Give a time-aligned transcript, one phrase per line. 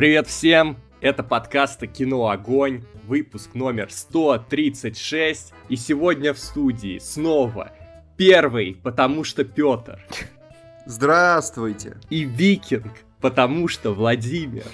[0.00, 0.78] Привет всем!
[1.02, 5.52] Это подкаст «Кино Огонь», выпуск номер 136.
[5.68, 7.72] И сегодня в студии снова
[8.16, 10.00] первый, потому что Петр.
[10.86, 11.98] Здравствуйте.
[12.08, 12.90] И Викинг,
[13.20, 14.64] потому что Владимир.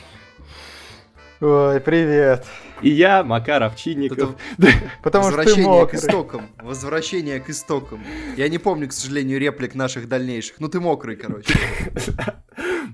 [1.38, 2.46] Ой, привет.
[2.80, 4.36] И я, Макар Овчинников.
[5.02, 6.00] Потому что ты мокрый.
[6.00, 6.48] к истокам.
[6.62, 8.02] Возвращение к истокам.
[8.38, 10.58] Я не помню, к сожалению, реплик наших дальнейших.
[10.60, 11.54] Ну ты мокрый, короче.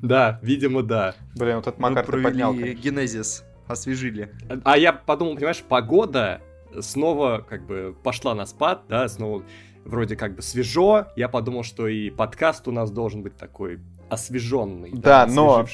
[0.02, 1.14] Да, видимо, да.
[1.36, 2.52] Блин, вот этот Макар ты поднял.
[2.52, 4.32] генезис, освежили.
[4.64, 6.40] А я подумал, понимаешь, погода
[6.80, 9.44] снова как бы пошла на спад, да, снова
[9.85, 11.07] вроде как бы свежо.
[11.14, 15.64] Я подумал, что и подкаст у нас должен быть такой освеженный, да, да но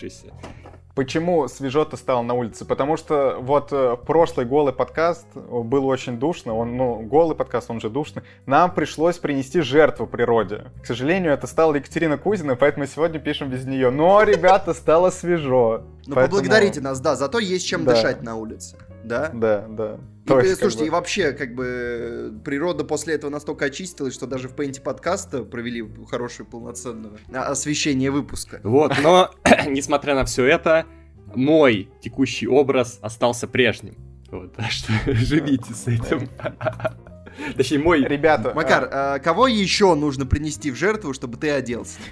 [0.98, 2.64] Почему свежо-то стало на улице?
[2.64, 7.80] Потому что вот э, прошлый голый подкаст был очень душно, он, ну, голый подкаст, он
[7.80, 8.24] же душный.
[8.46, 10.72] Нам пришлось принести жертву природе.
[10.82, 13.90] К сожалению, это стала Екатерина Кузина, поэтому сегодня пишем без нее.
[13.90, 15.84] Но, ребята, стало свежо.
[16.04, 18.76] Ну, поблагодарите нас, да, зато есть чем дышать на улице.
[19.04, 19.30] Да?
[19.32, 19.98] Да, да.
[20.24, 20.86] И, То есть, слушайте, как бы...
[20.86, 25.88] и вообще, как бы, природа после этого настолько очистилась, что даже в пейнте подкаста провели
[26.10, 28.60] хорошее полноценное освещение выпуска.
[28.62, 29.30] Вот, но,
[29.66, 30.84] несмотря на все это,
[31.34, 33.94] мой текущий образ остался прежним.
[34.30, 36.28] Вот, так что живите с этим.
[37.56, 38.02] Точнее, мой...
[38.02, 38.52] Ребята...
[38.54, 39.14] Макар, а...
[39.14, 41.98] А, кого еще нужно принести в жертву, чтобы ты оделся,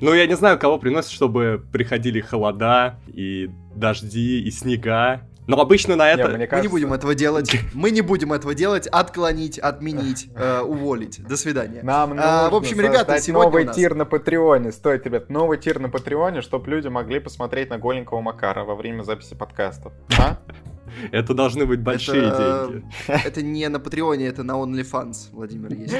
[0.00, 5.96] Ну, я не знаю, кого приносят, чтобы приходили холода, и дожди, и снега, но обычно
[5.96, 6.36] на это...
[6.38, 6.56] Не, кажется...
[6.56, 7.60] Мы не будем этого делать.
[7.74, 8.86] Мы не будем этого делать.
[8.86, 11.22] Отклонить, отменить, э, уволить.
[11.26, 11.82] До свидания.
[11.82, 13.74] Нам а, в общем, ребята, сегодня новый нас...
[13.74, 14.70] тир на Патреоне.
[14.70, 19.02] Стоит, ребят, новый тир на Патреоне, чтобы люди могли посмотреть на голенького Макара во время
[19.02, 19.92] записи подкастов.
[20.18, 20.38] А?
[21.10, 22.84] Это должны быть большие это, деньги.
[23.26, 25.94] Это не на Патреоне, это на OnlyFans, Владимир, есть.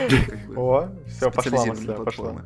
[0.57, 2.43] О, все, пошла мысль, пошла.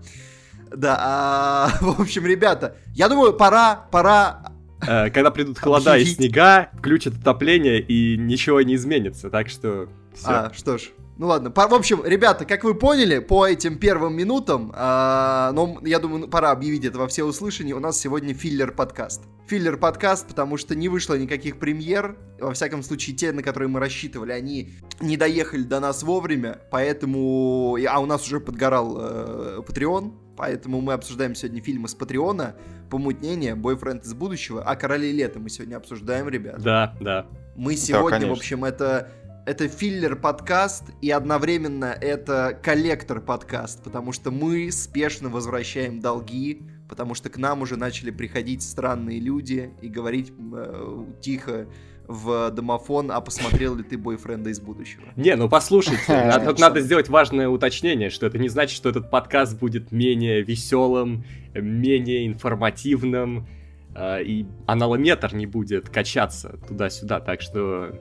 [0.71, 4.54] Да, а, в общем, ребята, я думаю, пора, пора Э,
[4.87, 9.31] когда придут холода и снега, включат отопление и ничего не изменится.
[9.31, 10.29] Так что все.
[10.29, 10.91] А, что ж.
[11.17, 15.79] Ну ладно, по, в общем, ребята, как вы поняли по этим первым минутам, э, ну,
[15.83, 19.23] я думаю, пора объявить это во все услышания, у нас сегодня филлер-подкаст.
[19.47, 24.33] Филлер-подкаст, потому что не вышло никаких премьер, во всяком случае, те, на которые мы рассчитывали,
[24.33, 27.79] они не доехали до нас вовремя, поэтому...
[27.89, 32.57] А у нас уже подгорал э, Patreon, Поэтому мы обсуждаем сегодня фильмы с Патреона,
[32.91, 36.61] Помутнение, Бойфренд из будущего, а Короли лета мы сегодня обсуждаем, ребят.
[36.63, 37.27] Да, да.
[37.57, 39.11] Мы сегодня, да, в общем, это
[39.47, 47.37] это филлер-подкаст, и одновременно это коллектор-подкаст, потому что мы спешно возвращаем долги, потому что к
[47.37, 51.67] нам уже начали приходить странные люди и говорить э, тихо,
[52.07, 55.05] в домофон, а посмотрел ли ты бойфренда из будущего?
[55.17, 59.59] Не, ну послушайте, тут надо сделать важное уточнение, что это не значит, что этот подкаст
[59.59, 63.47] будет менее веселым, менее информативным,
[63.95, 67.95] э, и аналометр не будет качаться туда-сюда, так что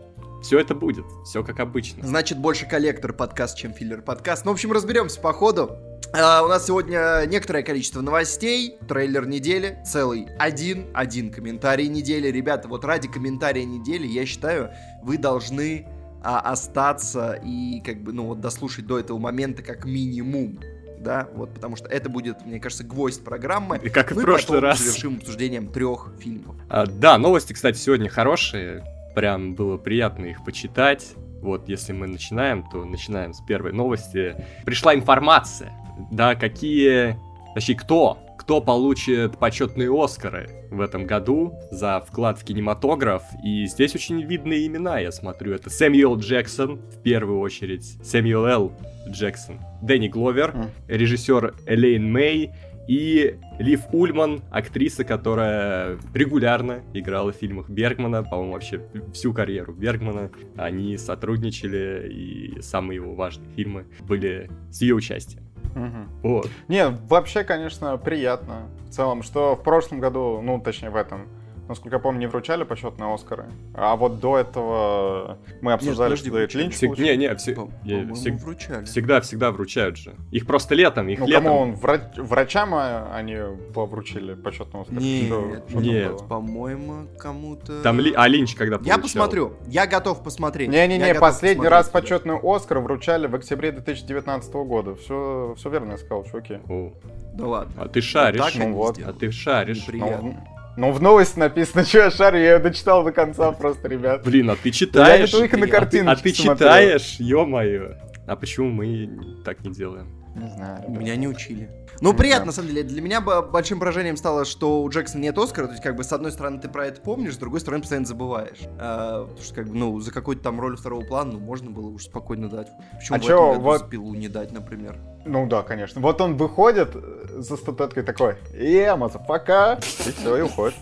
[0.44, 2.06] все это будет, все как обычно.
[2.06, 4.44] Значит, больше коллектор подкаст, чем филлер подкаст.
[4.44, 5.78] Ну, в общем, разберемся по ходу.
[6.14, 12.28] Uh, у нас сегодня некоторое количество новостей, трейлер недели, целый один, один комментарий недели.
[12.28, 14.70] Ребята, вот ради комментария недели, я считаю,
[15.02, 15.88] вы должны
[16.22, 20.60] uh, остаться и как бы, ну вот дослушать до этого момента как минимум.
[21.00, 23.80] Да, вот, потому что это будет, мне кажется, гвоздь программы.
[23.82, 24.80] И как и в прошлый раз.
[24.80, 26.56] завершим обсуждением трех фильмов.
[26.70, 28.86] А, да, новости, кстати, сегодня хорошие
[29.16, 31.14] прям было приятно их почитать.
[31.42, 34.36] Вот, если мы начинаем, то начинаем с первой новости.
[34.66, 35.74] Пришла информация,
[36.12, 37.18] да, какие,
[37.54, 43.24] точнее, кто, кто получит почетные Оскары в этом году за вклад в кинематограф.
[43.44, 45.54] И здесь очень видные имена, я смотрю.
[45.54, 48.74] Это Сэмюэл Джексон, в первую очередь, Сэмюэл Л.
[49.10, 52.52] Джексон, Дэнни Гловер, режиссер Элейн Мэй,
[52.88, 58.82] и Лив Ульман, актриса, которая регулярно играла в фильмах Бергмана, по-моему, вообще
[59.14, 60.32] всю карьеру Бергмана.
[60.58, 65.44] Они сотрудничали, и самые его важные фильмы были с ее участием.
[65.76, 66.30] Угу.
[66.30, 66.50] Вот.
[66.68, 68.70] Не, вообще, конечно, приятно.
[68.88, 71.28] В целом, что в прошлом году, ну, точнее, в этом,
[71.68, 73.46] насколько я помню, не вручали почетные Оскары.
[73.74, 76.98] А вот до этого мы обсуждали, Нет, что Дэвид Линч Всег...
[76.98, 77.70] Не, не, все...
[77.84, 78.14] Я...
[78.14, 78.36] всег...
[78.36, 78.86] вручали.
[78.86, 80.16] Всегда, всегда вручают же.
[80.32, 81.44] Их просто летом, их ну, летом.
[81.44, 82.02] кому он, врач...
[82.18, 83.38] врачам а, они
[83.74, 85.00] вручили почетный Оскар?
[85.00, 86.28] Нет, что, что нет.
[86.28, 87.82] по-моему, кому-то...
[87.82, 88.14] Там Ли...
[88.16, 88.98] А Линч когда получал?
[88.98, 90.70] Я посмотрю, я готов посмотреть.
[90.70, 94.96] Не-не-не, последний раз почетный Оскар вручали в октябре 2019 года.
[94.96, 96.60] Все, все верно я сказал, чуваки.
[96.70, 96.92] О.
[97.34, 97.74] Да ладно.
[97.78, 98.42] А ты шаришь.
[98.42, 99.00] Вот ну, вот.
[99.04, 99.86] А ты шаришь.
[99.88, 100.38] Ну,
[100.76, 104.24] ну, в новости написано, что я шарю, я ее дочитал до конца просто, ребят.
[104.24, 105.30] Блин, а ты читаешь?
[105.32, 107.96] Я только на картиночке А ты читаешь, ё-моё.
[108.26, 109.10] А почему мы
[109.44, 110.08] так не делаем?
[110.36, 110.84] Не знаю.
[110.84, 111.00] ребят.
[111.02, 111.70] Меня не учили.
[112.04, 112.84] Ну, приятно, на самом деле.
[112.84, 115.68] Для меня большим поражением стало, что у Джексона нет Оскара.
[115.68, 118.06] То есть, как бы, с одной стороны, ты про это помнишь, с другой стороны, постоянно
[118.06, 118.60] забываешь.
[118.78, 121.88] А, потому что, как бы, ну, за какую-то там роль второго плана, ну, можно было
[121.88, 122.68] уж спокойно дать.
[123.00, 125.00] Почему А в чё, этом году вот- за пилу не дать, например?
[125.26, 126.02] Ну да, конечно.
[126.02, 130.76] Вот он выходит э, за статуэткой такой, yeah, motherfucker, и все, и уходит.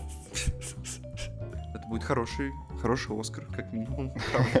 [1.72, 2.50] Это будет хороший,
[2.82, 4.12] хороший Оскар, как минимум.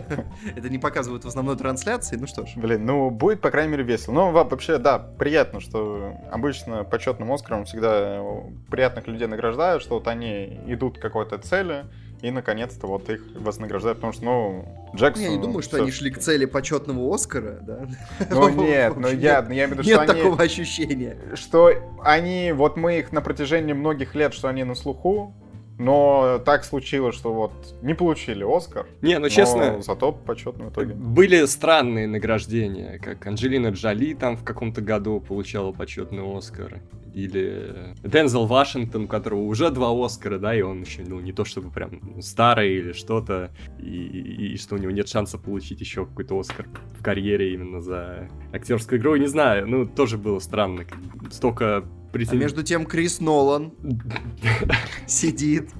[0.56, 2.52] Это не показывают в основной трансляции, ну что ж.
[2.56, 4.14] Блин, ну будет, по крайней мере, весело.
[4.14, 9.94] Ну, во- вообще, да, приятно, что обычно почетным Оскаром всегда э, приятных людей награждают, что
[9.94, 11.86] вот они идут к какой-то цели,
[12.22, 14.64] и наконец-то вот их вознаграждают, потому что, ну,
[14.94, 15.24] Джексон...
[15.24, 17.88] Я не думаю, что они шли к цели почетного Оскара, да?
[18.30, 20.22] Ну нет, ну В общем, я, нет- я имею в виду, Нет что они...
[20.22, 21.18] такого ощущения.
[21.34, 21.72] что
[22.04, 25.34] они, вот мы их на протяжении многих лет, что они на слуху,
[25.78, 27.52] но так случилось, что вот
[27.82, 28.86] не получили Оскар.
[29.00, 30.94] Не, ну но честно, зато почетно в итоге.
[30.94, 36.80] были странные награждения, как Анджелина Джоли там в каком-то году получала почетный Оскар.
[37.14, 41.44] Или Дензел Вашингтон, у которого уже два Оскара, да, и он еще, ну, не то
[41.44, 46.06] чтобы прям старый или что-то, и, и- и что у него нет шанса получить еще
[46.06, 46.66] какой-то Оскар
[46.98, 50.84] в карьере именно за актерскую игру, не знаю, ну, тоже было странно.
[51.30, 53.72] Столько А претен- между тем Крис Нолан
[55.06, 55.70] сидит.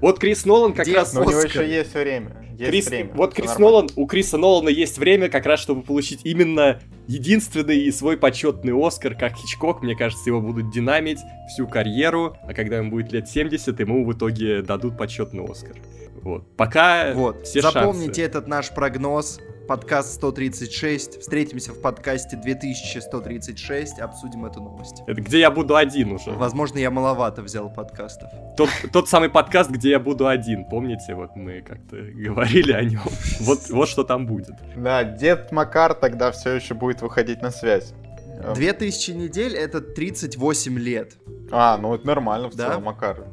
[0.00, 1.12] Вот Крис Нолан как Где раз...
[1.14, 2.36] Но у него еще есть время.
[2.58, 3.10] Есть Крис- время.
[3.14, 3.58] вот Крис.
[3.58, 9.14] Нолан, у Криса Нолана есть время как раз, чтобы получить именно единственный свой почетный Оскар,
[9.14, 9.82] как Хичкок.
[9.82, 14.12] Мне кажется, его будут динамить всю карьеру, а когда ему будет лет 70, ему в
[14.12, 15.76] итоге дадут почетный Оскар.
[16.22, 16.44] Вот.
[16.56, 18.22] Пока Вот, все запомните шансы.
[18.22, 19.40] этот наш прогноз.
[19.68, 21.20] Подкаст 136.
[21.20, 23.98] Встретимся в подкасте 2136.
[23.98, 25.02] Обсудим эту новость.
[25.08, 26.30] Это где я буду один уже.
[26.30, 28.30] Возможно, я маловато взял подкастов.
[28.56, 30.64] Тот, тот самый подкаст, где я буду один.
[30.66, 33.00] Помните, вот мы как-то говорили о нем.
[33.40, 34.54] Вот, вот что там будет.
[34.76, 37.92] Да, дед Макар тогда все еще будет выходить на связь.
[38.38, 41.14] Э, 2000 недель это 38 лет.
[41.50, 42.68] А, ну это нормально в Да?
[42.68, 43.24] целом, Макар.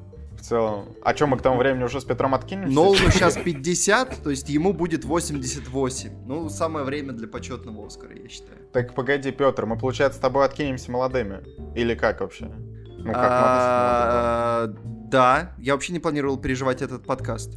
[0.44, 0.90] В целом.
[1.02, 2.74] А что, мы к тому времени уже с Петром откинемся?
[2.76, 6.26] Нолану сейчас 50, то есть ему будет 88.
[6.26, 8.58] Ну, самое время для почетного Оскара, я считаю.
[8.74, 11.44] Так погоди, Петр, мы, получается, с тобой откинемся молодыми?
[11.76, 12.52] Или как вообще?
[12.98, 17.54] Ну, как А, Да, я вообще не планировал переживать этот подкаст.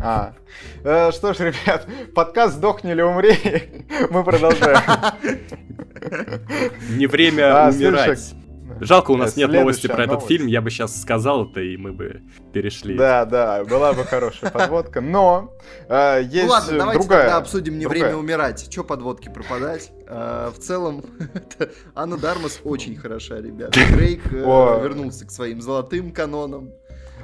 [0.00, 0.34] А.
[0.84, 3.34] Э, Что ж, ребят, подкаст «Сдохни или умри»,
[4.10, 4.78] мы продолжаем.
[6.90, 8.34] Не время А, умирать.
[8.80, 10.46] Жалко, у нас нет Следующая новости про этот фильм.
[10.46, 12.22] Я бы сейчас сказал это, и мы бы
[12.52, 12.96] перешли.
[12.96, 15.54] Да, да, была бы хорошая подводка, но
[15.88, 17.22] э, есть ну ладно, давайте другая.
[17.22, 18.04] тогда обсудим не другая.
[18.04, 18.68] время умирать.
[18.70, 19.90] Че подводки пропадать?
[20.06, 21.04] А, в целом,
[21.34, 23.78] это- Анна Дармас очень хороша, ребята.
[23.92, 26.72] Крейг э, вернулся к своим золотым канонам.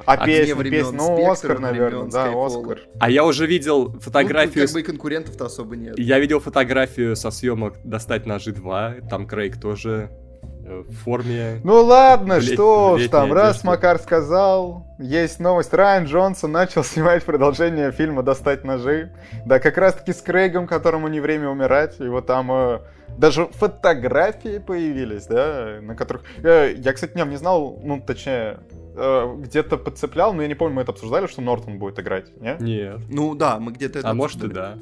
[0.06, 2.32] А Огне песня, времен песня, ну, Оскар, наверное, да.
[2.34, 2.80] Оскар.
[3.00, 4.66] А я уже видел Ну, фотографию...
[4.66, 5.98] как бы и конкурентов-то особо нет.
[5.98, 9.08] Я видел фотографию со съемок «Достать ножи 2».
[9.08, 10.23] Там Крейг тоже э,
[10.64, 11.60] в форме.
[11.62, 13.62] Ну ладно, лет- что уж там, раз.
[13.64, 19.12] Макар сказал, есть новость, Райан Джонсон начал снимать продолжение фильма «Достать ножи».
[19.44, 22.80] Да, как раз таки с Крейгом, которому не время умирать, вот там э,
[23.18, 26.22] даже фотографии появились, да, на которых...
[26.42, 28.60] э, я, кстати, не, не знал, ну, точнее,
[28.96, 32.56] э, где-то подцеплял, но я не помню, мы это обсуждали, что Нортон будет играть, не?
[32.60, 33.00] Нет.
[33.10, 34.74] Ну да, мы где-то это А может и обсуждали.
[34.76, 34.80] да.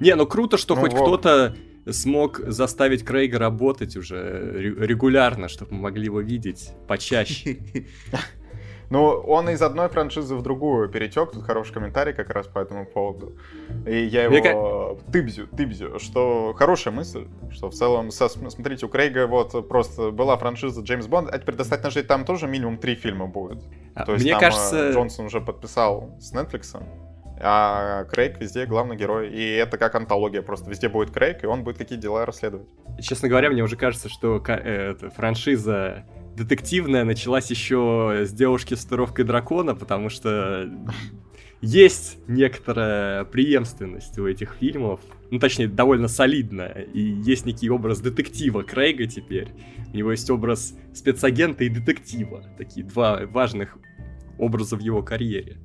[0.00, 1.02] Не, ну круто, что Ну хоть вот.
[1.02, 1.54] кто-то
[1.92, 4.16] смог заставить Крейга работать уже
[4.52, 7.58] ре- регулярно, чтобы мы могли его видеть почаще.
[8.90, 11.32] Ну, он из одной франшизы в другую перетек.
[11.32, 13.36] Тут хороший комментарий как раз по этому поводу.
[13.86, 18.88] И я Мне его тыбзю, тыбзю, что хорошая мысль, что в целом, со- смотрите, у
[18.88, 22.94] Крейга вот просто была франшиза Джеймс Бонд, а теперь достать ножей там тоже минимум три
[22.94, 23.62] фильма будет.
[23.94, 26.74] А, То есть Мне там, кажется, э, Джонсон уже подписал с Netflix,
[27.40, 29.30] а Крейг везде главный герой.
[29.30, 32.68] И это как антология, просто везде будет Крейг, и он будет какие дела расследовать.
[33.00, 36.04] честно говоря, мне уже кажется, что э, франшиза
[36.36, 40.70] детективная началась еще с девушки с татуировкой дракона, потому что
[41.60, 45.00] есть некоторая преемственность у этих фильмов.
[45.30, 46.86] Ну, точнее, довольно солидная.
[46.94, 49.48] И есть некий образ детектива Крейга теперь.
[49.92, 52.44] У него есть образ спецагента и детектива.
[52.56, 53.76] Такие два важных
[54.38, 55.56] образа в его карьере.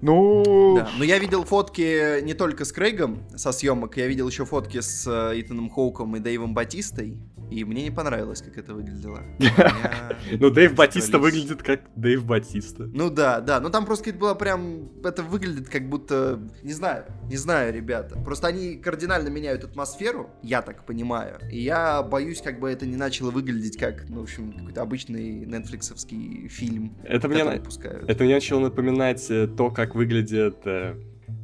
[0.00, 4.44] Ну, Да, но я видел фотки не только с Крейгом со съемок, я видел еще
[4.44, 7.18] фотки с э, Итаном Хоуком и Дэйвом Батистой,
[7.52, 9.20] и мне не понравилось, как это выглядело.
[10.38, 12.84] Ну, Дэйв Батиста выглядит как Дэйв Батиста.
[12.84, 17.04] Ну да, да, но там просто это было прям, это выглядит как будто, не знаю,
[17.28, 18.18] не знаю, ребята.
[18.20, 22.96] Просто они кардинально меняют атмосферу, я так понимаю, и я боюсь, как бы это не
[22.96, 28.60] начало выглядеть как, ну, в общем, какой-то обычный нетфликсовский фильм, Это мне, это мне начало
[28.60, 30.94] напоминать э, то, как выглядит э,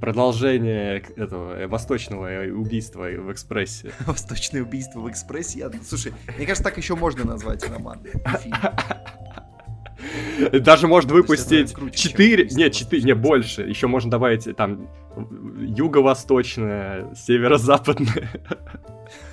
[0.01, 3.93] Продолжение этого э, восточного э, убийства в экспрессе.
[4.07, 5.59] Восточное убийство в экспрессе.
[5.59, 5.73] Я...
[5.85, 8.01] Слушай, мне кажется, так еще можно назвать роман.
[10.53, 13.63] Даже есть выпустить это круче, чем 4, убийство нет, 4, не больше.
[13.63, 14.89] Еще можно добавить там
[15.59, 18.31] юго-восточное, северо-западное.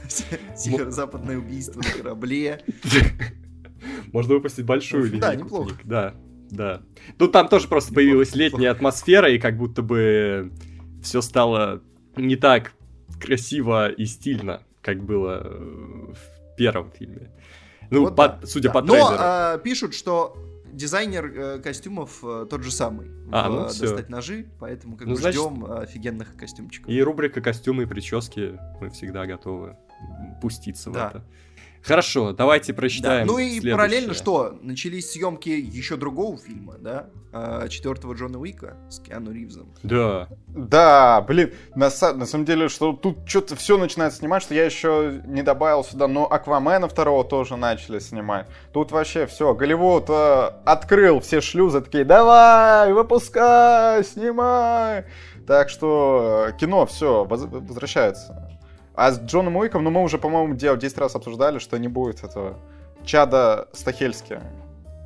[0.55, 2.61] Северо-западное убийство на корабле.
[4.11, 5.75] Можно выпустить большую Ну, да, неплохо.
[5.83, 6.15] Да,
[6.49, 6.81] да.
[7.17, 10.51] Тут там тоже просто появилась летняя атмосфера, и как будто бы
[11.03, 11.81] все стало
[12.15, 12.73] не так
[13.19, 17.31] красиво и стильно, как было э, в первом фильме.
[17.91, 18.73] Ну, Вот по- да, судя да.
[18.73, 19.15] по Но трейлеру.
[19.19, 20.35] а, пишут, что
[20.73, 23.07] дизайнер э, костюмов э, тот же самый.
[23.31, 23.81] А, в, ну э, всё.
[23.87, 26.89] достать ножи, поэтому как Ну, бы значит- ждем э, офигенных костюмчиков.
[26.89, 29.77] И рубрика костюмы и прически мы всегда готовы
[30.41, 31.07] пуститься Да.
[31.07, 31.25] в это.
[31.85, 32.77] Хорошо, давайте Да.
[32.77, 33.27] прочитаем.
[33.27, 33.71] Ну и следующее.
[33.75, 34.57] параллельно что?
[34.61, 37.07] Начались съемки еще другого фильма, да?
[37.31, 39.73] А, Четвертого Джона Уика с Киану Ривзом.
[39.83, 40.29] Да.
[40.47, 45.21] Да, блин, на, на самом деле, что тут что-то все начинает снимать, что я еще
[45.25, 48.47] не добавил сюда, но Аквамена второго тоже начали снимать.
[48.73, 55.03] Тут вообще все, Голливуд э, открыл все шлюзы, такие, давай, выпускай, снимай.
[55.45, 58.54] Так что э, кино все возвращается.
[58.95, 62.57] А с Джоном Уиком, ну мы уже, по-моему, 10 раз обсуждали, что не будет этого
[63.03, 64.39] Чада Стахельски,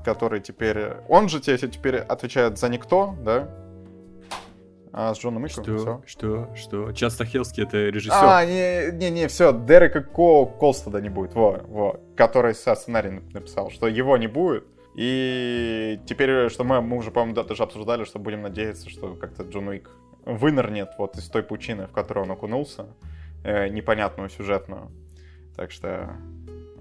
[0.05, 0.93] который теперь...
[1.07, 3.49] Он же те- теперь отвечает за никто, да?
[4.91, 5.77] А с Джоном Уиком Что?
[5.77, 6.01] всё.
[6.05, 6.49] Что?
[6.55, 6.91] Что?
[6.93, 8.15] Чад Стахелский это режиссер.
[8.19, 13.09] А, не, не, не, все, Дерека Ко Колстеда не будет, во, во, который со сценарий
[13.09, 14.65] нап- написал, что его не будет.
[14.95, 19.43] И теперь, что мы, мы уже, по-моему, да, даже обсуждали, что будем надеяться, что как-то
[19.43, 19.89] Джон Уик
[20.25, 22.87] вынырнет вот из той пучины, в которую он окунулся,
[23.43, 24.91] э, непонятную сюжетную.
[25.55, 26.15] Так что...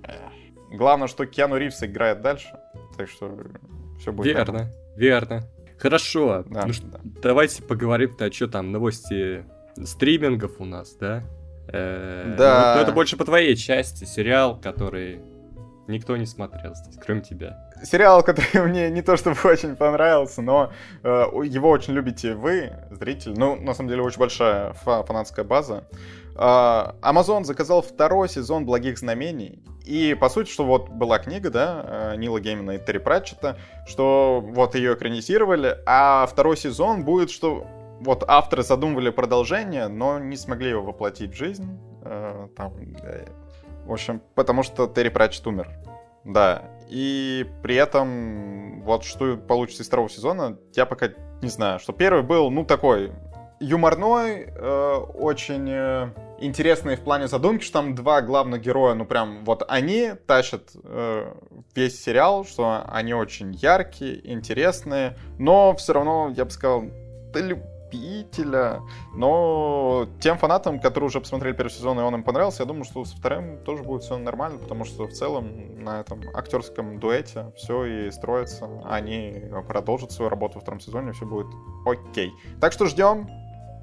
[0.05, 0.13] э,
[0.71, 2.49] Главное, что Киану Ривз играет дальше,
[2.97, 3.39] так что
[3.99, 4.71] все будет нормально.
[4.97, 5.43] Верно, верно.
[5.79, 6.45] Хорошо.
[6.47, 7.01] Да, Ну, да.
[7.23, 9.45] Давайте поговорим-то, что там, новости
[9.83, 11.23] стримингов у нас, да?
[11.73, 12.75] Э, Да.
[12.77, 15.21] ну, это больше по твоей части, сериал, который
[15.87, 17.71] никто не смотрел здесь, кроме тебя.
[17.83, 20.71] Сериал, который мне не то чтобы очень понравился, но
[21.03, 21.09] э,
[21.45, 23.35] его очень любите вы, зрители.
[23.37, 25.85] Ну, на самом деле, очень большая фа- фанатская база.
[26.39, 29.63] Э, Amazon заказал второй сезон «Благих знамений».
[29.85, 34.43] И, по сути, что вот была книга, да, э, Нила Геймана и Терри Пратчета, что
[34.45, 37.67] вот ее экранизировали, а второй сезон будет, что
[38.01, 41.79] вот авторы задумывали продолжение, но не смогли его воплотить в жизнь.
[42.03, 43.27] Э, там, э,
[43.87, 45.69] в общем, потому что Терри Пратчет умер.
[46.25, 46.63] Да.
[46.89, 51.09] И при этом, вот что получится из второго сезона, я пока
[51.43, 51.79] не знаю.
[51.79, 53.13] Что первый был, ну, такой
[53.61, 56.11] юморной, э, очень э,
[56.41, 61.33] интересный в плане задумки, что там два главных героя, ну, прям вот они тащат э,
[61.75, 66.85] весь сериал, что они очень яркие, интересные, но все равно, я бы сказал,
[67.33, 67.43] для
[67.89, 68.81] любителя.
[69.15, 73.05] Но тем фанатам, которые уже посмотрели первый сезон и он им понравился, я думаю, что
[73.05, 77.85] со вторым тоже будет все нормально, потому что в целом на этом актерском дуэте все
[77.85, 78.69] и строится.
[78.85, 81.49] Они продолжат свою работу во втором сезоне, все будет
[81.87, 82.33] окей.
[82.61, 83.29] Так что ждем.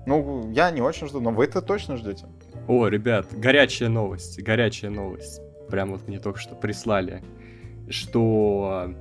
[0.05, 2.25] Ну, я не очень жду, но вы-то точно ждете.
[2.67, 5.41] О, ребят, горячая новость, горячая новость.
[5.69, 7.23] Прям вот мне только что прислали,
[7.89, 8.93] что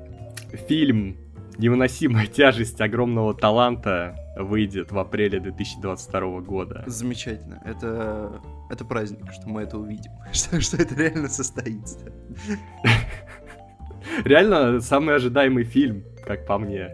[0.69, 1.17] фильм
[1.59, 6.83] «Невыносимая тяжесть огромного таланта» выйдет в апреле 2022 года.
[6.87, 7.63] Замечательно.
[7.65, 10.11] Это, это праздник, что мы это увидим.
[10.33, 12.13] Что, что это реально состоится.
[14.25, 16.91] Реально, самый ожидаемый фильм, как по мне.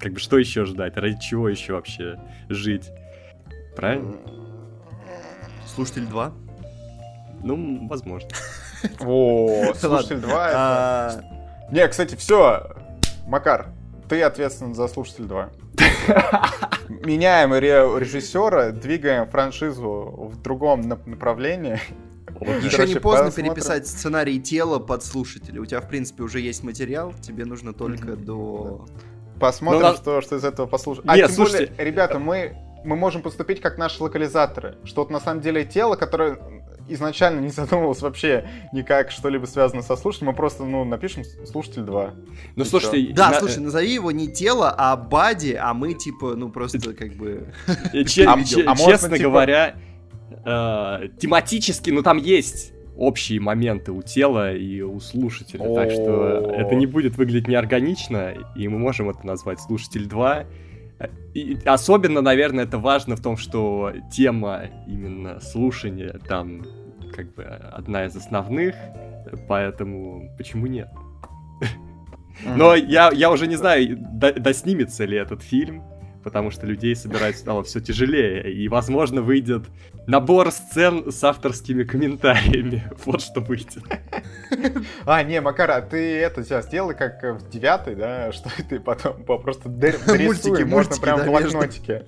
[0.00, 0.96] Как бы что еще ждать?
[0.96, 2.18] Ради чего еще вообще
[2.48, 2.90] жить?
[3.76, 4.16] Правильно?
[5.66, 6.32] Слушатель 2.
[7.42, 8.28] Ну, возможно.
[9.00, 10.56] О, слушатель 2 это...
[10.56, 11.20] А,
[11.70, 12.70] Не, кстати, все.
[13.26, 13.68] Макар,
[14.08, 15.50] ты ответственен за слушатель 2.
[16.88, 21.80] Меняем ре- режиссера, двигаем франшизу в другом нап- направлении.
[22.40, 23.54] Еще Короче, не поздно посмотрим.
[23.54, 25.60] переписать сценарий тела под слушателя.
[25.60, 28.86] У тебя, в принципе, уже есть материал, тебе нужно только до...
[29.40, 31.06] Посмотрим, Ну, что, что из этого послушаем.
[31.08, 34.76] Не, а тем слушайте- более, ребята, мы, мы можем поступить как наши локализаторы.
[34.84, 36.38] Что вот на самом деле тело, которое
[36.88, 42.10] изначально не задумывалось вообще никак что-либо связано со слушателем, мы просто, ну, напишем «Слушатель 2».
[42.56, 43.12] Ну, слушайте...
[43.14, 47.14] Да, на- слушай, назови его не тело, а Бади, а мы, типа, ну, просто как
[47.14, 47.52] бы...
[47.92, 49.76] э, А- а честно типа- говоря,
[50.44, 56.74] э, тематически, ну, там есть общие моменты у тела и у слушателя, так что это
[56.74, 60.46] не будет выглядеть неорганично, и мы можем это назвать «Слушатель 2».
[61.34, 66.62] И особенно, наверное, это важно в том, что тема именно слушания там
[67.14, 68.74] как бы одна из основных,
[69.48, 70.88] поэтому почему нет?
[72.56, 75.82] Но я, я уже не знаю, до- доснимется ли этот фильм,
[76.22, 79.64] потому что людей собирать стало все тяжелее, и, возможно, выйдет
[80.06, 82.84] набор сцен с авторскими комментариями.
[83.04, 83.82] Вот что выйдет.
[85.04, 89.68] А, не, Макара, ты это сейчас сделай как в девятый, да, что ты потом просто
[89.68, 92.06] мультики, можно прям в блокнотике.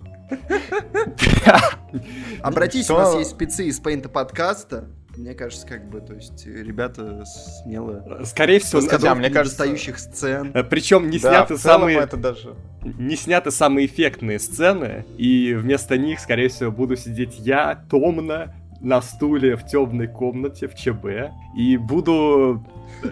[2.43, 4.89] Обратись, у нас есть спецы из Paint подкаста.
[5.17, 8.23] Мне кажется, как бы, то есть, ребята смело.
[8.25, 10.51] Скорее всего, да, мне кажется, достающих сцен.
[10.55, 11.99] Э, Причем не да, сняты самые.
[11.99, 12.55] Это даже...
[12.83, 19.01] Не сняты самые эффектные сцены, и вместо них, скорее всего, буду сидеть я томно на
[19.01, 22.65] стуле в темной комнате в ЧБ и буду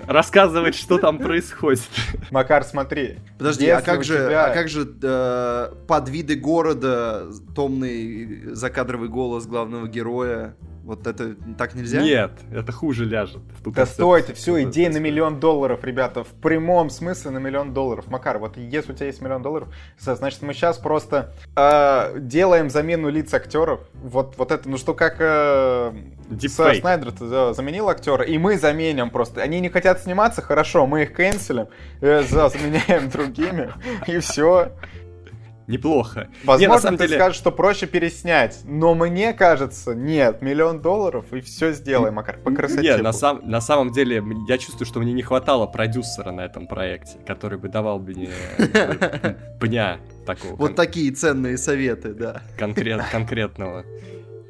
[0.06, 1.88] рассказывать, что там происходит.
[2.30, 3.18] Макар, смотри.
[3.38, 4.46] Подожди, а как, же, тебя...
[4.46, 10.54] а как же э, подвиды города, томный закадровый голос главного героя?
[10.84, 12.02] Вот это так нельзя?
[12.02, 13.42] Нет, это хуже ляжет.
[13.64, 18.08] Да стойте, все, идея на миллион долларов, ребята, в прямом смысле на миллион долларов.
[18.08, 23.10] Макар, вот если у тебя есть миллион долларов, значит мы сейчас просто э, делаем замену
[23.10, 23.80] лиц актеров.
[23.94, 25.92] Вот, вот это, ну что как э,
[26.80, 27.12] Снайдер
[27.54, 29.40] заменил актера, и мы заменим просто.
[29.40, 31.68] Они не хотят сниматься, хорошо, мы их канцелим,
[32.00, 33.70] э, заменяем другими,
[34.08, 34.72] и все.
[35.66, 36.28] Неплохо.
[36.44, 37.18] Возможно, не, на самом ты деле...
[37.18, 42.50] скажешь, что проще переснять, но мне кажется, нет, миллион долларов и все сделаем, Макар, по
[42.50, 42.82] красоте.
[42.82, 46.66] Нет, на, сам, на самом деле, я чувствую, что мне не хватало продюсера на этом
[46.66, 48.30] проекте, который бы давал мне
[49.60, 50.56] пня такого.
[50.56, 52.42] Вот такие ценные советы, да.
[52.58, 53.84] Конкретного.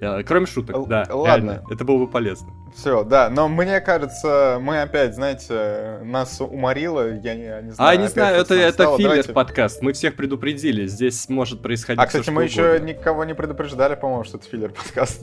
[0.03, 1.07] Э, кроме шуток, да.
[1.09, 1.63] Ладно.
[1.71, 2.51] Это было бы полезно.
[2.75, 7.91] Все, да, но мне кажется, мы опять, знаете, нас уморило, я не, не знаю.
[7.91, 9.33] А, не знаю, это, это филлер Давайте...
[9.33, 12.87] подкаст, мы всех предупредили, здесь может происходить А, кстати, мы еще угодно.
[12.87, 15.23] никого не предупреждали, по-моему, что это филлер подкаст.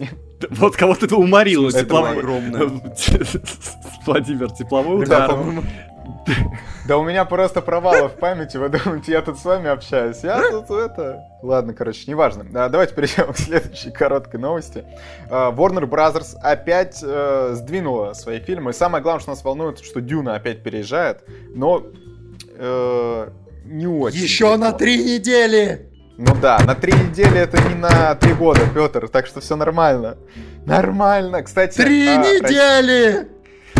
[0.51, 1.67] Вот кого-то ты уморил.
[1.67, 2.17] Это тепловой...
[2.17, 2.69] огромное.
[4.05, 5.27] Владимир, тепловой удар.
[5.27, 5.63] Да
[6.89, 10.23] у меня просто провалы в памяти, вы думаете, я тут с вами общаюсь.
[10.23, 11.23] Я тут это...
[11.41, 12.45] Ладно, короче, неважно.
[12.69, 14.83] Давайте перейдем к следующей короткой новости.
[15.29, 18.73] А, Warner Brothers опять э, сдвинула свои фильмы.
[18.73, 21.23] самое главное, что нас волнует, что Дюна опять переезжает,
[21.55, 21.83] но
[22.55, 23.29] э,
[23.65, 24.19] не очень.
[24.19, 25.85] Еще на три недели!
[26.17, 30.17] Ну да, на три недели это не на три года, Петр, так что все нормально.
[30.65, 31.77] Нормально, кстати.
[31.77, 33.38] Три а, недели!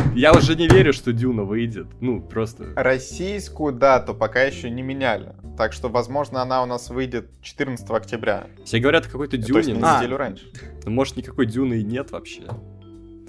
[0.16, 1.88] Я уже не верю, что Дюна выйдет.
[2.02, 2.74] Ну, просто...
[2.76, 5.36] Российскую дату пока еще не меняли.
[5.58, 8.48] Так что, возможно, она у нас выйдет 14 октября.
[8.66, 9.62] Все говорят о какой-то Дюне.
[9.62, 10.46] То есть на неделю раньше.
[10.86, 12.44] Ну, может, никакой Дюны и нет вообще.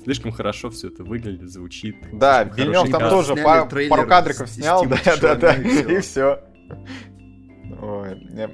[0.04, 1.96] Слишком хорошо все это выглядит, звучит.
[2.12, 6.40] Да, Вильнев там тоже пару, пару кадриков снял, да, да, да, и все.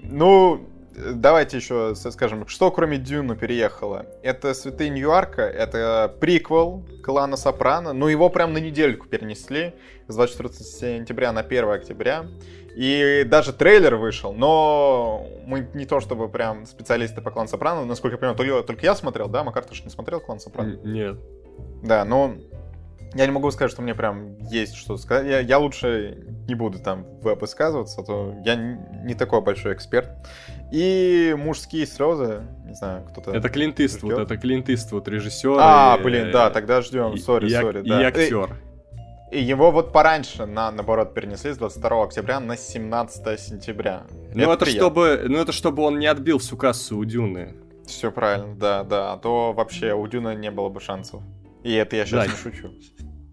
[0.02, 4.06] Ну, давайте еще скажем, что кроме Дюна переехало?
[4.22, 9.74] Это Святые Ньюарка, это приквел клана Сопрано, но его прям на недельку перенесли
[10.08, 12.26] с 24 сентября на 1 октября.
[12.74, 18.16] И даже трейлер вышел, но мы не то чтобы прям специалисты по клану Сопрано, насколько
[18.16, 19.44] я понимаю, только, только я смотрел, да?
[19.44, 20.76] Макар, ты же не смотрел клан Сопрано?
[20.84, 21.16] Нет.
[21.82, 22.34] Да, но
[23.14, 25.26] я не могу сказать, что мне прям есть что сказать.
[25.26, 30.10] Я, я лучше не буду там высказываться, а то я не такой большой эксперт.
[30.72, 33.32] И мужские слезы, не знаю, кто-то.
[33.32, 35.56] Это Клинт Иствуд, это Клинт Иствуд, режиссер.
[35.60, 37.16] А, и, блин, да, тогда ждем.
[37.18, 38.02] Sorry, sorry, да.
[38.02, 38.56] И актер.
[39.32, 44.04] И его вот пораньше, на, наоборот, перенесли с 22 октября на 17 сентября.
[44.34, 47.54] Ну это, это чтобы, ну это чтобы он не отбил всю кассу у Дюны.
[47.86, 49.12] Все правильно, да, да.
[49.12, 51.22] А то вообще у Дюны не было бы шансов.
[51.64, 52.30] И это я сейчас да.
[52.30, 52.70] не шучу.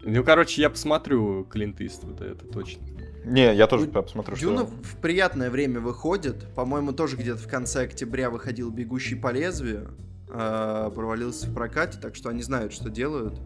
[0.02, 2.82] Ну, короче, я посмотрю Клинт Иствуда, это точно.
[3.24, 4.46] Не, я тоже посмотрю, что...
[4.46, 6.54] Дюна в приятное время выходит.
[6.54, 9.96] По-моему, тоже где-то в конце октября выходил «Бегущий по лезвию».
[10.28, 13.40] Э, провалился в прокате, так что они знают, что делают.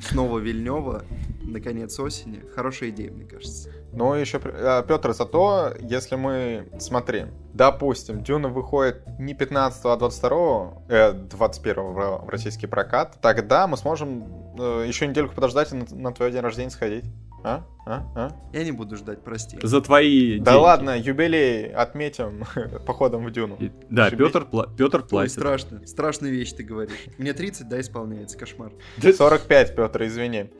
[0.00, 1.02] Снова Вильнева,
[1.42, 2.42] наконец осени.
[2.54, 3.70] Хорошая идея, мне кажется.
[3.92, 11.12] Ну, еще, Петр, зато, если мы, смотри, допустим, Дюна выходит не 15, а 22, э,
[11.12, 16.30] 21 в российский прокат, тогда мы сможем э, еще недельку подождать и на, на твой
[16.30, 17.04] день рождения сходить.
[17.42, 17.64] А?
[17.86, 18.02] А?
[18.14, 18.30] А?
[18.52, 19.58] Я не буду ждать, прости.
[19.62, 20.62] За твои Да деньги.
[20.64, 22.44] ладно, юбилей отметим
[22.86, 23.56] походом в Дюну.
[23.58, 25.36] И, да, Петр, пла- Петр платит.
[25.36, 25.86] Ой, страшно.
[25.86, 26.94] Страшные вещи ты говоришь.
[27.18, 28.36] Мне 30, да, исполняется.
[28.38, 28.72] Кошмар.
[29.00, 30.50] 45, Петр, извини.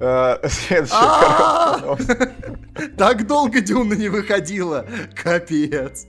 [0.00, 0.38] Э,
[0.92, 1.96] а!
[2.96, 4.86] Так долго Дюна не выходила.
[5.14, 6.06] Капец.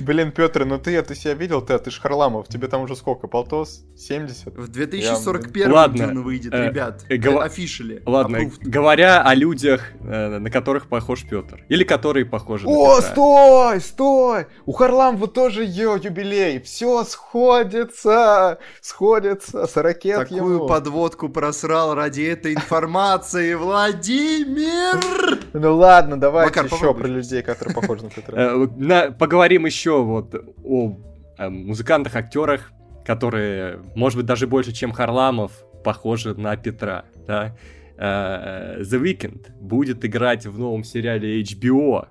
[0.00, 1.62] Блин, Петр, ну ты это себя видел?
[1.62, 3.26] Ты, ты ж Харламов, тебе там уже сколько?
[3.26, 3.84] Полтос?
[3.96, 4.56] 70?
[4.56, 6.06] В 2041 Ладно.
[6.08, 7.04] Дюна выйдет, э, ребят.
[7.08, 8.02] Э, офишели.
[8.06, 11.64] Ладно, говоря о людях людях, э, на которых похож Петр.
[11.68, 13.10] Или которые похожи на О, Петра.
[13.12, 14.46] стой, стой!
[14.66, 16.60] У Харламова тоже ее юбилей.
[16.60, 19.66] Все сходится, сходится.
[19.66, 20.66] С ракет Такую ему.
[20.66, 25.38] подводку просрал ради этой информации Владимир!
[25.52, 27.02] Ну ладно, давайте Макар, еще попробуй.
[27.02, 28.38] про людей, которые похожи на Петра.
[28.38, 30.96] Э, на- поговорим еще вот о
[31.38, 32.72] э, музыкантах, актерах,
[33.04, 35.52] которые, может быть, даже больше, чем Харламов,
[35.84, 37.04] похожи на Петра.
[37.26, 37.56] Да?
[38.02, 42.08] Э, The Weeknd будет играть в новом сериале HBO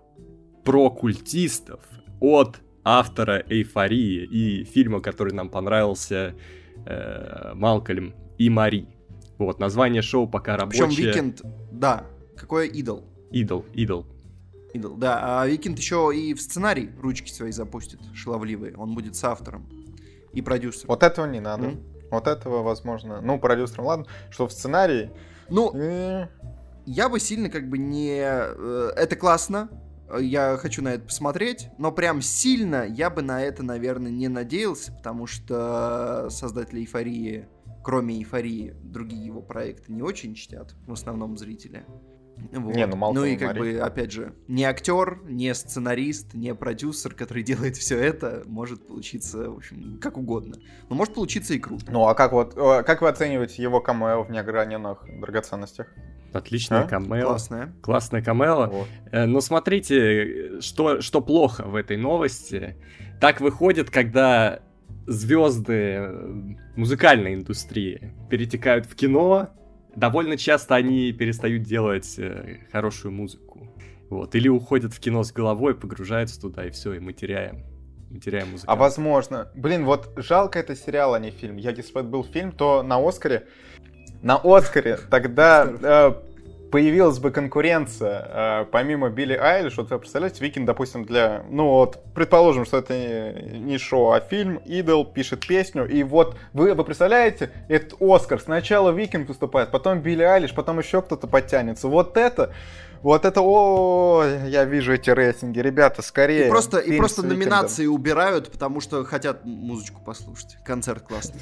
[0.63, 1.81] про культистов
[2.21, 6.33] от автора «Эйфории» и фильма, который нам понравился,
[6.85, 8.87] э, Малкольм и Мари.
[9.37, 11.07] Вот, название шоу пока Причем рабочее.
[11.07, 11.41] Weeknd,
[11.73, 12.05] да,
[12.37, 13.03] какой идол.
[13.31, 14.05] Идол, идол.
[14.73, 15.41] Идол, да.
[15.41, 18.77] А Weeknd еще и в сценарий ручки свои запустит, шаловливые.
[18.77, 19.67] Он будет с автором
[20.31, 20.87] и продюсером.
[20.87, 21.65] Вот этого не надо.
[21.65, 21.83] М?
[22.11, 23.19] Вот этого, возможно.
[23.19, 24.05] Ну, продюсером, ладно.
[24.29, 25.11] Что в сценарии...
[25.51, 26.27] Ну, э,
[26.85, 28.21] я бы сильно как бы не...
[28.21, 29.69] э, Это классно,
[30.19, 34.93] я хочу на это посмотреть, но прям сильно я бы на это, наверное, не надеялся,
[34.93, 37.47] потому что создатели «Эйфории»,
[37.83, 41.85] кроме «Эйфории», другие его проекты не очень чтят, в основном зрители.
[42.51, 42.75] Вот.
[42.75, 43.73] Не, ну, Малкольм и и как Мари.
[43.73, 49.49] бы, опять же, не актер, не сценарист, не продюсер, который делает все это, может получиться,
[49.49, 50.55] в общем, как угодно.
[50.89, 51.91] Но может получиться и круто.
[51.91, 52.53] Ну, а как вот...
[52.53, 55.87] Как вы оцениваете его камео в неограненных драгоценностях?
[56.33, 56.87] Отличное А?
[56.87, 57.23] камео.
[57.27, 57.73] Классная.
[57.81, 58.67] Классное камео.
[58.69, 58.87] Вот.
[59.11, 62.77] Э, Но смотрите, что, что плохо в этой новости.
[63.19, 64.61] Так выходит, когда
[65.07, 66.09] звезды
[66.75, 69.49] музыкальной индустрии перетекают в кино,
[69.95, 73.67] довольно часто они перестают делать э, хорошую музыку.
[74.09, 74.35] Вот.
[74.35, 77.63] Или уходят в кино с головой, погружаются туда, и все, и мы теряем.
[78.09, 78.75] Мы теряем А музыку.
[78.75, 79.51] возможно...
[79.55, 81.55] Блин, вот жалко это сериал, а не фильм.
[81.55, 83.47] Я, если бы это был фильм, то на Оскаре...
[84.21, 86.13] На Оскаре тогда э,
[86.71, 88.61] появилась бы конкуренция.
[88.61, 91.43] э, помимо Билли Айлиш, вот вы представляете, Викинг, допустим, для...
[91.49, 94.57] Ну вот, предположим, что это не, не шоу, а фильм.
[94.65, 98.39] Идол пишет песню, и вот вы, вы представляете, этот Оскар.
[98.39, 101.87] Сначала Викинг выступает, потом Билли Айлиш, потом еще кто-то подтянется.
[101.87, 102.53] Вот это...
[103.01, 106.45] Вот это, о, я вижу эти рейтинги, ребята, скорее.
[106.45, 110.57] И просто, и просто номинации убирают, потому что хотят музычку послушать.
[110.63, 111.41] Концерт классный.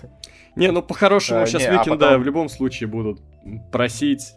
[0.56, 3.20] Не, ну по-хорошему А, сейчас не, а Викинда в любом случае будут
[3.74, 4.36] просить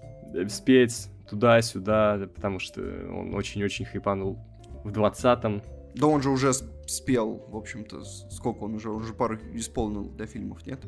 [0.48, 4.38] спеть туда-сюда, потому что он очень-очень хайпанул
[4.84, 5.62] в 20-м.
[5.94, 6.52] Да он же уже
[6.86, 10.80] спел, в общем-то, сколько он уже, он уже пару исполнил для фильмов, нет?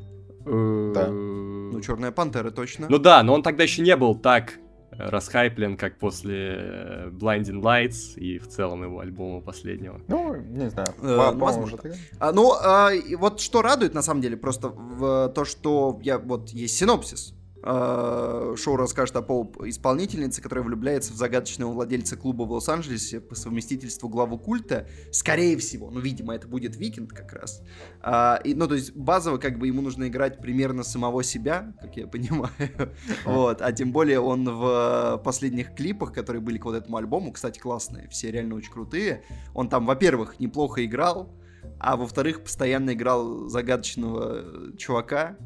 [0.44, 1.08] Да.
[1.08, 2.86] Ну, Черная пантера точно.
[2.90, 4.58] Ну да, но он тогда еще не был так
[4.90, 10.00] э, расхайплен, как после э, Blinding Lights и в целом его альбома последнего.
[10.06, 10.88] Ну, не знаю.
[11.00, 11.62] Э, ну, возможно.
[11.62, 11.96] уже тогда.
[12.18, 16.18] А, ну, а, и вот что радует, на самом деле, просто в то, что я
[16.18, 17.34] вот есть синопсис.
[17.66, 24.10] А, Шоу расскажет о поп-исполнительнице, которая влюбляется в загадочного владельца клуба в Лос-Анджелесе по совместительству
[24.10, 24.86] главу культа.
[25.12, 27.62] Скорее всего, ну, видимо, это будет Weeknd как раз.
[28.02, 31.96] А, и, ну, то есть базово как бы ему нужно играть примерно самого себя, как
[31.96, 32.52] я понимаю.
[33.24, 33.62] Вот.
[33.62, 38.08] А тем более он в последних клипах, которые были к вот этому альбому, кстати, классные,
[38.08, 39.24] все реально очень крутые.
[39.54, 41.34] Он там, во-первых, неплохо играл,
[41.78, 45.36] а во-вторых, постоянно играл загадочного э, чувака,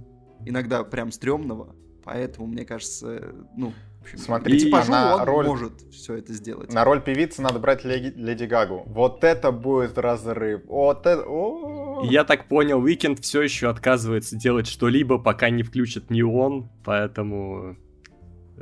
[0.45, 1.77] иногда прям стрёмного,
[2.09, 6.33] поэтому, мне кажется, ну, в общем, Смотрите, по типажу на он роль- может все это
[6.33, 6.73] сделать.
[6.73, 8.83] На роль певицы надо брать Леди, Леди Гагу.
[8.87, 10.63] Вот это будет разрыв.
[10.67, 11.23] Вот это...
[11.27, 12.03] о.
[12.03, 17.77] И я так понял, Уикенд все еще отказывается делать что-либо, пока не включат неон, поэтому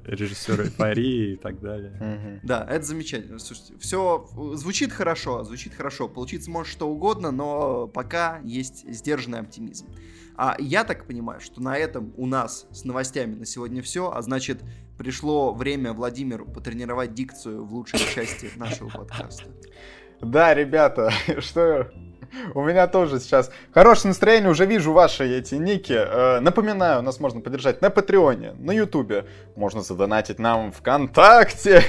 [0.05, 2.41] режиссер эйфории и так далее.
[2.43, 3.39] Да, это замечательно.
[3.39, 6.09] Слушайте, все звучит хорошо, звучит хорошо.
[6.09, 9.87] Получиться может что угодно, но пока есть сдержанный оптимизм.
[10.37, 14.21] А я так понимаю, что на этом у нас с новостями на сегодня все, а
[14.23, 14.63] значит,
[14.99, 19.45] пришло время Владимиру потренировать дикцию в лучшей части нашего подкаста.
[20.21, 21.91] Да, ребята, что...
[22.55, 25.93] У меня тоже сейчас хорошее настроение, уже вижу ваши эти ники.
[25.97, 29.27] Э, напоминаю, нас можно поддержать на Патреоне, на Ютубе.
[29.57, 31.83] Можно задонатить нам ВКонтакте.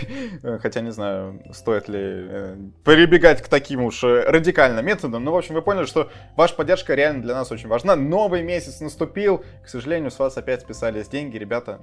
[0.43, 5.23] Э, Хотя не знаю, стоит ли э, прибегать к таким уж радикальным методам.
[5.23, 7.95] Но, в общем, вы поняли, что ваша поддержка реально для нас очень важна.
[7.95, 9.43] Новый месяц наступил.
[9.63, 11.37] К сожалению, с вас опять списались деньги.
[11.37, 11.79] Ребята,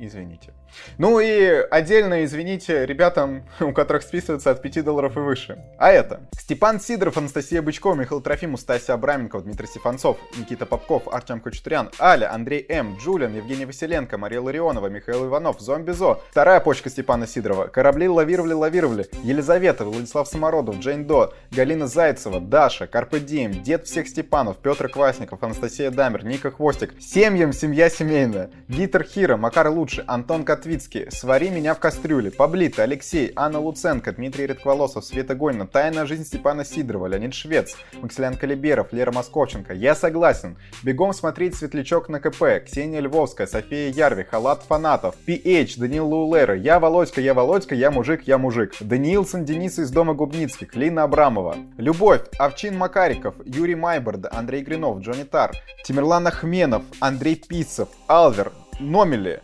[0.00, 0.52] извините.
[0.98, 5.58] Ну и отдельно извините ребятам, у которых списывается от 5 долларов и выше.
[5.78, 11.40] А это Степан Сидоров, Анастасия Бычкова, Михаил Трофимов, Стасия Абраменков, Дмитрий Стефанцов, Никита Попков, Артем
[11.40, 16.90] Кочетурян, Аля, Андрей М, Джулиан, Евгений Василенко, Мария Ларионова, Михаил Иванов, Зомби Зо, вторая почка
[16.90, 23.86] Степана Сидорова, Корабли лавировали-лавировали, Елизавета, Владислав Самородов, Джейн До, Галина Зайцева, Даша, Карпе Дим, Дед
[23.86, 29.87] всех Степанов, Петр Квасников, Анастасия Дамер, Ника Хвостик, Семьям, Семья Семейная, Гитер Хира, Макар Луч,
[29.88, 30.04] лучший.
[30.06, 32.30] Антон Котвицкий, свари меня в кастрюле.
[32.30, 38.36] Паблита, Алексей, Анна Луценко, Дмитрий Редкволосов, Света Гойна, Тайная жизнь Степана Сидорова, Леонид Швец, Максилян
[38.36, 39.72] Калиберов, Лера Московченко.
[39.72, 40.56] Я согласен.
[40.82, 46.80] Бегом смотреть Светлячок на КП, Ксения Львовская, София Ярви, Халат Фанатов, PH, Данил Лаулера, Я
[46.80, 48.74] Володька, Я Володька, Я мужик, Я мужик.
[48.80, 51.56] Даниилсон Денис из дома Губницких, Лина Абрамова.
[51.78, 55.52] Любовь, Овчин Макариков, Юрий Майборд, Андрей Гринов, Джонни Тар,
[55.84, 59.42] Тимирлан Ахменов, Андрей Писов, Алвер, Номели,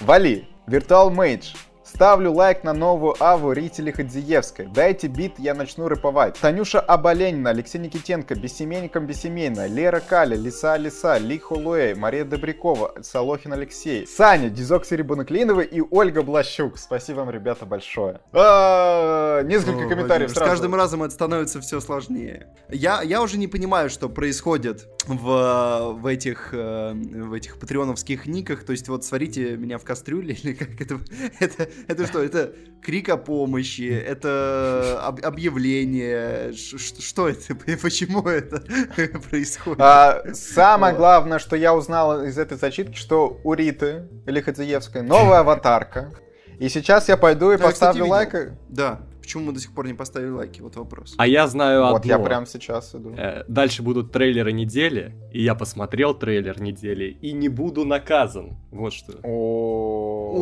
[0.00, 4.66] Вали, Виртуал Мейдж, Ставлю лайк на новую аву Рители Хадзиевской.
[4.66, 6.38] Дайте бит, я начну рэповать.
[6.38, 13.52] Танюша Абаленина, Алексей Никитенко, Бессемейником Бессемейна, Лера Каля, Лиса Лиса, Ли Холуэй, Мария Добрякова, Солохин
[13.54, 16.78] Алексей, Саня, Дизоксирибонуклеиновый и Ольга Блащук.
[16.78, 18.20] Спасибо вам, ребята, большое.
[18.32, 20.50] А, Несколько О, комментариев Владимир, С сразу.
[20.50, 22.46] каждым разом это становится все сложнее.
[22.68, 28.64] Я, я уже не понимаю, что происходит в, в этих э, в этих патреоновских никах.
[28.64, 30.98] То есть вот сварите меня в кастрюле или как это
[31.40, 32.22] это это что?
[32.22, 33.90] Это крик о помощи?
[33.90, 36.52] Это об- объявление?
[36.52, 37.54] Ш- Что это?
[37.82, 38.60] Почему это
[39.30, 39.80] происходит?
[39.80, 45.40] А, самое главное, что я узнал из этой зачитки, что у Риты или Хадзиевской новая
[45.40, 46.12] аватарка.
[46.58, 48.12] И сейчас я пойду и Да, я, кстати, поставлю видел.
[48.12, 48.52] лайк.
[48.68, 49.00] Да.
[49.30, 50.60] Почему мы до сих пор не поставили лайки?
[50.60, 51.14] Вот вопрос.
[51.16, 52.08] А я знаю Вот одно.
[52.08, 53.14] я прямо сейчас иду.
[53.16, 58.56] Э, Дальше будут трейлеры недели, и я посмотрел трейлер недели, и не буду наказан.
[58.72, 59.12] Вот что.
[59.22, 60.34] О.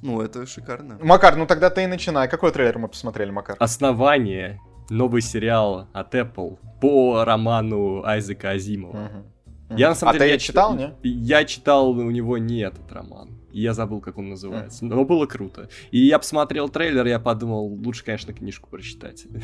[0.00, 0.96] Ну, это шикарно.
[1.02, 2.28] Макар, ну тогда ты и начинай.
[2.28, 3.56] Какой трейлер мы посмотрели, Макар?
[3.58, 4.60] Основание.
[4.88, 8.96] Новый сериал от Apple по роману Айзека Азимова.
[8.96, 9.24] Мгм.
[9.76, 11.10] Я на самом а деле ты я читал, чит- не?
[11.10, 13.30] Я читал у него не этот роман.
[13.58, 14.84] Я забыл, как он называется.
[14.84, 15.70] Но было круто.
[15.90, 19.26] И я посмотрел трейлер, я подумал, лучше, конечно, книжку прочитать.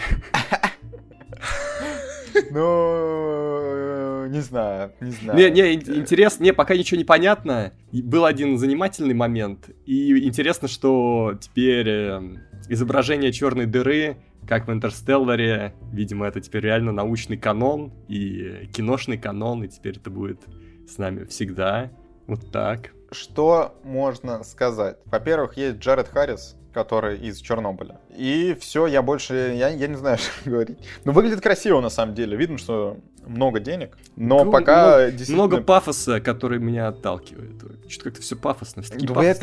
[2.51, 5.39] Ну, не знаю, не знаю.
[5.39, 7.73] Не, не, ин- интересно, не, пока ничего не понятно.
[7.93, 9.71] Был один занимательный момент.
[9.87, 16.93] И интересно, что теперь эм, изображение черной дыры, как в Интерстелларе, видимо, это теперь реально
[16.93, 20.41] научный канон и киношный канон, и теперь это будет
[20.89, 21.91] с нами всегда.
[22.27, 22.93] Вот так.
[23.13, 24.97] Что можно сказать?
[25.05, 28.01] Во-первых, есть Джаред Харрис, который из Чернобыля.
[28.17, 30.79] И все, я больше, я, я не знаю, что говорить.
[31.05, 32.37] Ну, выглядит красиво, на самом деле.
[32.37, 32.97] Видно, что
[33.27, 33.97] много денег.
[34.17, 35.37] Но Ну, пока много- действительно...
[35.47, 37.63] Много пафоса, который меня отталкивает.
[37.89, 38.83] Что-то как-то все пафосно.
[38.83, 38.97] все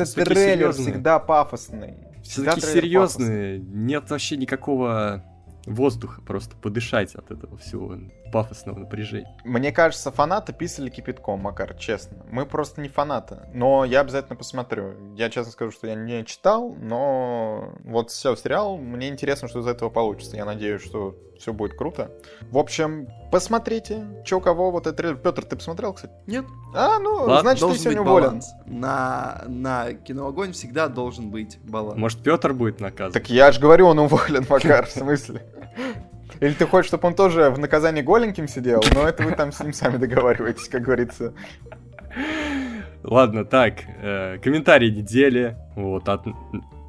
[0.04, 1.94] все такие трейлер всегда пафосный.
[2.22, 3.58] Все Всегда такие трейлер серьезные.
[3.60, 5.24] Нет вообще никакого
[5.66, 7.94] воздуха, просто подышать от этого всего
[8.32, 9.34] пафосного напряжения.
[9.44, 12.18] Мне кажется, фанаты писали кипятком, Макар, честно.
[12.30, 13.38] Мы просто не фанаты.
[13.52, 14.94] Но я обязательно посмотрю.
[15.16, 19.66] Я честно скажу, что я не читал, но вот все, сериал, мне интересно, что из
[19.66, 20.36] этого получится.
[20.36, 22.10] Я надеюсь, что все будет круто.
[22.50, 25.16] В общем, посмотрите, что у кого вот этот трейлер.
[25.16, 26.12] Петр, ты посмотрел, кстати?
[26.26, 26.44] Нет,
[26.74, 28.26] А, ну, Ладно, значит, ты сегодня уволен.
[28.26, 28.50] баланс.
[28.66, 31.98] На, на киноогонь всегда должен быть баланс.
[31.98, 33.12] Может, Петр будет наказан?
[33.12, 35.42] Так я же говорю, он уволен, Макар, в смысле?
[36.40, 38.82] Или ты хочешь, чтобы он тоже в наказании голеньким сидел?
[38.94, 41.34] Но это вы там с ним сами договариваетесь, как говорится.
[43.02, 45.56] Ладно, так, э, комментарий недели.
[45.74, 46.26] Вот, от...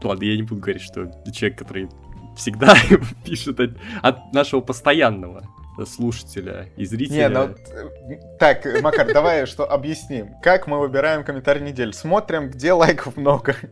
[0.04, 1.89] Ладно, я не буду говорить, что человек, который
[2.36, 2.76] всегда
[3.26, 3.71] пишет от,
[4.02, 5.43] от нашего постоянного
[5.86, 7.15] слушателя и зрителя.
[7.15, 7.55] Не, ну
[8.39, 10.36] так, Макар, давай что объясним.
[10.41, 11.91] Как мы выбираем комментарий недели?
[11.91, 13.55] Смотрим, где лайков много.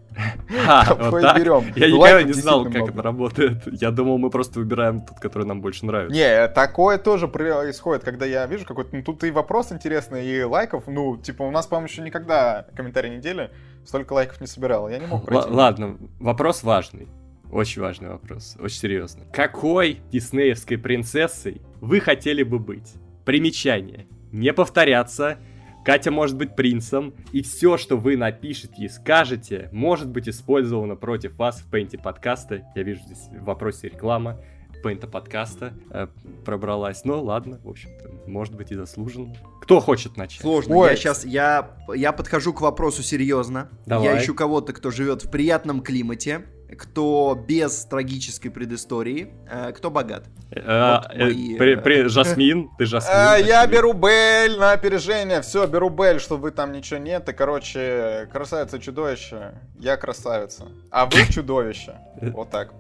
[0.68, 1.38] А, вот так?
[1.38, 1.72] берем.
[1.76, 2.92] Я никогда не знал, как много.
[2.92, 3.82] это работает.
[3.82, 6.16] Я думал, мы просто выбираем тот, который нам больше нравится.
[6.16, 10.84] Не, такое тоже происходит, когда я вижу какой-то, ну тут и вопрос интересный, и лайков,
[10.88, 13.52] ну, типа, у нас, по-моему, еще никогда комментарий недели
[13.86, 15.50] столько лайков не собирал, я не мог Л- пройти.
[15.50, 17.08] ладно, вопрос важный.
[17.52, 19.26] Очень важный вопрос, очень серьезно.
[19.34, 22.94] Какой диснеевской принцессой вы хотели бы быть?
[23.26, 24.08] Примечание.
[24.32, 25.40] Не повторяться.
[25.84, 31.36] Катя может быть принцем, и все, что вы напишете и скажете, может быть использовано против
[31.38, 32.64] вас в пейнте подкаста.
[32.76, 34.40] Я вижу здесь в вопросе реклама
[34.82, 36.08] пейнта подкаста э,
[36.46, 37.04] пробралась.
[37.06, 39.36] Ну ладно, в общем-то, может быть и заслуженно.
[39.62, 40.42] Кто хочет начать?
[40.42, 40.76] Сложно.
[40.76, 40.92] Ой.
[40.92, 43.70] Я сейчас я, я подхожу к вопросу серьезно.
[43.86, 44.06] Давай.
[44.06, 46.46] Я ищу кого-то, кто живет в приятном климате,
[46.78, 50.26] кто без трагической предыстории, э, кто богат.
[50.52, 53.14] Вот э, при- э, при- Жасмин, ты Жасмин.
[53.16, 57.34] А, я беру Бель на опережение, все, беру Бель, чтобы вы там ничего нет, и,
[57.34, 62.74] короче, красавица чудовище, я красавица, а вы чудовище, вот так.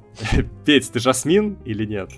[0.65, 2.09] Петь, ты Жасмин или нет?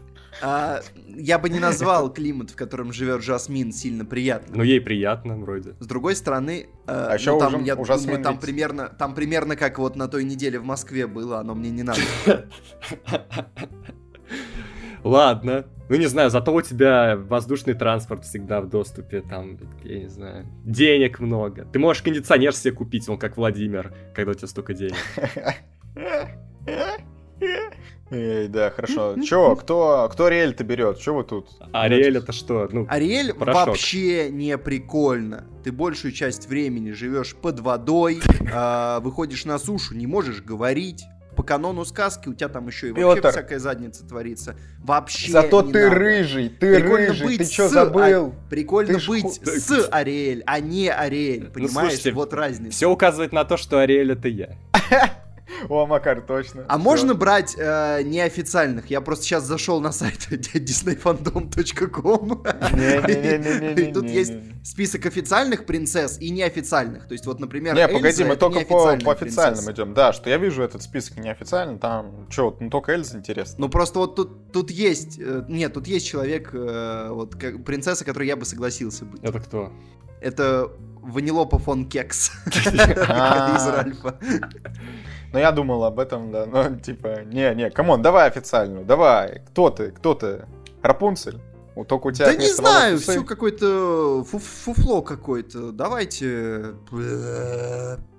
[0.41, 4.57] А, я бы не назвал климат, в котором живет Жасмин, сильно приятным.
[4.57, 5.75] Ну, ей приятно, вроде.
[5.79, 8.87] С другой стороны, э, А ну, ещё там, уже- я у думаю, там ведь- примерно,
[8.89, 11.99] там примерно как вот на той неделе в Москве было, оно мне не надо.
[15.03, 15.65] Ладно.
[15.89, 20.45] Ну, не знаю, зато у тебя воздушный транспорт всегда в доступе, там, я не знаю,
[20.63, 21.65] денег много.
[21.65, 24.95] Ты можешь кондиционер себе купить, он как Владимир, когда у тебя столько денег.
[28.11, 29.15] Эй, да, хорошо.
[29.23, 30.99] Чё, кто, кто Ариэль-то берет?
[30.99, 31.47] Чё вы тут?
[31.71, 32.67] Ариэль это что?
[32.71, 33.67] Ну, Ариэль Порошок.
[33.67, 35.45] вообще не прикольно.
[35.63, 38.19] Ты большую часть времени живешь под водой,
[38.53, 41.05] а, выходишь на сушу, не можешь говорить.
[41.37, 43.31] По канону сказки у тебя там еще и вообще Пётр.
[43.31, 44.57] всякая задница творится.
[44.83, 45.95] Вообще Зато ты надо.
[45.95, 48.35] рыжий, ты Прикольно рыжий, быть ты с забыл?
[48.49, 51.45] Прикольно Ты быть с Ариэль, а не Ариэль.
[51.45, 51.71] Понимаешь?
[51.93, 52.75] слушайте, вот разница.
[52.75, 54.57] все указывает на то, что Ариэль это я.
[55.69, 56.65] О, Макар, точно.
[56.67, 56.83] А Всё.
[56.83, 58.89] можно брать э, неофициальных?
[58.89, 62.43] Я просто сейчас зашел на сайт disneyfandom.com.
[63.81, 64.33] И Тут есть
[64.63, 67.07] список официальных принцесс и неофициальных.
[67.07, 69.93] То есть вот, например, Не, погоди, мы только по, официальным идем.
[69.93, 73.55] Да, что я вижу этот список неофициальный, там, чё, ну только Эльза интересно.
[73.59, 78.05] Ну просто вот тут, тут есть, э, нет, тут есть человек, э, вот как, принцесса,
[78.05, 79.23] которой я бы согласился быть.
[79.23, 79.71] Это кто?
[80.21, 82.31] Это Ванилопа фон Кекс
[83.07, 83.55] А.
[83.57, 84.19] из Ральфа.
[85.33, 89.41] Ну я думал об этом, да, но типа, не-не, come on, давай официальную, давай.
[89.49, 90.45] Кто ты, кто ты?
[90.83, 91.39] Рапунцель?
[91.75, 93.11] У- Только у тебя Да не знаю, волос усы?
[93.13, 95.71] все какое-то фу- фуфло какое-то.
[95.71, 96.75] Давайте...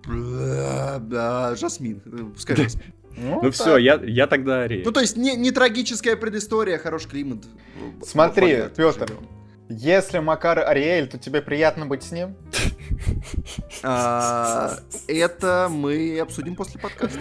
[0.06, 2.92] Да, Жасмин, э, пускай Жасмин.
[3.16, 3.52] Ну так.
[3.52, 4.82] все, я, я тогда Ариэль.
[4.84, 7.44] Ну, то есть, не, не трагическая предыстория, хороший климат.
[8.02, 9.28] Смотри, живем.
[9.74, 12.36] Если Макар Ариэль, то тебе приятно быть с ним?
[13.82, 14.74] А,
[15.08, 17.18] Это мы обсудим после подкаста.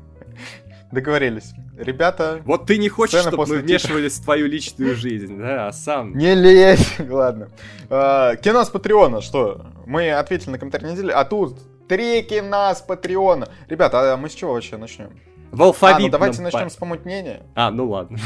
[0.92, 1.52] Договорились.
[1.76, 6.14] Ребята, Вот ты не хочешь, чтобы мы вмешивались в твою личную жизнь, да, а сам...
[6.16, 6.96] не лезь.
[6.98, 7.50] Ладно.
[7.88, 9.66] А, кино с Патреона, что?
[9.86, 13.48] Мы ответили на комментарий недели, а тут три кино с Патреона.
[13.68, 15.10] Ребята, а мы с чего вообще начнем?
[15.52, 17.42] В А, алфавитном ну давайте начнем с помутнения.
[17.54, 18.18] А, ну ладно.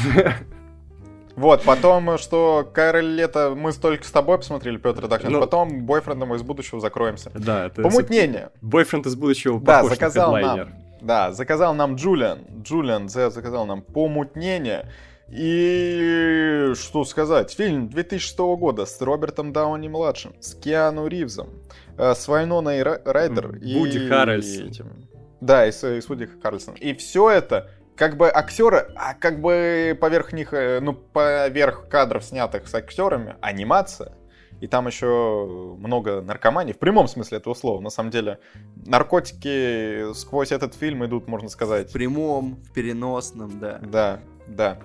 [1.35, 5.39] Вот, потом, что Король Лето мы только с тобой посмотрели, Петр Дакнин, Ну.
[5.39, 7.31] потом бойфрендом из будущего закроемся.
[7.33, 7.81] Да, это...
[7.81, 8.51] Помутнение.
[8.61, 10.69] Бойфренд из будущего Да, заказал нам.
[11.01, 12.39] Да, заказал нам Джулиан.
[12.61, 14.89] Джулиан за- заказал нам помутнение.
[15.31, 21.49] И что сказать, фильм 2006 года с Робертом Дауни младшим, с Киану Ривзом,
[21.97, 25.07] э, с Вайноной Ра- Райдер и Вуди Харрельсон.
[25.41, 26.75] Да, и с, и с Вуди Харрельсон.
[26.75, 32.23] И все это как бы актеры, а как бы поверх них, э, ну, поверх кадров,
[32.23, 34.13] снятых с актерами, анимация.
[34.61, 37.81] И там еще много наркоманий, в прямом смысле этого слова.
[37.81, 38.39] На самом деле,
[38.85, 41.89] наркотики сквозь этот фильм идут, можно сказать.
[41.89, 43.79] В прямом, в переносном, да.
[43.83, 44.79] Да, да.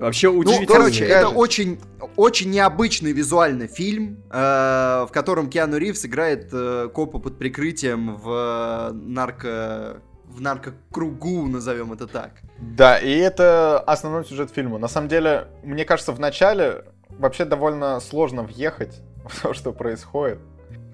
[0.00, 0.66] Вообще Ну, удивительно.
[0.66, 1.78] короче, это очень,
[2.16, 8.90] очень необычный визуальный фильм, э, в котором Киану Ривз играет э, копа под прикрытием в
[8.92, 10.02] нарко...
[10.30, 12.30] в наркокругу, назовем это так.
[12.58, 14.78] Да, и это основной сюжет фильма.
[14.78, 20.38] На самом деле, мне кажется, в начале вообще довольно сложно въехать в то, что происходит.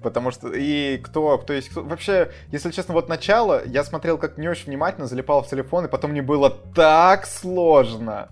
[0.03, 1.83] Потому что и кто, кто есть кто.
[1.83, 5.87] Вообще, если честно, вот начало я смотрел как не очень внимательно, залипал в телефон, и
[5.87, 8.29] потом мне было так сложно.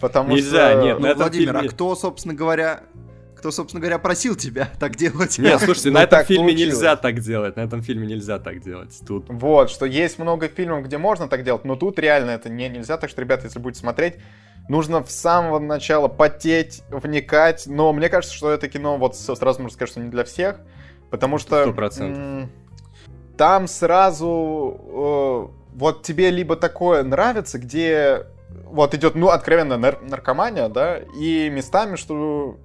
[0.00, 0.82] Потому Нельзя, что...
[0.82, 2.80] нет, Ну, Владимир, фильме- а кто, собственно говоря,
[3.44, 5.36] кто, собственно говоря, просил тебя так делать?
[5.38, 6.74] Нет, слушайте, Ну, на этом так фильме получилось.
[6.76, 7.56] нельзя так делать.
[7.56, 8.98] На этом фильме нельзя так делать.
[9.06, 12.70] Тут Вот, что есть много фильмов, где можно так делать, но тут реально это не,
[12.70, 12.96] нельзя.
[12.96, 14.14] Так что, ребята, если будете смотреть,
[14.70, 17.64] нужно с самого начала потеть, вникать.
[17.66, 20.56] Но мне кажется, что это кино, вот сразу можно сказать, что не для всех.
[21.10, 21.64] Потому что...
[21.64, 22.22] Сто процентов.
[22.22, 22.50] м,
[23.36, 24.80] Там сразу...
[25.52, 28.24] э, вот тебе либо такое нравится, где
[28.64, 32.56] вот идет, ну, откровенно нар- наркомания, да, и местами, что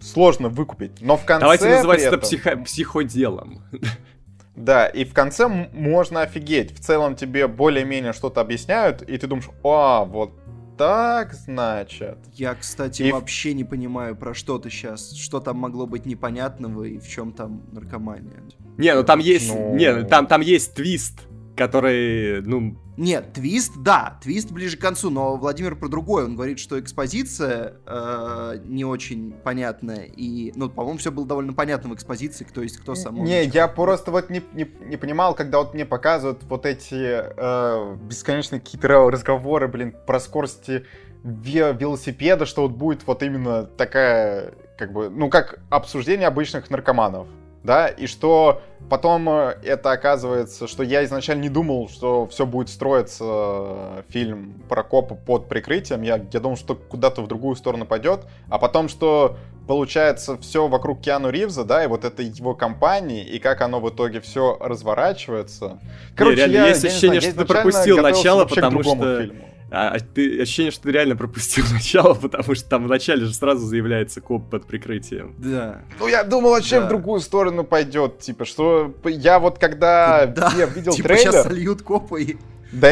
[0.00, 1.00] сложно выкупить.
[1.00, 3.62] Но в конце давайте называть при это этом- психо- психоделом.
[4.56, 6.76] да, и в конце м- можно офигеть.
[6.76, 10.32] В целом тебе более-менее что-то объясняют, и ты думаешь, а, вот
[10.78, 12.18] так, значит.
[12.32, 15.12] Я, кстати, И вообще не понимаю, про что ты сейчас.
[15.12, 18.42] Что там могло быть непонятного и в чем там наркомания.
[18.78, 19.52] Не, ну там есть...
[19.54, 19.74] Ну.
[19.74, 21.20] Не, там, там есть твист,
[21.56, 26.24] который, ну, Нет, твист, да, твист ближе к концу, но Владимир про другое.
[26.24, 30.04] Он говорит, что экспозиция э, не очень понятная.
[30.04, 33.22] И, ну, по-моему, все было довольно понятно в экспозиции, кто есть кто сам.
[33.22, 37.96] Не, я просто вот не, не, не понимал, когда вот мне показывают вот эти э,
[37.96, 40.84] бесконечные какие-то разговоры, блин, про скорости
[41.24, 47.26] ве- велосипеда, что вот будет вот именно такая, как бы, ну, как обсуждение обычных наркоманов,
[47.64, 52.68] да, и что потом э, это оказывается, что я изначально не думал, что все будет
[52.68, 57.86] строиться э, фильм про копа под прикрытием, я, я думал, что куда-то в другую сторону
[57.86, 63.24] пойдет, а потом, что получается все вокруг Киану Ривза, да, и вот этой его компании,
[63.24, 65.78] и как оно в итоге все разворачивается.
[66.18, 69.51] реально, есть не ощущение, знаю, я что ты пропустил начало, потому другому что- фильму.
[69.74, 73.66] А, а ты ощущение, что ты реально пропустил начало, потому что там вначале же сразу
[73.66, 75.34] заявляется коп под прикрытием.
[75.38, 75.80] Да.
[75.98, 76.86] Ну, я думал, вообще Да.
[76.86, 78.18] в другую сторону пойдет.
[78.18, 80.52] Типа, что я вот когда Да.
[80.58, 81.32] я видел Типа трейлер...
[81.32, 82.36] сейчас сольют копы и...
[82.70, 82.90] Да,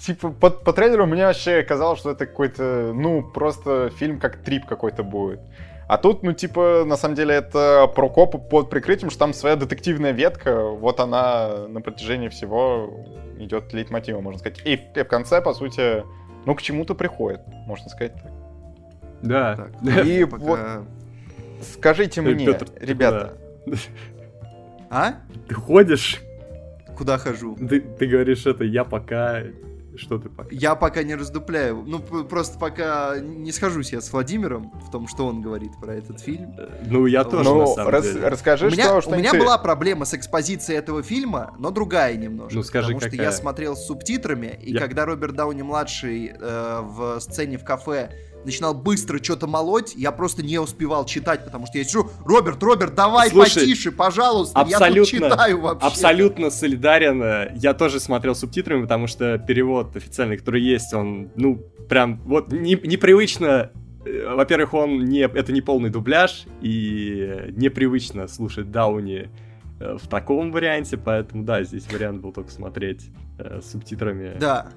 [0.00, 4.66] типа, по, по трейлеру мне вообще казалось, что это какой-то, ну, просто фильм как трип
[4.66, 5.40] какой-то будет.
[5.86, 9.56] А тут, ну, типа, на самом деле это про копа под прикрытием, что там своя
[9.56, 13.04] детективная ветка, вот она на протяжении всего
[13.38, 14.62] идет лейтмотивом, можно сказать.
[14.64, 16.02] И в, и в конце, по сути,
[16.46, 18.32] ну, к чему-то приходит, можно сказать так.
[19.22, 19.56] Да.
[19.84, 20.60] Так, И пока- вот-
[21.74, 23.34] Скажите мне, Пётр, ребята,
[24.90, 25.14] А?
[25.48, 26.20] Ты ходишь,
[26.96, 27.56] Куда хожу?
[27.56, 29.42] ты, ты говоришь это, я пока...
[29.96, 30.48] Что ты пока?
[30.50, 31.84] Я пока не раздупляю.
[31.86, 36.20] Ну, просто пока не схожусь я с Владимиром в том, что он говорит про этот
[36.20, 36.54] фильм.
[36.58, 38.28] Э, Ну, я тоже, на ну, самом рас- деле.
[38.28, 41.70] расскажи, У меня, что, у что меня ты- была проблема с экспозицией этого фильма, но
[41.70, 42.54] другая немножко.
[42.56, 43.26] Ну, скажи, потому что какая?
[43.26, 48.10] я смотрел с субтитрами, и Я- когда Роберт Дауни-младший э, в сцене в кафе
[48.44, 52.94] начинал быстро что-то молоть, я просто не успевал читать, потому что я сижу, Роберт, Роберт,
[52.94, 55.86] давай Слушай, потише, пожалуйста, я тут абсолютно- читаю вообще.
[55.86, 57.50] Абсолютно солидарен.
[57.56, 61.56] Я тоже смотрел субтитрами, потому что перевод официальный, который есть, он, ну,
[61.88, 63.70] прям, вот, не- непривычно.
[64.06, 69.30] э, Во-первых, он не, это не полный дубляж, и непривычно слушать Дауни
[69.80, 73.06] э, в таком варианте, поэтому, да, здесь вариант был только смотреть
[73.38, 74.36] э, с субтитрами.
[74.38, 74.68] Да,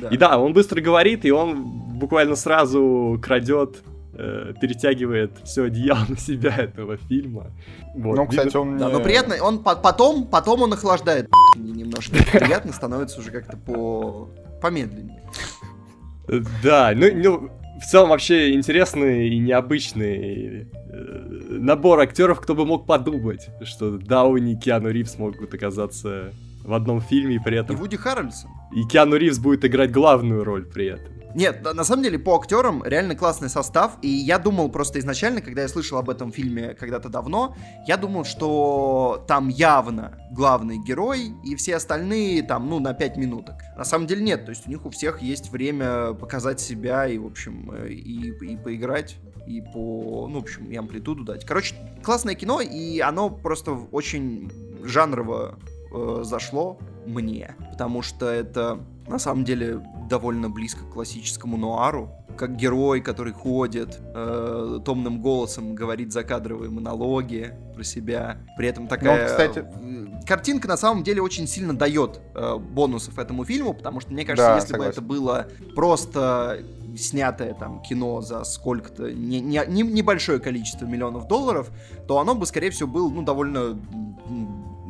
[0.00, 0.08] да.
[0.08, 1.64] И да, он быстро говорит, и он
[1.98, 3.82] буквально сразу крадет,
[4.14, 7.46] э, перетягивает все одеяло на себя этого фильма.
[7.94, 12.16] Вот, Ну, кстати, он Да, не- но приятно, он по- потом, потом он охлаждает немножко.
[12.32, 14.28] Приятно становится уже как-то по
[14.60, 15.22] помедленнее.
[16.62, 17.50] Да, ну, ну,
[17.80, 24.52] в целом вообще интересный и необычный э, набор актеров, кто бы мог подумать, что Дауни
[24.54, 26.32] и Киану Ривз могут оказаться
[26.64, 27.76] в одном фильме и при И этом...
[27.76, 28.50] Вуди Харрельсон.
[28.72, 31.16] И Киану Ривз будет играть главную роль при этом.
[31.36, 35.60] Нет, на самом деле по актерам реально классный состав, и я думал просто изначально, когда
[35.60, 37.54] я слышал об этом фильме когда-то давно,
[37.86, 43.56] я думал, что там явно главный герой, и все остальные там, ну, на 5 минуток.
[43.76, 47.18] На самом деле нет, то есть у них у всех есть время показать себя и,
[47.18, 51.44] в общем, и, и поиграть, и по, ну, в общем, и амплитуду дать.
[51.44, 54.50] Короче, классное кино, и оно просто очень
[54.84, 55.58] жанрово
[55.92, 59.80] э, зашло мне, потому что это на самом деле
[60.10, 62.10] довольно близко к классическому нуару.
[62.36, 68.38] Как герой, который ходит, э, томным голосом говорит закадровые монологи про себя.
[68.58, 69.26] При этом такая...
[69.26, 74.12] кстати- э, Картинка на самом деле очень сильно дает э, бонусов этому фильму, потому что,
[74.12, 74.92] мне кажется, Да, если бы согласен.
[74.92, 76.58] это было просто
[76.96, 81.70] снятое там кино за сколько-то не, не- не- небольшое количество миллионов долларов,
[82.08, 83.78] то оно бы, скорее всего, было ну, довольно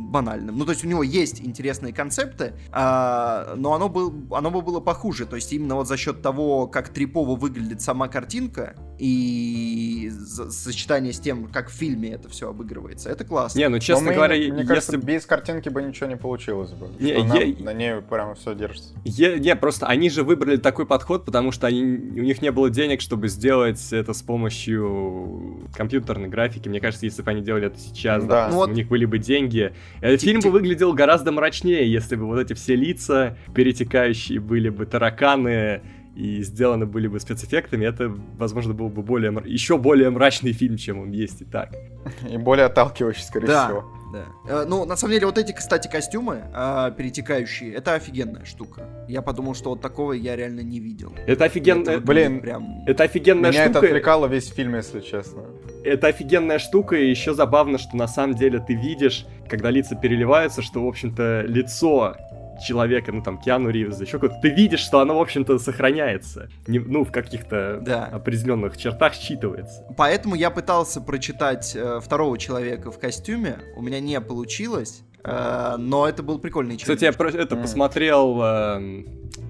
[0.07, 0.57] банальным.
[0.57, 4.81] Ну, то есть у него есть интересные концепты, а, но оно, был, оно бы было
[4.81, 5.27] похуже.
[5.27, 10.11] То есть именно вот за счет того, как трипово выглядит сама картинка и
[10.51, 13.59] сочетание с тем, как в фильме это все обыгрывается, это классно.
[13.59, 14.65] Не, ну, Но честно мы- говоря, мне если...
[14.67, 16.89] кажется, без картинки бы ничего не получилось бы.
[16.99, 18.95] Не, что нам я- на ней прямо все держится.
[19.05, 22.71] Е- не, просто они же выбрали такой подход, потому что они, у них не было
[22.71, 26.69] денег, чтобы сделать это с помощью компьютерной графики.
[26.69, 28.47] Мне кажется, если бы они делали это сейчас, Да.
[28.47, 29.73] допустим, Ну вот- у них были бы деньги.
[30.01, 34.87] Этот фильм бы выглядел гораздо мрачнее, если бы вот эти все лица перетекающие были бы
[34.87, 35.83] тараканы
[36.17, 37.85] и сделаны были бы спецэффектами.
[37.85, 38.09] Это,
[38.39, 41.75] возможно, был бы более еще более мрачный фильм, чем он есть и так.
[42.31, 43.67] И более отталкивающий, скорее Да.
[43.67, 43.85] всего.
[44.13, 44.25] Да.
[44.49, 48.89] Э, ну, на самом деле, вот эти, кстати, костюмы а, перетекающие, это офигенная штука.
[49.09, 51.13] Я подумал, что вот такого я реально не видел.
[51.27, 51.91] Это офигенно.
[51.91, 52.85] Это блин, прям...
[52.87, 53.87] Это офигенная Меня это штука.
[53.87, 55.43] отвлекало весь фильм, если честно.
[55.85, 60.63] это офигенная штука, и еще забавно, что на самом деле ты видишь, когда лица переливаются,
[60.63, 62.17] что, в общем-то, лицо
[62.63, 66.49] человека, ну там, Киану Ривза, еще какое-то, ты видишь, что оно, в общем-то, сохраняется.
[66.67, 68.05] Не- ну, в каких-то Да.
[68.07, 69.83] определенных чертах считывается.
[69.97, 73.59] Поэтому я пытался прочитать э, второго человека в костюме.
[73.77, 75.03] У меня не получилось.
[75.29, 78.37] э, но это был прикольный Кстати, я про- это посмотрел,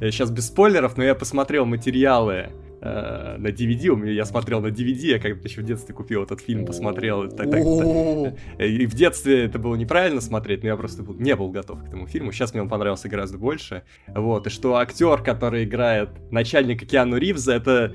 [0.01, 2.49] сейчас без спойлеров, но я посмотрел материалы
[2.87, 6.23] э, на DVD, у меня я смотрел на DVD, я как-то еще в детстве купил
[6.23, 7.29] этот фильм, посмотрел.
[7.29, 11.35] так- так- О, И в детстве это было неправильно смотреть, но я просто был- не
[11.37, 12.33] был готов к этому фильму.
[12.33, 13.83] Сейчас мне он понравился гораздо больше.
[14.09, 17.93] Вот, и что актер, который играет начальника Киану Ривза, это...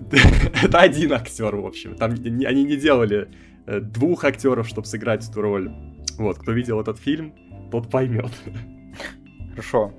[0.62, 1.94] это один актер, в общем.
[1.96, 3.28] Там они не делали
[3.66, 5.70] э, двух актеров, чтобы сыграть эту роль.
[6.18, 7.34] Вот, кто видел этот фильм,
[7.70, 8.30] тот поймет.
[9.50, 9.92] Хорошо.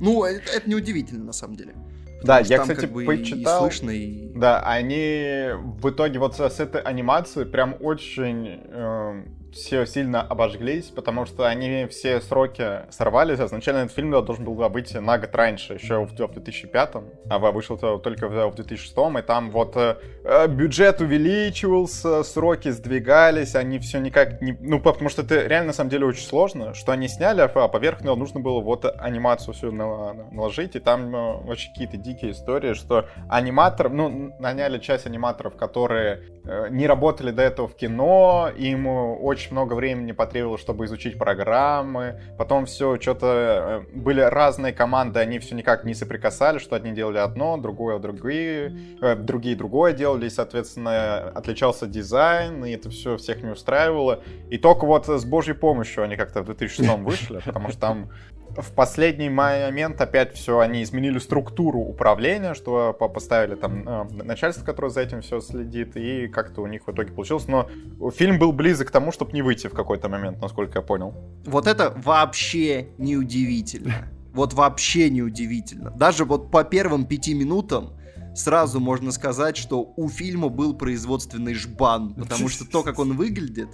[0.00, 1.74] Ну, это, это неудивительно, на самом деле.
[2.22, 3.60] Да, я, там кстати, как бы и почитал.
[3.60, 4.32] слышно, и...
[4.34, 11.26] Да, они в итоге вот с, этой анимацией прям очень, эм, все сильно обожглись, потому
[11.26, 13.40] что они все сроки сорвались.
[13.40, 16.90] Изначально этот фильм должен был быть на год раньше, еще в 2005,
[17.28, 23.78] а вышел только в 2006, и там вот э, э, бюджет увеличивался, сроки сдвигались, они
[23.78, 24.56] все никак не...
[24.60, 28.02] Ну, потому что это реально, на самом деле, очень сложно, что они сняли, а поверх
[28.02, 33.06] него нужно было вот анимацию всю наложить, и там э, очень какие-то дикие истории, что
[33.28, 36.22] аниматор, ну, наняли часть аниматоров, которые
[36.70, 42.20] не работали до этого в кино, им очень очень много времени потребовалось, чтобы изучить программы.
[42.38, 47.18] Потом все, что-то э, были разные команды, они все никак не соприкасались, что одни делали
[47.18, 48.72] одно, другое другие,
[49.02, 54.22] э, другие другое делали, и, соответственно, отличался дизайн, и это все всех не устраивало.
[54.50, 58.10] И только вот с божьей помощью они как-то в 2006 вышли, потому что там
[58.56, 64.90] в последний момент опять все, они изменили структуру управления, что поставили там э, начальство, которое
[64.90, 67.46] за этим все следит, и как-то у них в итоге получилось.
[67.48, 67.68] Но
[68.10, 71.14] фильм был близок к тому, чтобы не выйти в какой-то момент, насколько я понял.
[71.44, 74.08] Вот это вообще неудивительно.
[74.32, 75.90] Вот вообще неудивительно.
[75.90, 77.94] Даже вот по первым пяти минутам
[78.34, 83.68] сразу можно сказать, что у фильма был производственный жбан, потому что то, как он выглядит,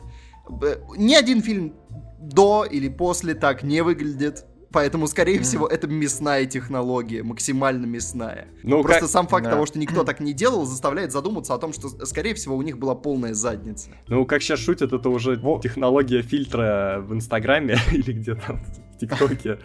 [0.97, 1.75] ни один фильм
[2.21, 4.47] до или после так не выглядит.
[4.73, 5.43] Поэтому, скорее mm.
[5.43, 8.49] всего, это мясная технология, максимально мясная.
[8.63, 9.11] Ну, Просто как...
[9.11, 9.51] сам факт да.
[9.51, 12.79] того, что никто так не делал, заставляет задуматься о том, что, скорее всего, у них
[12.79, 13.91] была полная задница.
[14.09, 15.61] Ну, как сейчас шутят, это уже Во...
[15.61, 18.63] технология фильтра в Инстаграме или где там,
[18.95, 19.59] в ТикТоке.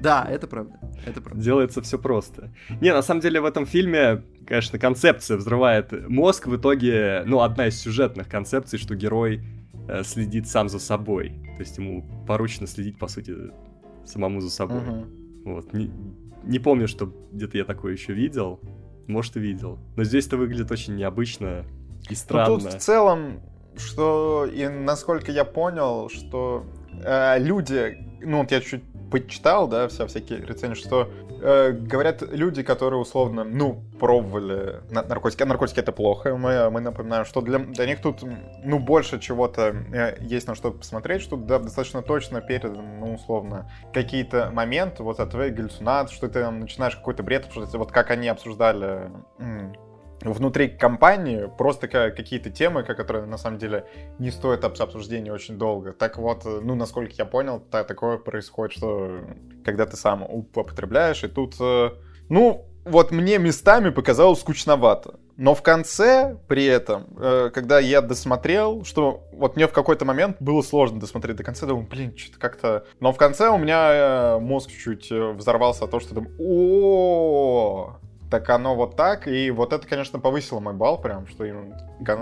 [0.00, 0.78] Да, это правда.
[1.04, 1.42] Это правда.
[1.42, 2.50] Делается все просто.
[2.80, 6.46] Не, на самом деле в этом фильме, конечно, концепция взрывает мозг.
[6.46, 9.42] В итоге, ну, одна из сюжетных концепций, что герой
[9.88, 11.34] э, следит сам за собой.
[11.56, 13.34] То есть ему поручено следить, по сути,
[14.10, 14.78] самому за собой.
[14.78, 15.06] Угу.
[15.44, 15.72] Вот.
[15.72, 15.90] Не,
[16.44, 18.60] не помню, что где-то я такое еще видел.
[19.06, 19.78] Может, и видел.
[19.96, 21.64] Но здесь это выглядит очень необычно
[22.08, 22.54] и странно.
[22.54, 23.40] Ну, тут в целом,
[23.76, 26.64] что и насколько я понял, что
[27.04, 32.62] э, люди, ну вот я чуть почитал, да, вся, всякие рецензии, что э, говорят люди,
[32.62, 37.86] которые условно, ну, пробовали наркотики, а наркотики это плохо, мы, мы напоминаем, что для, для
[37.86, 38.22] них тут,
[38.64, 43.70] ну, больше чего-то э, есть на что посмотреть, что да, достаточно точно перед, ну, условно,
[43.92, 48.28] какие-то моменты, вот от твоей галлюцинации, что ты начинаешь какой-то бред обсуждать, вот как они
[48.28, 49.10] обсуждали
[50.22, 53.86] внутри компании просто какие-то темы, которые на самом деле
[54.18, 55.92] не стоят обсуждения очень долго.
[55.92, 59.20] Так вот, ну, насколько я понял, так, такое происходит, что
[59.64, 61.90] когда ты сам употребляешь, и тут, э,
[62.28, 65.20] ну, вот мне местами показалось скучновато.
[65.36, 70.36] Но в конце, при этом, э, когда я досмотрел, что вот мне в какой-то момент
[70.40, 72.84] было сложно досмотреть до конца, думаю, блин, что-то как-то...
[73.00, 77.96] Но в конце у меня э, мозг чуть взорвался от того, что думаю, о
[78.30, 81.74] так оно вот так, и вот это, конечно, повысило мой балл прям, что им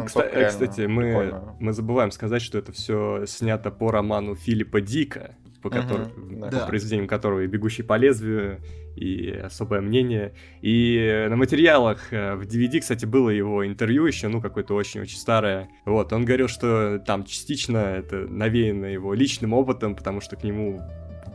[0.07, 5.71] Кстати, кстати мы, мы забываем сказать, что это все снято по роману Филиппа Дика, по,
[5.71, 6.61] который, угу, да.
[6.61, 8.61] по произведениям которого и «Бегущий по лезвию»,
[8.97, 10.35] и «Особое мнение».
[10.63, 15.69] И на материалах э, в DVD, кстати, было его интервью еще, ну, какое-то очень-очень старое.
[15.85, 20.81] Вот, он говорил, что там частично это навеяно его личным опытом, потому что к нему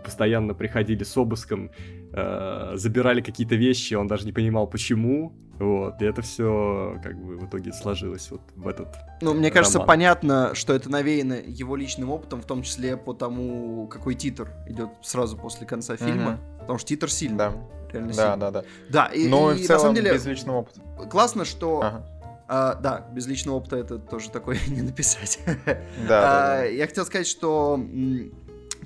[0.03, 1.71] постоянно приходили с обыском,
[2.14, 5.34] э, забирали какие-то вещи, он даже не понимал, почему.
[5.59, 8.88] Вот, и это все как бы в итоге сложилось вот в этот.
[9.22, 13.88] Ну, мне кажется, понятно, что это навеяно его личным опытом, в том числе по тому,
[13.88, 16.32] какой титр идет сразу после конца фильма.
[16.32, 16.59] Mm-hmm.
[16.61, 17.38] Потому что титр сильный.
[17.38, 17.53] Да.
[17.91, 18.38] Реально да, сильный.
[18.39, 18.64] да, да.
[18.89, 20.82] Да, и, Но и, в целом, на самом деле, без личного опыта.
[21.09, 22.05] Классно, что ага.
[22.47, 25.39] А, да, без личного опыта это тоже такое не написать.
[25.45, 26.64] Да, а, да, да.
[26.66, 27.80] Я хотел сказать, что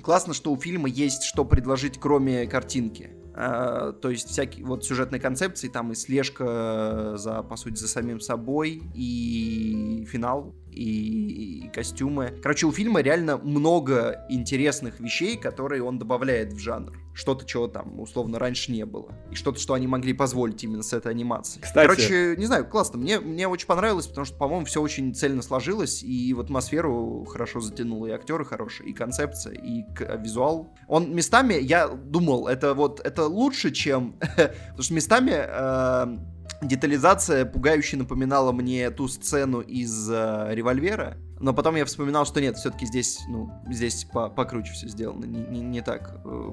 [0.02, 3.10] классно, что у фильма есть что предложить, кроме картинки.
[3.38, 8.18] Uh, то есть всякие вот сюжетные концепции, там и слежка за, по сути, за самим
[8.18, 12.38] собой, и финал и, и костюмы.
[12.42, 16.96] Короче, у фильма реально много интересных вещей, которые он добавляет в жанр.
[17.14, 19.12] Что-то, чего там, условно, раньше не было.
[19.32, 21.62] И что-то, что они могли позволить именно с этой анимацией.
[21.62, 21.86] Кстати...
[21.86, 22.98] Короче, не знаю, классно.
[22.98, 27.60] Мне, мне очень понравилось, потому что, по-моему, все очень цельно сложилось, и в атмосферу хорошо
[27.60, 29.84] затянуло, и актеры хорошие, и концепция, и
[30.18, 30.72] визуал.
[30.86, 34.12] Он местами, я думал, это вот, это лучше, чем...
[34.36, 36.18] Потому что местами э,
[36.62, 41.16] детализация пугающе напоминала мне ту сцену из э, револьвера.
[41.40, 45.40] Но потом я вспоминал, что нет, все-таки здесь, ну, здесь по покруче все сделано, не,
[45.40, 46.50] не, не так э,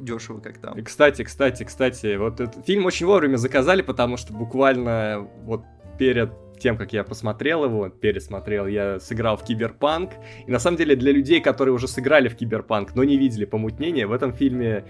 [0.00, 0.82] дешево, как там.
[0.82, 5.64] Кстати, кстати, кстати, вот этот фильм очень вовремя заказали, потому что буквально вот
[5.98, 10.12] перед тем, как я посмотрел его, пересмотрел, я сыграл в Киберпанк.
[10.46, 14.06] И на самом деле для людей, которые уже сыграли в Киберпанк, но не видели помутнения,
[14.06, 14.86] в этом фильме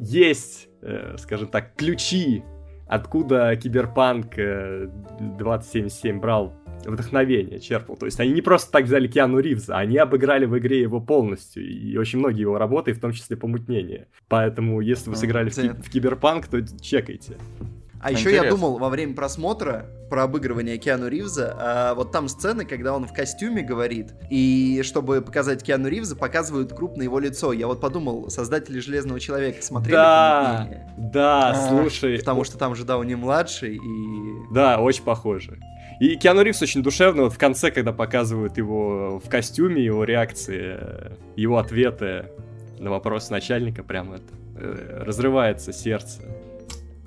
[0.00, 2.42] есть, э, скажем так, ключи
[2.86, 7.96] откуда Киберпанк 2077 э, брал вдохновение черпал.
[7.96, 11.66] То есть они не просто так взяли Киану Ривза, они обыграли в игре его полностью,
[11.66, 14.08] и очень многие его работы, в том числе помутнение.
[14.28, 17.36] Поэтому, если вы сыграли в, ки- в Киберпанк, то чекайте.
[18.06, 22.64] А еще я думал во время просмотра про обыгрывание Киану Ривза, а вот там сцены,
[22.64, 27.52] когда он в костюме говорит, и чтобы показать Киану Ривза, показывают крупно его лицо.
[27.52, 32.18] Я вот подумал, создатели Железного Человека смотрели Да, да, а, слушай.
[32.18, 34.52] Потому что там же Дауни младший и...
[34.52, 35.58] Да, очень похоже.
[35.98, 40.78] И Киану Ривз очень душевный, вот в конце, когда показывают его в костюме, его реакции,
[41.34, 42.26] его ответы
[42.78, 44.24] на вопрос начальника, прям это
[44.56, 46.22] э, разрывается сердце.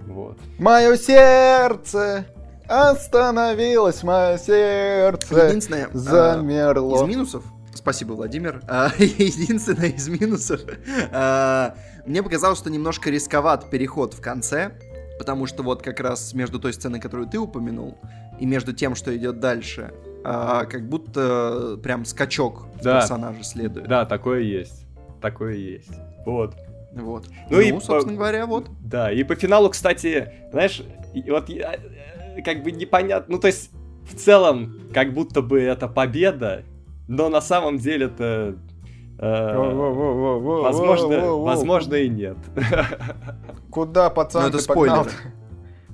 [0.09, 0.37] Вот.
[0.57, 2.25] Мое сердце
[2.67, 7.03] остановилось, мое сердце Единственное, а, замерло.
[7.03, 7.43] из минусов,
[7.75, 10.61] спасибо, Владимир, а, единственное из минусов,
[11.11, 14.71] а, мне показалось, что немножко рисковат переход в конце,
[15.19, 17.97] потому что вот как раз между той сценой, которую ты упомянул,
[18.39, 19.93] и между тем, что идет дальше,
[20.23, 22.99] как будто прям скачок да.
[22.99, 23.87] персонажа следует.
[23.87, 24.85] Да, такое есть.
[25.21, 25.91] Такое есть.
[26.25, 26.55] Вот.
[26.93, 27.27] Вот.
[27.49, 28.13] Ну, ну и, собственно по...
[28.13, 28.69] говоря, вот.
[28.81, 30.81] Да, и по финалу, кстати, знаешь,
[31.27, 33.71] вот э, как бы непонятно, ну то есть
[34.09, 36.63] в целом как будто бы это победа,
[37.07, 38.55] но на самом деле это
[39.19, 42.37] возможно, возможно и нет.
[43.69, 45.07] Куда, пацан, ну, ты погнал?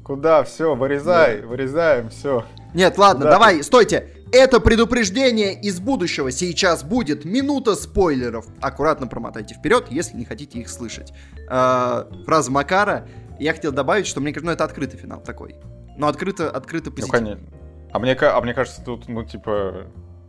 [0.03, 0.43] Куда?
[0.43, 1.47] Все, вырезай, да.
[1.47, 2.45] вырезаем, все.
[2.75, 3.63] Нет, ладно, Куда давай, ты?
[3.63, 4.09] стойте.
[4.36, 6.29] Это предупреждение из будущего.
[6.29, 8.45] Сейчас будет минута спойлеров.
[8.59, 11.13] Аккуратно промотайте вперед, если не хотите их слышать.
[11.49, 13.07] Э, фраза Макара.
[13.39, 15.55] Я хотел добавить, что мне кажется, ну это открытый финал такой.
[15.97, 17.19] Но открыто, открыто позитивно.
[17.19, 17.47] Ну, конечно.
[17.93, 19.88] А мне, а мне кажется, тут, ну, типа,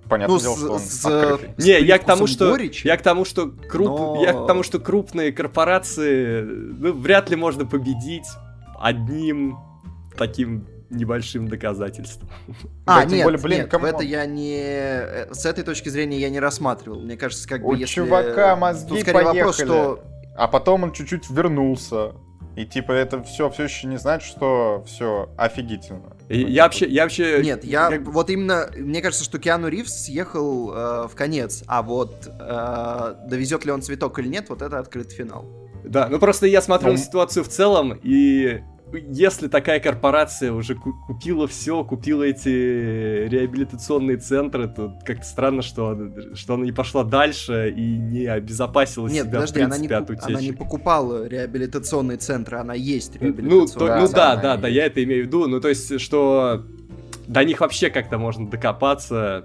[0.09, 1.54] понятно ну, дело, с, что он с, открытый.
[1.59, 4.22] Не, я к тому, что горечи, я к тому, что круп, но...
[4.22, 8.28] я к тому, что крупные корпорации, ну, вряд ли можно победить
[8.80, 9.59] одним
[10.16, 12.30] таким небольшим доказательством.
[12.84, 13.87] А, да, нет, более, блин, нет, кому...
[13.87, 14.61] это я не...
[14.61, 17.01] Э, с этой точки зрения я не рассматривал.
[17.01, 17.95] Мне кажется, как бы У если...
[17.95, 19.39] чувака мозги Тут скорее поехали.
[19.39, 20.05] вопрос, что...
[20.37, 22.12] А потом он чуть-чуть вернулся.
[22.57, 26.16] И типа это все все еще не значит, что все офигительно.
[26.30, 27.43] И, я вообще, я вообще.
[27.43, 28.07] Нет, я как...
[28.07, 33.66] вот именно мне кажется, что Киану Ривз съехал э, в конец, а вот э, довезет
[33.66, 35.45] ли он цветок или нет, вот это открытый финал.
[35.84, 36.99] Да, ну просто я смотрел ну...
[36.99, 38.62] ситуацию в целом и
[38.93, 42.49] если такая корпорация уже купила все, купила эти
[43.28, 45.99] реабилитационные центры, то как-то странно, что,
[46.34, 50.05] что она не пошла дальше и не обезопасила Нет, себя, подожди, в принципе, она не,
[50.05, 50.30] от утечки.
[50.30, 54.68] она не покупала реабилитационные центры, она есть ну, реабилитационные ну, то, ну да, да, да,
[54.68, 55.49] я это имею в виду.
[55.49, 56.64] Ну, то есть, что
[57.26, 59.45] до них вообще как-то можно докопаться.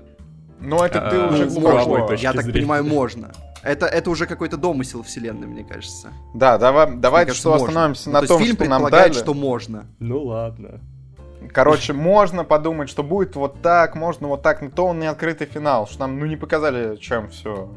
[0.60, 2.14] Ну, это ты уже глубоко.
[2.14, 3.32] Я так понимаю, можно.
[3.64, 6.12] Это, это уже какой-то домысел вселенной, мне кажется.
[6.34, 7.68] Да, давай, давайте что можно.
[7.68, 9.14] остановимся ну, на то том, фильм что нам дали.
[9.14, 9.86] что можно.
[10.00, 10.80] Ну ладно.
[11.54, 15.48] Короче, можно подумать, что будет вот так, можно вот так, но то он не открытый
[15.48, 17.70] финал, что нам ну не показали, чем все.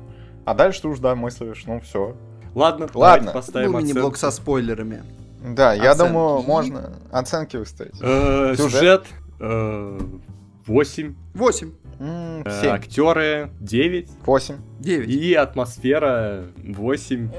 [0.44, 2.16] А дальше ты уж да мыслишь, ну все.
[2.54, 3.32] Ладно, ладно.
[3.32, 5.02] Поставим ну, мини-блок со спойлерами.
[5.42, 6.12] Да, я оценки.
[6.12, 7.94] думаю, можно оценки выставить.
[8.00, 9.06] Э, сюжет
[9.38, 11.14] 8.
[11.34, 11.72] 8.
[11.98, 14.10] Mm, Актеры 9.
[14.24, 14.56] 8.
[14.84, 15.08] 9.
[15.08, 17.30] И атмосфера 8.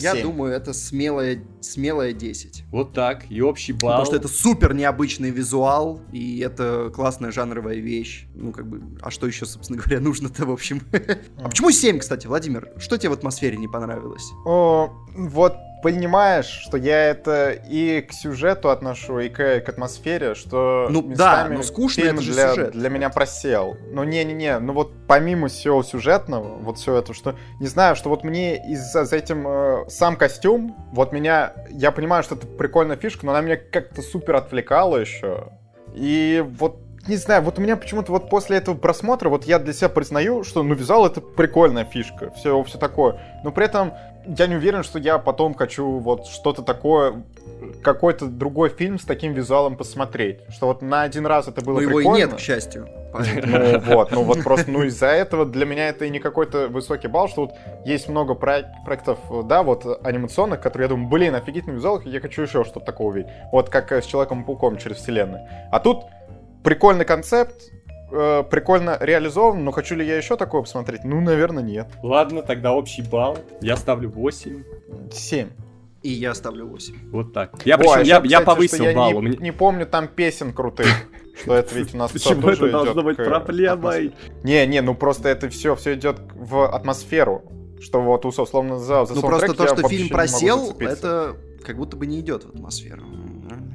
[0.00, 2.64] Я думаю, это смелая, смелая 10.
[2.70, 3.30] Вот так.
[3.30, 3.92] И общий балл.
[3.92, 8.26] Потому что это супер необычный визуал, и это классная жанровая вещь.
[8.34, 10.82] Ну, как бы, а что еще, собственно говоря, нужно-то, в общем?
[11.42, 12.70] А почему 7, кстати, Владимир?
[12.78, 14.30] Что тебе в атмосфере не понравилось?
[14.46, 20.88] О, вот понимаешь, что я это и к сюжету отношу, и к, к атмосфере, что
[20.90, 22.72] ну да, но скучно фильм это же для, сюжет.
[22.72, 23.76] для меня просел.
[23.90, 28.24] Ну не-не-не, ну вот помимо всего сюжетного, вот все это, что не знаю, что вот
[28.24, 33.26] мне из-за за этим э, сам костюм, вот меня, я понимаю, что это прикольная фишка,
[33.26, 35.48] но она меня как-то супер отвлекала еще.
[35.94, 39.72] И вот не знаю, вот у меня почему-то вот после этого просмотра, вот я для
[39.72, 43.18] себя признаю, что ну вязал это прикольная фишка, все, все такое.
[43.42, 43.94] Но при этом
[44.26, 47.24] я не уверен, что я потом хочу вот что-то такое,
[47.82, 50.40] какой-то другой фильм с таким визуалом посмотреть.
[50.50, 52.06] Что вот на один раз это было Но прикольно.
[52.06, 52.88] его и нет, к счастью.
[53.12, 57.08] Ну вот, ну вот просто, ну из-за этого для меня это и не какой-то высокий
[57.08, 57.54] балл, что вот
[57.84, 62.62] есть много проектов, да, вот анимационных, которые я думаю, блин, офигительный визуал, я хочу еще
[62.62, 63.30] что-то такого увидеть.
[63.50, 65.40] Вот как с Человеком-пауком через вселенную.
[65.72, 66.04] А тут
[66.62, 67.60] прикольный концепт,
[68.12, 71.02] э, прикольно реализован, но хочу ли я еще такое посмотреть?
[71.04, 71.88] Ну, наверное, нет.
[72.02, 73.38] Ладно, тогда общий балл.
[73.60, 74.62] Я ставлю 8.
[75.12, 75.48] 7.
[76.02, 77.10] И я ставлю 8.
[77.10, 77.60] Вот так.
[77.66, 79.20] Я, причем, Ой, я, я повысил я балл.
[79.20, 80.86] Не, не помню там песен крутых.
[81.42, 84.14] Что это ведь у нас Почему это должно быть проблемой?
[84.42, 87.44] Не, не, ну просто это все, все идет в атмосферу.
[87.80, 92.06] Что вот, условно, за, за Ну просто то, что фильм просел, это как будто бы
[92.06, 93.02] не идет в атмосферу.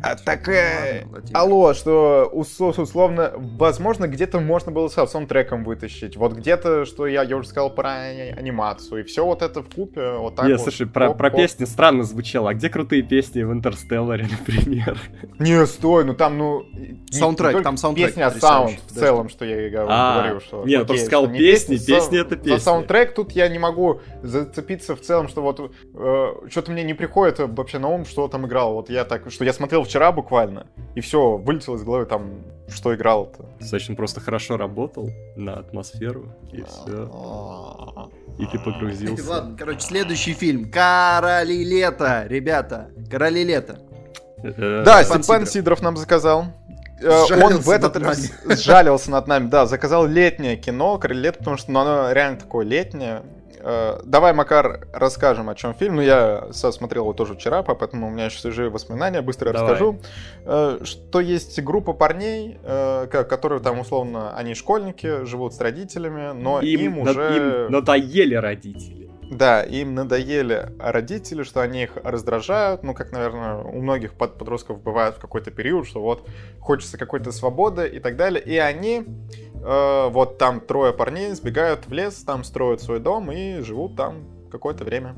[0.01, 6.17] А, так, э, алло, что условно, возможно, где-то можно было с саундтреком вытащить.
[6.17, 9.01] Вот где-то, что я, я уже сказал про анимацию.
[9.01, 10.61] И все вот это в купе вот так Не, вот.
[10.61, 12.51] слушай, про, про песни странно звучало.
[12.51, 14.99] А где крутые песни в Интерстелларе, например?
[15.39, 16.65] Не, стой, ну там, ну...
[17.09, 20.63] Саундтрек, там саундтрек Песня, а саунд в целом, что я говорю, А, говорю, что...
[20.65, 22.57] нет, окей, просто сказал что не песни, песни это За песни.
[22.57, 27.39] саундтрек тут я не могу зацепиться в целом, что вот э, что-то мне не приходит
[27.39, 28.73] вообще на ум, что там играл.
[28.73, 32.93] Вот я так, что я смотрел вчера буквально, и все, вылетело из головы там, что
[32.93, 33.45] играл-то.
[33.61, 37.09] Достаточно просто хорошо работал на атмосферу, и все.
[38.37, 39.29] И ты погрузился.
[39.29, 40.69] Ладно, короче, следующий фильм.
[40.69, 42.89] Короли лета, ребята.
[43.09, 43.79] Короли лета.
[44.43, 45.81] Э, Да, Степан Сидоров.
[45.81, 46.47] Нам заказал.
[47.01, 51.37] Э, Он Сжалился в этот раз сжалился над нами, да, заказал летнее кино, «Короли лета»,
[51.37, 53.23] потому что ну, оно реально такое летнее.
[53.67, 55.95] Э, Давай, Макар, расскажем, о чем фильм.
[55.95, 59.71] Ну, я смотрел его тоже вчера, поэтому у меня еще свежие воспоминания, быстро Давай.
[59.71, 59.99] расскажу.
[60.45, 66.31] Э, Что есть группа парней, э, ко- которые там, условно, они школьники, живут с родителями,
[66.33, 67.65] но им, им, уже...
[67.65, 69.09] им надоели родители.
[69.31, 72.83] Да, им надоели родители, что они их раздражают.
[72.83, 76.27] Ну, как, наверное, у многих под- подростков бывает в какой-то период, что вот
[76.59, 78.39] хочется какой-то свободы и так далее.
[78.43, 79.03] И они,
[79.65, 84.23] э, вот там трое парней сбегают в лес, там строят свой дом и живут там
[84.51, 85.15] какое-то время.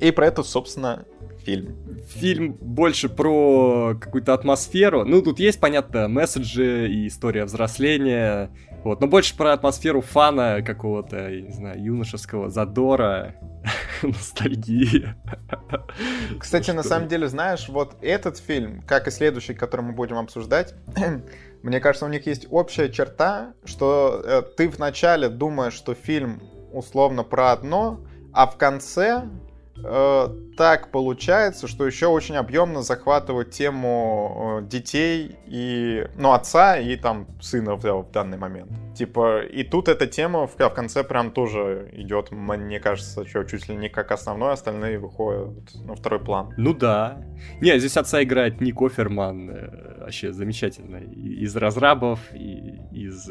[0.00, 1.04] И про это, собственно,
[1.44, 1.76] фильм.
[2.08, 5.04] Фильм больше про какую-то атмосферу.
[5.04, 8.50] Ну, тут есть, понятно, месседжи и история взросления.
[8.84, 13.36] Вот, но больше про атмосферу фана какого-то, я не знаю, юношеского задора,
[14.02, 15.14] ностальгии.
[16.38, 20.74] Кстати, на самом деле, знаешь, вот этот фильм, как и следующий, который мы будем обсуждать,
[21.62, 26.42] мне кажется, у них есть общая черта, что э, ты вначале думаешь, что фильм
[26.72, 28.00] условно про одно,
[28.32, 29.28] а в конце
[29.76, 36.96] э, так получается, что еще очень объемно захватывает тему э, детей и, ну, отца и
[36.96, 38.70] там сына в, в данный момент.
[38.96, 43.68] Типа, и тут эта тема в, в конце прям тоже идет, мне кажется, чё, чуть
[43.68, 46.52] ли не как основной, остальные выходят на второй план.
[46.56, 47.18] Ну да.
[47.60, 50.96] Не, здесь отца играет Ник Оферман, э, вообще замечательно.
[50.98, 53.28] И- Из разрабов, и из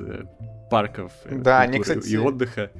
[0.69, 2.71] парков Да, они, кстати, и отдыха.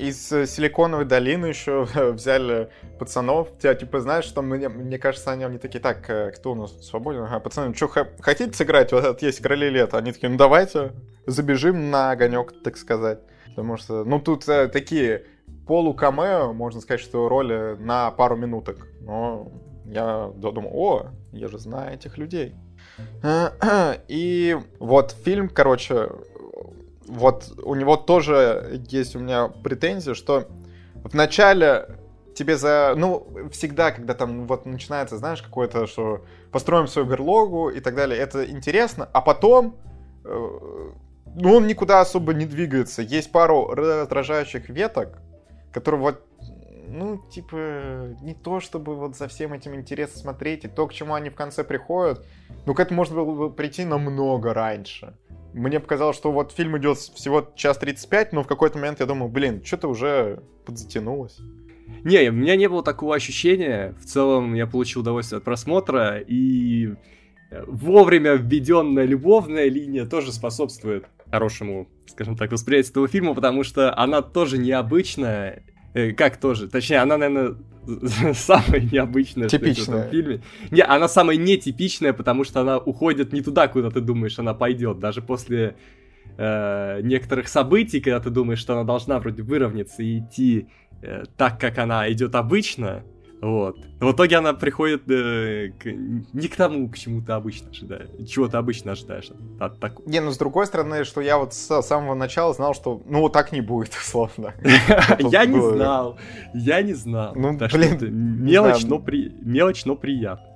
[0.00, 1.82] Из э, Силиконовой долины еще
[2.12, 3.48] взяли пацанов.
[3.58, 6.86] Тебя, типа, знаешь, что мне, мне кажется, они, они такие, так, э, кто у нас
[6.86, 7.24] свободен?
[7.24, 7.88] Ага, пацаны, что,
[8.20, 8.92] хотите сыграть?
[8.92, 9.98] Вот это есть короли лета.
[9.98, 10.92] Они такие, ну давайте,
[11.26, 13.18] забежим на огонек, так сказать.
[13.48, 15.26] Потому что, ну, тут э, такие
[15.66, 18.86] полукамео, можно сказать, что роли на пару минуток.
[19.02, 19.52] Но
[19.84, 22.54] я думал, о, я же знаю этих людей.
[24.08, 26.08] И вот фильм, короче,
[27.10, 30.46] вот у него тоже есть у меня претензия, что
[30.94, 31.86] в начале
[32.34, 32.94] тебе за...
[32.96, 38.18] Ну, всегда, когда там вот начинается, знаешь, какое-то, что построим свою берлогу и так далее,
[38.18, 39.76] это интересно, а потом...
[40.24, 40.90] э,
[41.36, 43.02] Ну, он никуда особо не двигается.
[43.02, 45.18] Есть пару раздражающих веток,
[45.72, 46.26] которые вот
[46.92, 51.14] ну, типа, не то чтобы вот за всем этим интересно смотреть, и то, к чему
[51.14, 52.26] они в конце приходят,
[52.66, 55.14] ну, к этому можно было бы прийти намного раньше.
[55.52, 59.30] Мне показалось, что вот фильм идет всего час 35, но в какой-то момент я думаю,
[59.30, 61.38] блин, что-то уже подзатянулось.
[62.04, 63.94] Не, у меня не было такого ощущения.
[64.00, 66.94] В целом я получил удовольствие от просмотра, и
[67.50, 73.96] э, вовремя введенная любовная линия тоже способствует хорошему, скажем так, восприятию этого фильма, потому что
[73.96, 75.64] она тоже необычная.
[75.94, 76.68] Э, Как тоже?
[76.68, 77.54] Точнее, она, наверное,
[78.34, 79.98] самая необычная есть в Типичная.
[79.98, 80.42] этом фильме.
[80.70, 84.98] Не, она самая нетипичная, потому что она уходит не туда, куда ты думаешь, она пойдет.
[84.98, 85.76] Даже после
[86.36, 90.68] э, некоторых событий, когда ты думаешь, что она должна вроде выровняться и идти
[91.02, 93.02] э, так, как она идет обычно,
[93.40, 93.78] вот.
[94.00, 98.48] В итоге она приходит э, к- не к тому, к чему ты обычно ожидаешь, чего
[98.48, 100.08] ты обычно ожидаешь от, такого.
[100.08, 103.52] Не, ну, с другой стороны, что я вот с самого начала знал, что, ну, так
[103.52, 104.54] не будет, условно.
[105.18, 106.18] Я не знал,
[106.54, 107.32] я не знал.
[107.34, 109.02] Ну, блин, мелочь, но
[109.40, 110.46] мелочь, но приятно.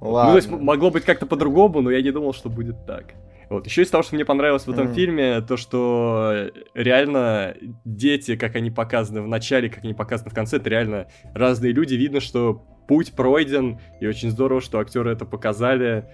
[0.00, 0.32] Ну, Ладно.
[0.32, 3.06] то есть могло быть как-то по-другому, но я не думал, что будет так.
[3.50, 3.66] Вот.
[3.66, 4.94] Еще из того, что мне понравилось в этом Мгм.
[4.94, 10.58] фильме, то, что реально дети, как они показаны в начале, как они показаны в конце,
[10.58, 11.94] это реально разные люди.
[11.94, 16.04] Видно, что путь пройден, и очень здорово, что актеры это показали.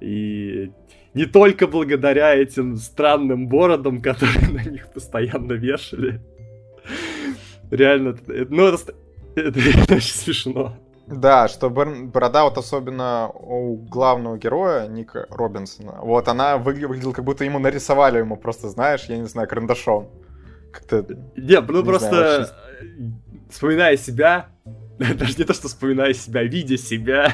[0.00, 0.70] И
[1.14, 6.20] не только благодаря этим странным бородам, которые на них постоянно вешали.
[7.70, 8.94] Реально, это- ну это, ст-
[9.36, 9.58] это
[9.94, 10.78] очень смешно.
[11.10, 17.12] Да, что бор- борода вот особенно у главного героя, Ника Робинсона, вот она выгля- выглядела,
[17.12, 20.10] как будто ему нарисовали ему просто, знаешь, я не знаю, карандашом.
[20.72, 21.06] Как-то...
[21.36, 23.10] Не, ну Не просто знаю, э,
[23.50, 24.48] вспоминая себя,
[24.98, 27.32] даже не то, что вспоминая себя, видя себя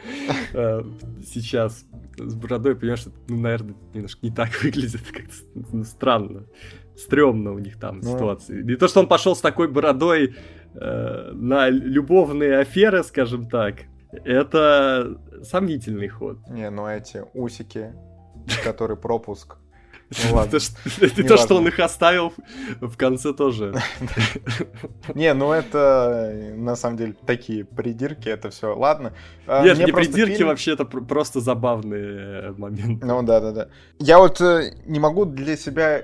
[0.54, 0.82] э,
[1.26, 1.84] сейчас
[2.16, 5.34] с бородой, понимаешь, что, ну, наверное, немножко не так выглядит, как-то
[5.72, 6.46] ну, странно.
[6.96, 8.12] Стрёмно у них там ну...
[8.14, 8.62] ситуации.
[8.62, 10.36] Не то, что он пошел с такой бородой
[10.74, 16.38] э, на любовные аферы, скажем так, это сомнительный ход.
[16.48, 17.92] Не, ну эти усики,
[18.64, 19.56] который пропуск
[20.10, 20.58] ну, ладно.
[21.00, 22.32] Это то, что он их оставил
[22.80, 23.74] в конце тоже.
[25.14, 28.76] Не, ну это на самом деле такие придирки, это все.
[28.76, 29.12] Ладно.
[29.46, 33.06] А, Нет, не придирки вообще, это просто забавные моменты.
[33.06, 33.68] Ну да, да, да.
[33.98, 36.02] Я вот э, не могу для себя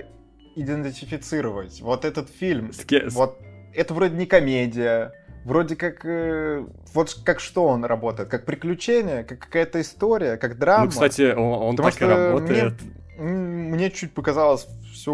[0.55, 2.71] идентифицировать вот этот фильм.
[3.11, 3.37] Вот
[3.77, 5.13] это вроде не комедия,
[5.45, 10.85] вроде как э, вот как что он работает, как приключение, как какая-то история, как драма.
[10.85, 12.73] Ну, кстати, он, он так и работает.
[13.17, 15.13] Мне, мне чуть показалось все...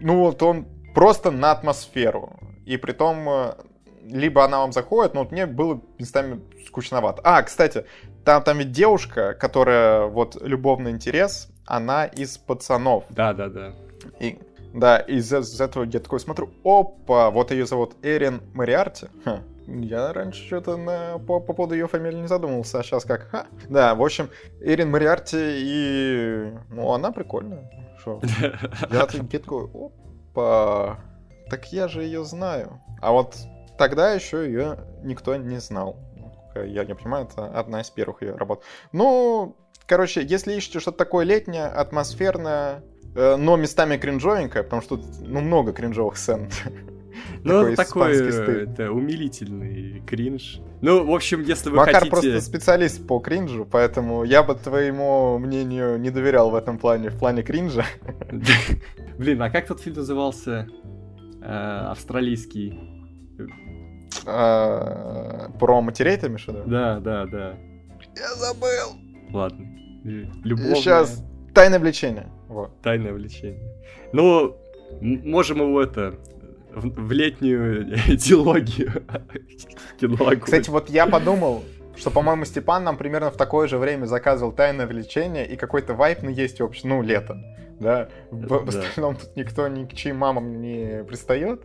[0.00, 2.38] Ну вот он просто на атмосферу.
[2.66, 3.54] И при том э,
[4.06, 7.22] либо она вам заходит, но вот мне было местами скучновато.
[7.24, 7.84] А, кстати,
[8.24, 13.04] там, там ведь девушка, которая вот любовный интерес, она из пацанов.
[13.10, 13.72] Да, да, да.
[14.20, 14.38] И,
[14.74, 19.06] да, из, из этого я такой смотрю, опа, вот ее зовут Эрин Мариарти.
[19.24, 23.28] Ха, я раньше что-то на, по, по поводу ее фамилии не задумывался, а сейчас как?
[23.30, 23.46] Ха.
[23.68, 26.52] Да, в общем, Эрин Мариарти и...
[26.70, 27.70] Ну, она прикольная.
[28.02, 28.20] Шо?
[28.90, 30.98] Я такой, опа,
[31.50, 32.80] так я же ее знаю.
[33.00, 33.36] А вот
[33.76, 35.96] тогда еще ее никто не знал.
[36.54, 38.62] Я не понимаю, это одна из первых ее работ.
[38.92, 39.56] Ну,
[39.86, 42.82] короче, если ищете что-то такое летнее, атмосферное,
[43.18, 46.48] но местами кринжовенькое, потому что тут ну, много кринжовых сцен.
[47.42, 48.16] Ну, такой,
[48.64, 50.60] это умилительный кринж.
[50.80, 52.10] Ну, в общем, если вы Макар хотите...
[52.10, 57.18] просто специалист по кринжу, поэтому я бы твоему мнению не доверял в этом плане, в
[57.18, 57.84] плане кринжа.
[59.18, 60.68] Блин, а как тот фильм назывался?
[61.42, 62.78] Э, австралийский.
[64.24, 67.56] Про матерей ты имеешь Да, да, да.
[68.16, 68.96] Я забыл.
[69.32, 69.66] Ладно.
[70.04, 70.74] Любовное...
[70.76, 71.24] Сейчас.
[71.54, 72.30] Тайное влечение.
[72.48, 72.70] Вот.
[72.82, 73.72] Тайное влечение.
[74.12, 74.56] Ну,
[75.00, 76.14] можем его это
[76.74, 79.04] в, в летнюю идеологию
[80.00, 81.64] кино Кстати, вот я подумал,
[81.96, 86.22] что, по-моему, Степан нам примерно в такое же время заказывал «Тайное влечение», и какой-то вайп,
[86.22, 87.36] ну, есть общий, ну, лето,
[87.80, 88.08] да.
[88.30, 91.62] В, остальном тут никто ни к чьим мамам не пристает,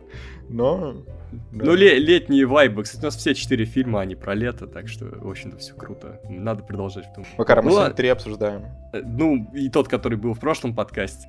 [0.48, 1.04] но...
[1.50, 1.64] Да.
[1.64, 2.84] Ну, ле- летние вайбы.
[2.84, 6.20] Кстати, у нас все четыре фильма, они про лето, так что, в общем-то, все круто.
[6.28, 7.24] Надо продолжать в том.
[7.36, 8.66] Макар, мы сегодня три обсуждаем.
[8.92, 11.26] Э, ну, и тот, который был в прошлом подкасте,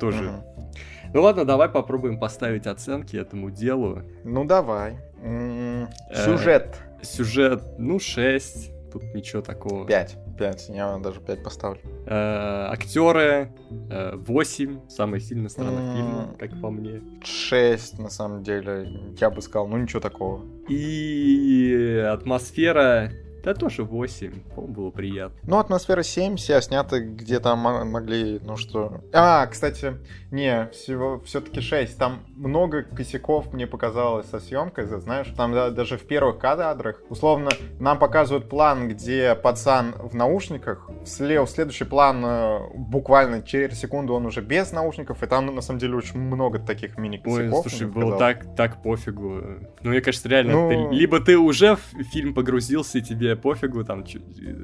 [0.00, 0.22] тоже.
[0.22, 0.68] Uh-huh.
[1.12, 4.02] Ну ладно, давай попробуем поставить оценки этому делу.
[4.24, 4.98] Ну давай.
[5.22, 6.76] М-м, сюжет.
[7.00, 8.92] Э, сюжет, ну 6.
[8.92, 9.86] Тут ничего такого.
[9.86, 10.16] 5.
[10.38, 11.80] 5, я даже 5 поставлю.
[12.06, 17.02] Э, актеры 8, самая сильная сторона фильма, как по мне.
[17.22, 18.88] 6, на самом деле,
[19.20, 20.44] я бы сказал, ну ничего такого.
[20.68, 23.12] И атмосфера
[23.42, 25.38] да тоже 8, по-моему, было приятно.
[25.42, 29.00] Ну, атмосфера 7, все сняты где-то могли, ну что...
[29.12, 29.94] А, кстати,
[30.30, 31.96] не, всего все-таки 6.
[31.98, 37.50] Там много косяков мне показалось со съемкой, знаешь, там да, даже в первых кадрах, условно,
[37.78, 44.26] нам показывают план, где пацан в наушниках, слева, следующий план э, буквально через секунду он
[44.26, 47.64] уже без наушников, и там на самом деле очень много таких мини-косяков.
[47.64, 49.42] Ой, слушай, было так, так пофигу.
[49.82, 50.68] Ну, мне кажется, реально, ну...
[50.68, 54.04] ты, либо ты уже в фильм погрузился, и тебе пофигу там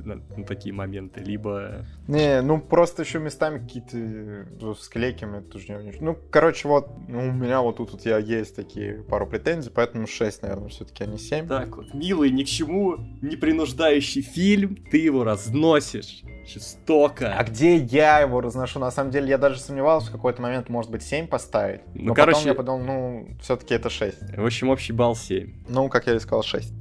[0.05, 1.87] на, на такие моменты, либо...
[2.09, 5.93] Не, ну просто еще местами какие-то э, склейками тоже не...
[6.01, 10.07] Ну, короче, вот ну, у меня вот тут вот я есть такие пару претензий, поэтому
[10.07, 11.49] 6, наверное, все-таки, а не 7.
[11.49, 17.35] Так вот, милый, ни к чему не принуждающий фильм, ты его разносишь жестоко.
[17.37, 18.79] А где я его разношу?
[18.79, 21.81] На самом деле, я даже сомневался в какой-то момент, может быть, 7 поставить.
[21.95, 22.37] Ну, но короче...
[22.37, 24.37] потом я подумал, ну, все-таки это 6.
[24.37, 25.65] В общем, общий балл 7.
[25.69, 26.73] Ну, как я и сказал, 6.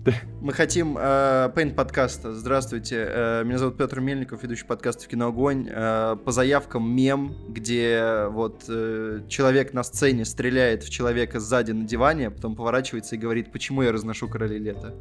[0.42, 2.34] Мы хотим э, Paint подкаста.
[2.34, 3.06] Здравствуйте.
[3.10, 5.68] Э, меня зовут Петр Мельников, ведущий подкаста «Киноогонь».
[5.70, 11.86] Э, по заявкам мем, где вот э, человек на сцене стреляет в человека сзади на
[11.86, 14.94] диване, а потом поворачивается и говорит, почему я разношу «Короли лета».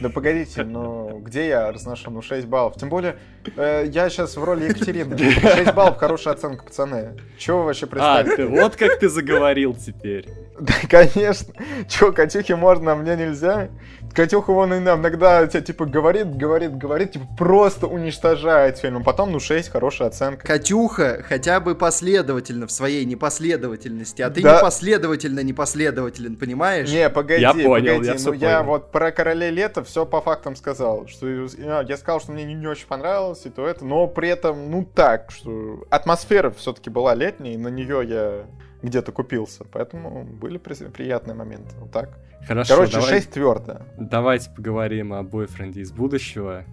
[0.00, 2.10] Да погодите, ну где я разношу?
[2.10, 2.74] Ну 6 баллов.
[2.76, 3.16] Тем более,
[3.56, 5.16] э, я сейчас в роли Екатерины.
[5.16, 7.16] 6 баллов, хорошая оценка, пацаны.
[7.38, 8.32] Чего вы вообще представили?
[8.32, 10.26] А, ты вот как ты заговорил теперь.
[10.58, 11.52] Да, конечно.
[11.88, 13.68] Чё, Катюхе можно, а мне нельзя?
[14.14, 18.96] Катюха вон иногда тебя типа говорит, говорит, говорит, типа просто уничтожает фильм.
[18.96, 20.46] А потом, ну, 6, хорошая оценка.
[20.46, 24.56] Катюха хотя бы последовательно в своей непоследовательности, а ты да.
[24.56, 26.90] непоследовательно непоследователен, понимаешь?
[26.90, 28.06] Не, погоди, я понял, погоди.
[28.06, 28.40] Я ну, понял.
[28.40, 31.06] я вот про Королей Лета все по фактам сказал.
[31.06, 34.70] Что я сказал, что мне не, не очень понравилось, и то это, но при этом,
[34.70, 38.46] ну так, что атмосфера все-таки была летней, на нее я
[38.82, 39.64] где-то купился.
[39.72, 41.74] Поэтому были при- приятные моменты.
[41.80, 42.18] Вот так.
[42.46, 43.78] Хорошо, Короче, давай- 6 твердо.
[43.98, 46.64] давайте поговорим о бойфренде из будущего.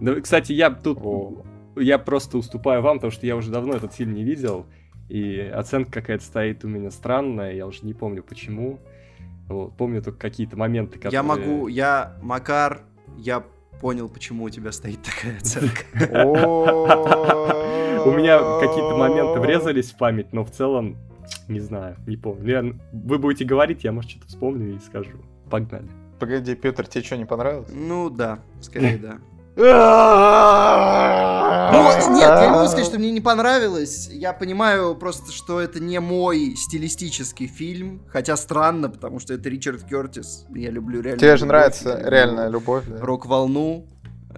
[0.00, 1.42] Ну, кстати, я тут О.
[1.76, 4.66] я просто уступаю вам, потому что я уже давно этот фильм не видел,
[5.08, 8.80] и оценка какая-то стоит у меня странная, я уже не помню почему.
[9.52, 11.12] Вот, помню только какие-то моменты, которые...
[11.12, 12.82] Я могу, я, Макар,
[13.16, 13.44] я
[13.80, 15.82] понял, почему у тебя стоит такая оценка.
[18.04, 20.96] У меня какие-то моменты врезались в память, но в целом,
[21.48, 22.80] не знаю, не помню.
[22.92, 25.18] Вы будете говорить, я, может, что-то вспомню и скажу.
[25.50, 25.88] Погнали.
[26.18, 27.70] Погоди, Петр, тебе что, не понравилось?
[27.72, 29.18] Ну да, скорее да.
[29.54, 29.64] Ну,
[32.14, 34.08] нет, я не могу сказать, что мне не понравилось.
[34.10, 38.02] Я понимаю просто, что это не мой стилистический фильм.
[38.08, 40.46] Хотя странно, потому что это Ричард Кертис.
[40.54, 41.20] Я люблю реально.
[41.20, 42.98] Тебе же нравится реальная любовь, да?
[43.00, 43.86] Рок-волну.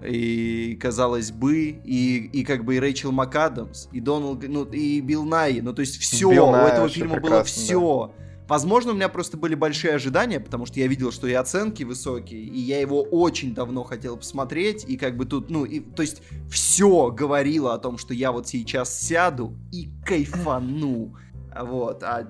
[0.05, 5.23] И, казалось бы, и, и как бы и Рэйчел МакАдамс, и Доналд, ну, и Билл
[5.23, 5.61] Найи.
[5.61, 8.11] Ну, то есть все, Билл у этого вообще фильма было все.
[8.47, 12.41] Возможно, у меня просто были большие ожидания, потому что я видел, что и оценки высокие,
[12.41, 16.21] и я его очень давно хотел посмотреть, и как бы тут, ну, и, то есть
[16.49, 21.15] все говорило о том, что я вот сейчас сяду и кайфану.
[21.59, 22.27] Вот, а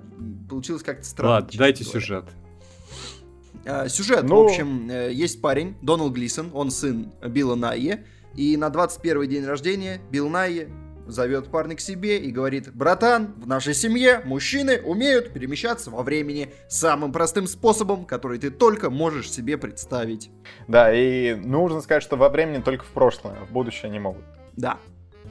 [0.49, 1.33] получилось как-то странно.
[1.33, 1.99] Ладно, дайте говоря.
[1.99, 2.25] сюжет.
[3.65, 8.05] А, Сюжет, Ну- в общем, э, есть парень, Доналд Глисон, он сын Билла Найе,
[8.35, 10.69] и на 21 день рождения Билл Найе
[11.07, 16.53] зовет парня к себе и говорит, братан, в нашей семье мужчины умеют перемещаться во времени
[16.67, 20.31] самым простым способом, который ты только можешь себе представить.
[20.67, 24.23] Да, и нужно сказать, что во времени только в прошлое, в будущее не могут.
[24.55, 24.77] Да,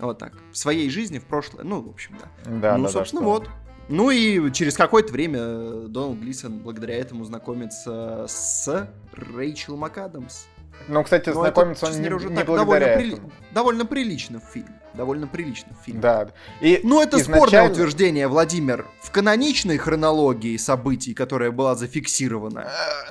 [0.01, 0.33] вот так.
[0.53, 2.29] В своей жизни, в прошлое, ну, в общем, да.
[2.45, 3.49] Да, ну, да, да, собственно, что- вот.
[3.91, 10.47] Ну и через какое-то время Доналд Глисон благодаря этому знакомится с Рэйчел МакАдамс.
[10.89, 13.33] Ну, кстати, Ну, знакомиться он не, не так благодаря довольно, этому.
[13.53, 14.81] довольно прилично в фильме.
[14.97, 16.01] Довольно прилично в фильме.
[16.01, 16.29] Да.
[16.61, 18.87] И Ну, это спорное изначально- утверждение, Владимир.
[19.03, 22.61] В каноничной хронологии событий, которая была зафиксирована,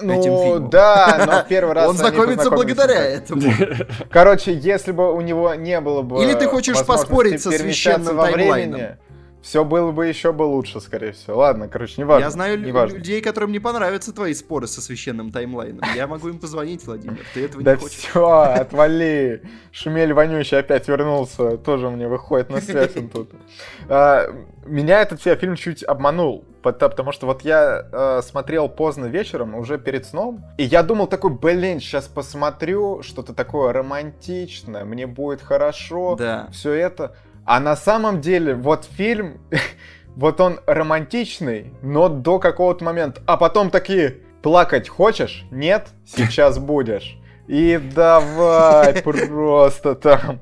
[0.01, 0.69] Э, этим Ну, фильмом.
[0.69, 3.51] да, но первый раз он знакомится благодаря этому.
[4.09, 8.73] Короче, если бы у него не было бы Или ты хочешь поспорить со священным таймлайном?
[8.79, 8.97] времени,
[9.43, 11.37] все было бы еще бы лучше, скорее всего.
[11.37, 12.23] Ладно, короче, не важно.
[12.25, 12.95] Я знаю не важно.
[12.95, 15.81] людей, которым не понравятся твои споры со священным таймлайном.
[15.95, 17.19] Я могу им позвонить, Владимир.
[17.35, 17.97] Ты этого Да не хочешь.
[17.97, 19.43] все, отвали.
[19.71, 21.57] Шумель вонючий опять вернулся.
[21.57, 23.31] Тоже мне выходит на связь он тут.
[23.89, 24.27] А,
[24.65, 26.45] Меня этот фи- фильм чуть обманул.
[26.63, 31.07] пото- Потому что вот я э, смотрел поздно вечером, уже перед сном, и я думал
[31.07, 36.47] такой, блин, сейчас посмотрю что-то такое романтичное, мне будет хорошо, Да.
[36.53, 37.13] все это.
[37.45, 39.41] А на самом деле, вот фильм,
[40.15, 43.21] вот он романтичный, но до какого-то момента.
[43.25, 45.45] А потом такие, плакать хочешь?
[45.51, 45.89] Нет?
[46.05, 47.17] Сейчас будешь.
[47.47, 50.41] И давай просто там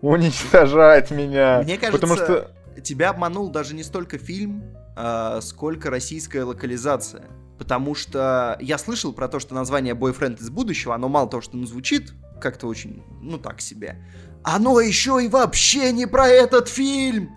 [0.00, 1.62] уничтожать меня.
[1.62, 2.80] Мне Потому кажется, что...
[2.80, 4.62] тебя обманул даже не столько фильм,
[4.96, 7.24] а, сколько российская локализация.
[7.58, 11.56] Потому что я слышал про то, что название «Бойфренд из будущего», оно мало того, что
[11.56, 13.96] ну, звучит как-то очень, ну так себе,
[14.44, 17.30] оно еще и вообще не про этот фильм!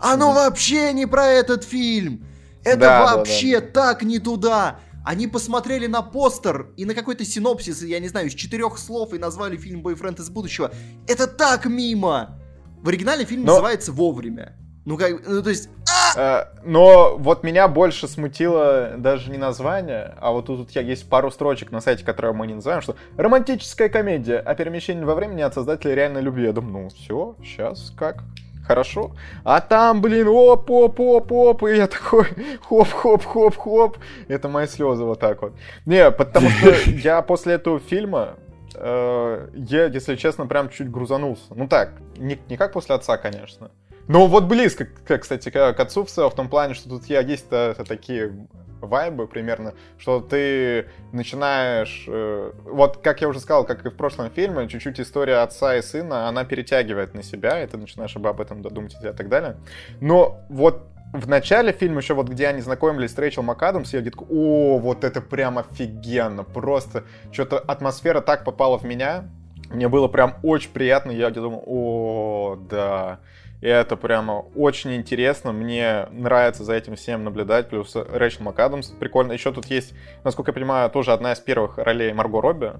[0.00, 2.26] Оно вообще не про этот фильм!
[2.64, 4.80] Это Да, да, вообще да, так не туда!
[5.04, 9.18] Они посмотрели на постер и на какой-то синопсис, я не знаю, из четырех слов и
[9.18, 10.72] назвали фильм «Бойфренд из будущего».
[11.08, 12.38] Это так мимо!
[12.82, 14.56] В оригинале фильм Но- называется «Вовремя».
[14.84, 15.68] Ну, как, ну, то есть,
[16.16, 21.30] Э, Но вот меня больше смутило даже не название, а вот тут я есть пару
[21.30, 25.54] строчек на сайте, которые мы не называем, что романтическая комедия о перемещении во времени от
[25.54, 26.44] создателя реальной любви.
[26.44, 28.22] Я думаю, ну все, сейчас как?
[28.66, 29.10] Хорошо.
[29.42, 32.26] А там, блин, оп, оп, оп, оп, и я такой,
[32.62, 33.96] хоп, хоп, хоп, хоп.
[34.28, 35.52] Это мои слезы вот так вот.
[35.84, 38.36] Не, потому что я после этого фильма,
[38.74, 41.42] э, я, если честно, прям чуть грузанулся.
[41.50, 43.72] Ну так, не, не как после отца, конечно.
[44.08, 44.86] Ну вот близко,
[45.18, 48.46] кстати, к, отцу в том плане, что тут есть э, такие
[48.80, 54.30] вайбы примерно, что ты начинаешь, э, вот как я уже сказал, как и в прошлом
[54.30, 58.62] фильме, чуть-чуть история отца и сына, она перетягивает на себя, и ты начинаешь об этом
[58.62, 59.56] додумать и так далее.
[60.00, 64.26] Но вот в начале фильма, еще вот где они знакомились с Рэйчел МакАдамс, я такой,
[64.30, 69.28] о, вот это прям офигенно, просто что-то атмосфера так попала в меня,
[69.70, 73.20] мне было прям очень приятно, я думал, о, да,
[73.62, 79.32] и это прямо очень интересно, мне нравится за этим всем наблюдать, плюс Рэйчел МакАдамс прикольно.
[79.32, 79.94] Еще тут есть,
[80.24, 82.72] насколько я понимаю, тоже одна из первых ролей Марго Робби.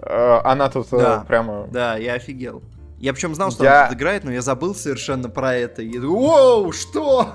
[0.00, 1.24] Э, Она тут э, Да.
[1.26, 1.66] прямо...
[1.72, 2.62] да, я офигел.
[2.98, 5.82] Я причем знал, что Я- он тут играет, но я забыл совершенно про это.
[5.82, 7.34] И Воу, что?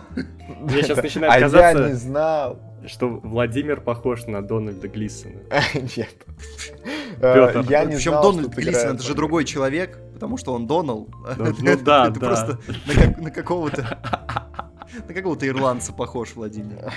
[0.60, 2.60] Мне сейчас начинает А я казаться, не знал.
[2.86, 5.36] что Владимир похож на Дональда Глисона.
[5.74, 6.10] Нет.
[7.22, 7.64] Э.
[7.70, 10.68] Я не Причем знал, Дональд ты Глисон играешь это же другой человек, потому что он
[10.68, 11.10] Донал.
[11.38, 12.28] Ну, ну да, Это да.
[12.28, 14.00] просто на, как- на какого-то...
[15.08, 16.94] На какого-то ирландца похож, Владимир.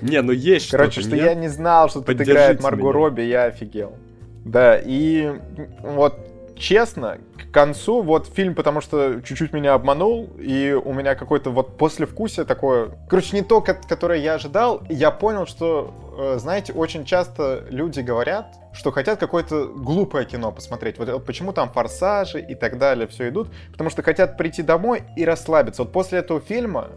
[0.00, 3.96] Не, ну есть Короче, что я не знал, что тут играет Марго Робби, я офигел.
[4.44, 5.40] Да, и
[5.82, 6.14] вот
[6.58, 11.76] честно, к концу вот фильм, потому что чуть-чуть меня обманул, и у меня какое-то вот
[11.78, 12.90] послевкусие такое...
[13.08, 18.54] Короче, не то, которое я ожидал, я понял, что, э, знаете, очень часто люди говорят,
[18.72, 20.98] что хотят какое-то глупое кино посмотреть.
[20.98, 25.02] Вот, вот почему там форсажи и так далее все идут, потому что хотят прийти домой
[25.16, 25.82] и расслабиться.
[25.82, 26.88] Вот после этого фильма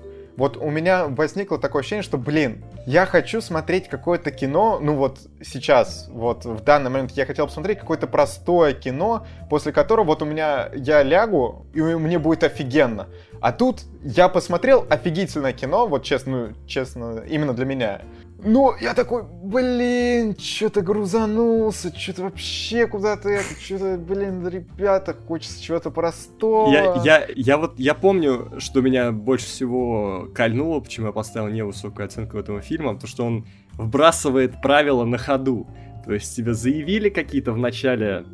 [0.42, 5.20] вот у меня возникло такое ощущение, что, блин, я хочу смотреть какое-то кино, ну вот
[5.44, 10.26] сейчас, вот в данный момент я хотел посмотреть какое-то простое кино, после которого вот у
[10.26, 13.08] меня, я лягу, и мне будет офигенно.
[13.40, 18.02] А тут я посмотрел офигительное кино, вот честно, честно, именно для меня.
[18.44, 25.92] Ну, я такой, блин, что-то грузанулся, что-то вообще куда-то это, что-то, блин, ребята, хочется чего-то
[25.92, 26.72] простого.
[26.72, 32.06] Я, я, я вот, я помню, что меня больше всего кольнуло, почему я поставил невысокую
[32.06, 35.68] оценку этому фильму, то что он вбрасывает правила на ходу.
[36.06, 38.26] То есть тебе заявили какие-то в начале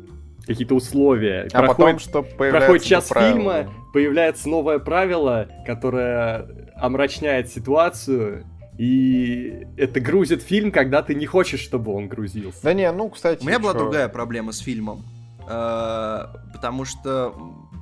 [0.46, 1.48] какие-то условия.
[1.52, 6.46] А проходит, потом, что проходит час фильма, появляется новое правило, которое
[6.76, 8.46] омрачняет ситуацию,
[8.78, 12.60] и это грузит фильм, когда ты не хочешь, чтобы он грузился.
[12.62, 13.42] Да не, ну, кстати...
[13.42, 15.04] У меня была другая проблема с фильмом.
[15.48, 17.34] Э, потому что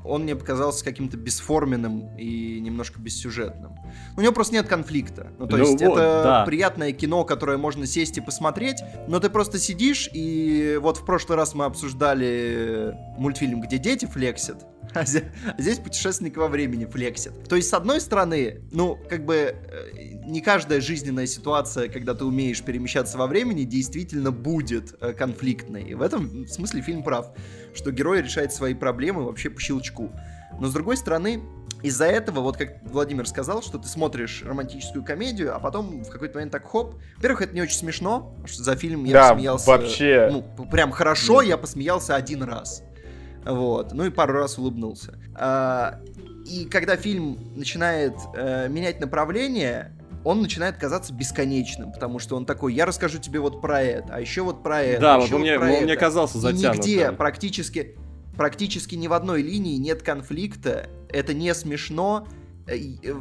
[0.04, 3.72] он мне показался каким-то бесформенным и немножко бессюжетным.
[4.16, 5.32] У него просто нет конфликта.
[5.38, 6.44] Ну, то ну есть вот, это да.
[6.46, 11.36] приятное кино, которое можно сесть и посмотреть, но ты просто сидишь, и вот в прошлый
[11.36, 14.64] раз мы обсуждали мультфильм, где дети флексят,
[14.96, 15.04] а
[15.58, 17.32] здесь путешественник во времени флексит.
[17.48, 19.90] То есть, с одной стороны, ну, как бы э,
[20.24, 25.84] не каждая жизненная ситуация, когда ты умеешь перемещаться во времени, действительно будет э, конфликтной.
[25.84, 27.32] И в этом смысле фильм прав,
[27.74, 30.10] что герой решает свои проблемы вообще по щелчку.
[30.58, 31.42] Но с другой стороны,
[31.82, 36.36] из-за этого, вот как Владимир сказал, что ты смотришь романтическую комедию, а потом в какой-то
[36.36, 36.94] момент так хоп.
[37.16, 39.66] Во-первых, это не очень смешно, что за фильм я да, посмеялся.
[39.66, 40.28] Вообще.
[40.32, 42.82] Ну, прям хорошо, я посмеялся один раз.
[43.46, 43.92] Вот.
[43.92, 45.18] Ну и пару раз улыбнулся.
[45.34, 46.00] А,
[46.46, 52.74] и когда фильм начинает э, менять направление, он начинает казаться бесконечным, потому что он такой,
[52.74, 55.00] я расскажу тебе вот про это, а еще вот про это.
[55.00, 56.72] Да, вот он, мне, он мне казался затянутым.
[56.72, 57.96] И нигде практически,
[58.36, 62.26] практически ни в одной линии нет конфликта, это не смешно,
[62.66, 62.76] э,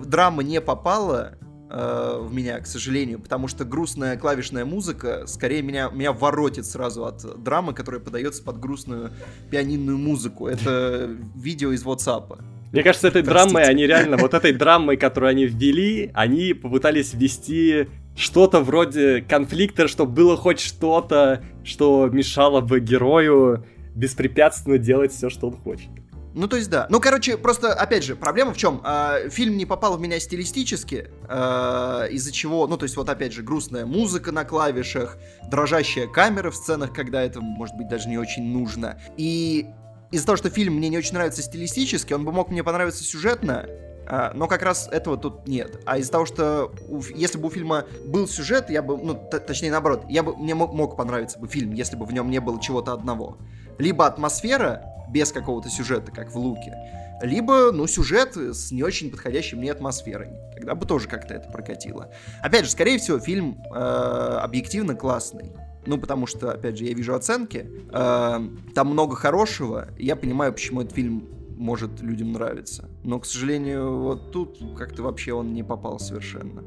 [0.06, 1.38] драма не попала
[1.70, 7.06] э, в меня, к сожалению, потому что грустная клавишная музыка скорее меня, меня воротит сразу
[7.06, 9.12] от драмы, которая подается под грустную
[9.50, 10.48] пианинную музыку.
[10.48, 12.40] Это видео из WhatsApp.
[12.72, 13.54] Мне кажется, этой Простите.
[13.54, 19.88] драмой они реально, вот этой драмой, которую они ввели, они попытались ввести что-то вроде конфликта,
[19.88, 25.90] чтобы было хоть что-то, что мешало бы герою беспрепятственно делать все, что он хочет.
[26.36, 26.86] Ну, то есть, да.
[26.90, 28.82] Ну, короче, просто, опять же, проблема в чем?
[28.84, 33.32] А, фильм не попал в меня стилистически, а, из-за чего, ну, то есть, вот, опять
[33.32, 35.18] же, грустная музыка на клавишах,
[35.50, 39.00] дрожащая камера в сценах, когда это, может быть, даже не очень нужно.
[39.16, 39.68] И
[40.12, 43.66] из-за того, что фильм мне не очень нравится стилистически, он бы мог мне понравиться сюжетно,
[44.06, 45.80] а, но как раз этого тут нет.
[45.86, 49.72] А из-за того, что у, если бы у фильма был сюжет, я бы, ну, точнее
[49.72, 52.92] наоборот, я бы, мне мог понравиться бы фильм, если бы в нем не было чего-то
[52.92, 53.38] одного.
[53.78, 56.74] Либо атмосфера без какого-то сюжета, как в Луке,
[57.22, 60.30] либо, ну, сюжет с не очень подходящей мне атмосферой.
[60.54, 62.12] Тогда бы тоже как-то это прокатило.
[62.42, 65.52] Опять же, скорее всего, фильм э, объективно классный.
[65.86, 67.70] Ну, потому что, опять же, я вижу оценки.
[67.92, 68.40] Э,
[68.74, 69.90] там много хорошего.
[69.98, 72.90] И я понимаю, почему этот фильм может людям нравиться.
[73.04, 76.64] Но, к сожалению, вот тут как-то вообще он не попал совершенно.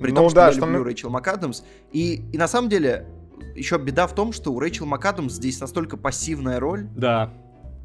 [0.00, 0.84] При ну, том, что да, я что люблю мы...
[0.84, 1.62] Рэйчел МакАдамс.
[1.92, 3.06] И, и на самом деле,
[3.54, 6.88] еще беда в том, что у Рэйчел МакАдамс здесь настолько пассивная роль.
[6.94, 7.32] Да.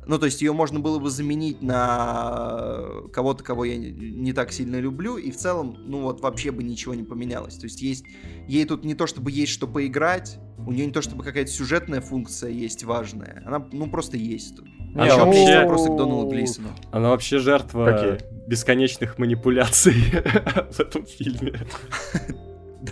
[0.08, 2.82] Ну, то есть ее можно было бы заменить на
[3.12, 6.94] кого-то, кого я не так сильно люблю, и в целом, ну вот, вообще бы ничего
[6.94, 7.56] не поменялось.
[7.56, 8.06] То есть есть,
[8.48, 12.02] ей тут не то, чтобы есть что поиграть, у нее не то, чтобы какая-то сюжетная
[12.02, 14.68] функция есть важная, она, ну, просто есть тут.
[14.96, 15.68] Она не, вообще...
[15.68, 16.70] просто к Доналу Глисону.
[16.92, 18.48] Она вообще жертва Какие?
[18.48, 19.94] бесконечных манипуляций
[20.72, 21.54] в этом фильме.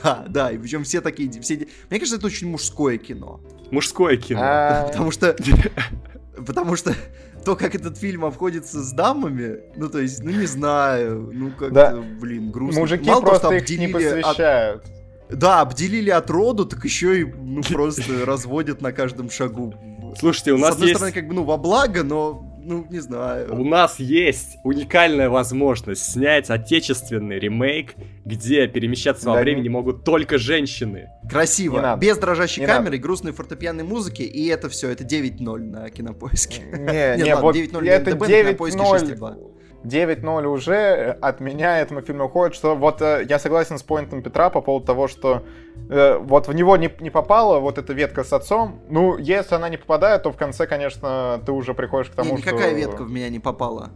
[0.04, 1.68] Да, да, и причем все такие, все...
[1.90, 3.42] Мне кажется, это очень мужское кино.
[3.72, 4.40] Мужское кино.
[4.42, 4.88] А.
[4.88, 5.36] Потому что
[6.46, 6.94] Потому что
[7.46, 11.74] то, как этот фильм обходится с дамами, ну, то есть, ну, не знаю, ну, как-то,
[11.74, 11.96] да.
[12.20, 12.82] блин, грустно.
[12.82, 14.84] Мужики Мало просто того, их не посвящают.
[15.30, 15.40] От...
[15.40, 19.74] Да, обделили от роду, так еще и, ну, просто разводят на каждом шагу.
[20.20, 20.80] Слушайте, у нас есть...
[20.80, 23.54] С одной стороны, как бы, ну, во благо, но ну, не знаю.
[23.54, 30.38] У нас есть уникальная возможность снять отечественный ремейк, где перемещаться да, во времени могут только
[30.38, 31.10] женщины.
[31.30, 33.04] Красиво, без дрожащей не камеры, надо.
[33.04, 36.62] грустной фортепианной музыки, и это все, это 9-0 на кинопоиске.
[36.62, 39.52] Не, не, ладно, 9-0 это 9-0.
[39.84, 44.50] 9-0 уже от меня этому фильму уходит, что вот э, я согласен с поинтом Петра
[44.50, 45.44] по поводу того, что
[45.90, 48.82] э, вот в него не, не попала вот эта ветка с отцом.
[48.90, 52.42] Ну, если она не попадает, то в конце, конечно, ты уже приходишь к тому, не,
[52.42, 52.52] что...
[52.52, 53.92] никакая ветка в меня не попала.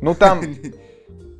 [0.00, 0.42] Ну, там...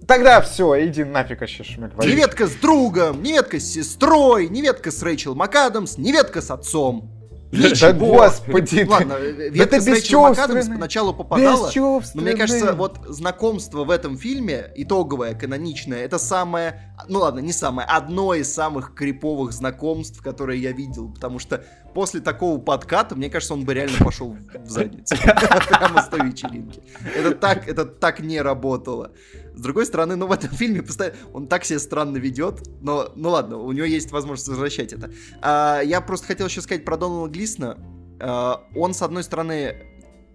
[0.07, 1.91] Тогда все, иди нафиг вообще, Шмель.
[1.95, 2.13] вали.
[2.13, 7.11] Неветка с другом, неветка с сестрой, неветка с Рэйчел МакАдамс, неветка с отцом.
[7.55, 11.71] Да господи, Ладно, ветка с Рэйчел МакАдамс поначалу попадала.
[12.15, 17.53] Но мне кажется, вот знакомство в этом фильме, итоговое, каноничное, это самое, ну ладно, не
[17.53, 21.65] самое, одно из самых криповых знакомств, которые я видел, потому что
[21.95, 25.15] после такого подката, мне кажется, он бы реально пошел в задницу.
[25.69, 26.83] Прямо с той вечеринки.
[27.17, 29.13] Это так, это так не работало.
[29.55, 33.31] С другой стороны, ну в этом фильме постоянно, он так себя странно ведет, но, ну
[33.31, 35.13] ладно, у него есть возможность возвращать это.
[35.41, 37.79] А, я просто хотел еще сказать про Дональда Глисона.
[38.21, 39.77] А, он, с одной стороны,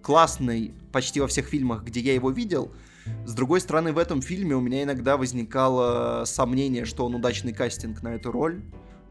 [0.02, 2.72] классный почти во всех фильмах, где я его видел.
[3.26, 8.02] С другой стороны, в этом фильме у меня иногда возникало сомнение, что он удачный кастинг
[8.02, 8.62] на эту роль.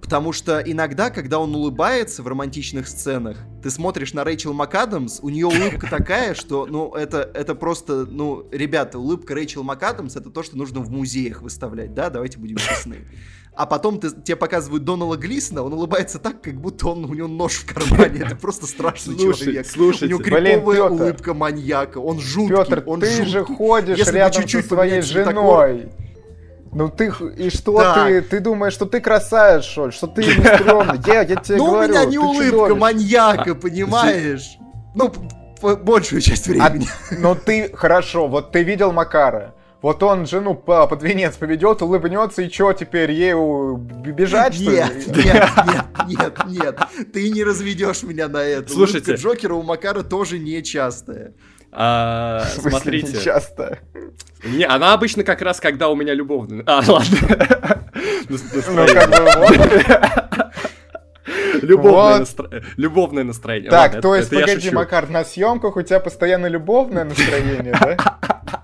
[0.10, 5.30] Потому что иногда, когда он улыбается в романтичных сценах, ты смотришь на Рэйчел МакАдамс, у
[5.30, 10.42] нее улыбка такая, что, ну, это, это просто, ну, ребята, улыбка Рэйчел МакАдамс это то,
[10.42, 13.06] что нужно в музеях выставлять, да, давайте будем честны.
[13.54, 17.28] А потом ты, тебе показывают Донала Глисона, он улыбается так, как будто он, у него
[17.28, 18.24] нож в кармане.
[18.26, 19.68] Это просто страшный Слушай, человек.
[19.68, 20.94] слушайте, у него блин, криповая Пётр.
[21.04, 21.98] улыбка маньяка.
[22.00, 23.26] Он жуткий, Петр, он ты жуткий.
[23.32, 25.90] же ходишь Если рядом чуть-чуть со своей женой.
[26.72, 28.08] Ну ты и что Так.
[28.08, 28.22] ты?
[28.22, 29.92] Ты думаешь, что ты красавец, что ли?
[29.92, 31.00] Что ты не стрёмный?
[31.08, 32.76] Я, я тебе Ну, у говорю, меня не улыбка чудовище.
[32.80, 34.58] маньяка, понимаешь?
[34.96, 35.12] Ну,
[35.84, 36.88] большую часть А, времени.
[37.18, 39.56] но ты, хорошо, вот ты видел Макара.
[39.82, 44.78] Вот он жену по- под венец поведет, улыбнется, и что теперь, б- бежать, что ли?
[44.78, 46.80] Нет, нет, нет, нет, нет.
[47.14, 48.70] Ты не разведешь меня на это.
[48.72, 49.12] Слушайте.
[49.12, 51.34] Улыбка Джокера у Макара тоже нечастая.
[51.72, 53.22] А, В смысле, смотрите.
[53.22, 53.80] Часто.
[54.44, 56.64] Не, она обычно как раз, когда у меня любовная.
[56.66, 57.18] А, ладно.
[58.30, 60.54] Ну, как бы вот.
[61.62, 62.22] Любовное Вот.
[62.22, 63.70] настро- любовное настроение.
[63.70, 64.72] Так, Ладно, то это- есть, это погоди.
[64.72, 68.59] Макар, на съемках у тебя постоянно любовное настроение, да?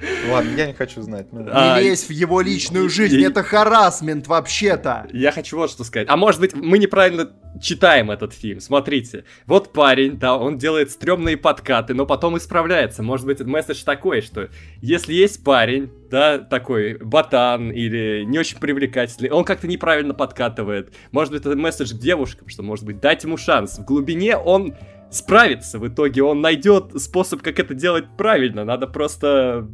[0.30, 1.28] Ладно, я не хочу знать.
[1.32, 1.46] ну.
[1.50, 5.06] А, Не лезь в его личную жизнь, и- это харасмент вообще-то.
[5.12, 6.08] Я хочу вот что сказать.
[6.10, 7.30] А может быть, мы неправильно
[7.62, 8.60] читаем этот фильм.
[8.60, 13.02] Смотрите, вот парень, да, он делает стрёмные подкаты, но потом исправляется.
[13.02, 14.50] Может быть, месседж такой, что
[14.82, 20.92] если есть парень, да, такой ботан или не очень привлекательный, он как-то неправильно подкатывает.
[21.12, 23.78] Может быть, это месседж к девушкам, что, может быть, дать ему шанс.
[23.78, 24.74] В глубине он
[25.10, 28.64] справится в итоге, он найдет способ, как это делать правильно.
[28.64, 29.68] Надо просто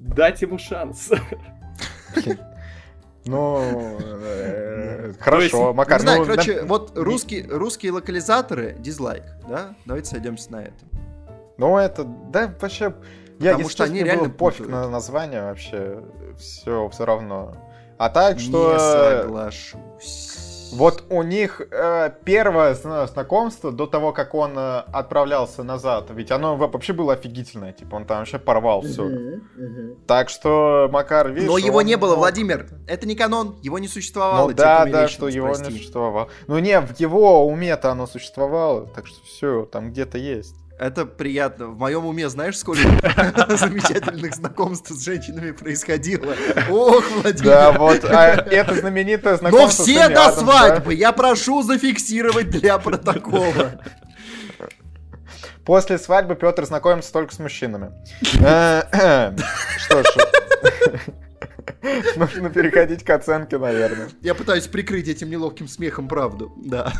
[0.00, 1.10] дать ему шанс.
[3.26, 5.98] Ну, э, хорошо, Макар.
[5.98, 9.74] Не знаю, ну, короче, вот русские, русские локализаторы, дизлайк, да?
[9.86, 10.88] Давайте сойдемся на этом.
[11.56, 12.94] Ну, это, да, вообще...
[13.38, 16.04] Я, Потому что они мне реально было пофиг на название вообще,
[16.38, 17.56] все, все равно.
[17.98, 18.78] А так, Не что...
[18.78, 20.53] соглашусь.
[20.76, 26.30] Вот у них э, первое зна- знакомство до того, как он э, отправлялся назад, ведь
[26.30, 29.08] оно во- вообще было офигительное, типа он там вообще порвал все.
[30.06, 32.68] Так что Макар, видишь, Но его он не было, мог- Владимир.
[32.86, 34.46] Это не канон, его не существовало.
[34.48, 35.64] Ну тебе да, да, что его прости.
[35.72, 36.28] не существовало.
[36.46, 40.56] Ну не, в его уме-то оно существовало, так что все, там где-то есть.
[40.78, 41.68] Это приятно.
[41.68, 42.82] В моем уме знаешь, сколько
[43.56, 46.34] замечательных знакомств с женщинами происходило?
[46.68, 47.44] Ох, Владимир.
[47.44, 50.42] Да, вот, а это знаменитое Но знакомство с все до Адамс, да?
[50.42, 50.94] свадьбы.
[50.94, 53.80] Я прошу зафиксировать для протокола.
[55.64, 57.92] После свадьбы Петр знакомится только с мужчинами.
[58.44, 59.32] Э,
[59.78, 60.06] Что ж,
[62.16, 64.08] нужно переходить к оценке, наверное.
[64.20, 66.52] Я пытаюсь прикрыть этим неловким смехом правду.
[66.56, 66.92] Да.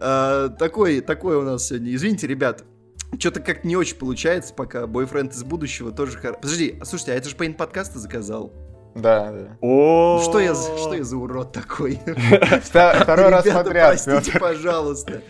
[0.00, 1.94] А, Такой, такой у нас сегодня.
[1.94, 2.64] Извините, ребят.
[3.18, 4.86] Что-то как не очень получается пока.
[4.86, 6.40] Бойфренд из будущего тоже хорошо.
[6.40, 8.52] Подожди, а слушайте, а это же Пейн подкаста заказал.
[8.94, 9.56] Да, да.
[9.60, 12.00] О, Ну Что я, что я за урод такой?
[12.62, 15.22] Второй раз подряд, простите, пожалуйста.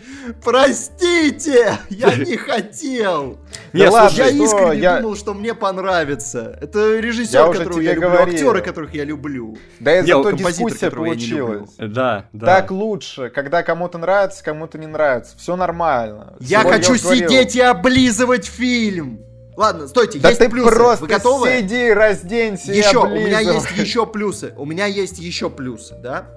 [0.43, 1.77] Простите!
[1.89, 3.37] Я не хотел!
[3.73, 6.57] Не, ладно, Я искренне думал, что мне понравится.
[6.61, 9.57] Это режиссер, которого я люблю, актеры, которых я люблю.
[9.79, 11.69] Да Не, зато дискуссия получилась.
[11.77, 12.45] Да, да.
[12.45, 15.37] Так лучше, когда кому-то нравится, кому-то не нравится.
[15.37, 16.35] Все нормально.
[16.39, 19.28] Я хочу сидеть и облизывать фильм.
[19.59, 20.71] Ладно, стойте, Да есть ты плюсы.
[20.73, 21.49] просто Вы готовы?
[21.59, 23.55] сиди, разденься Еще, у меня облизывай.
[23.55, 24.53] есть еще плюсы.
[24.55, 26.29] У меня есть еще плюсы, да?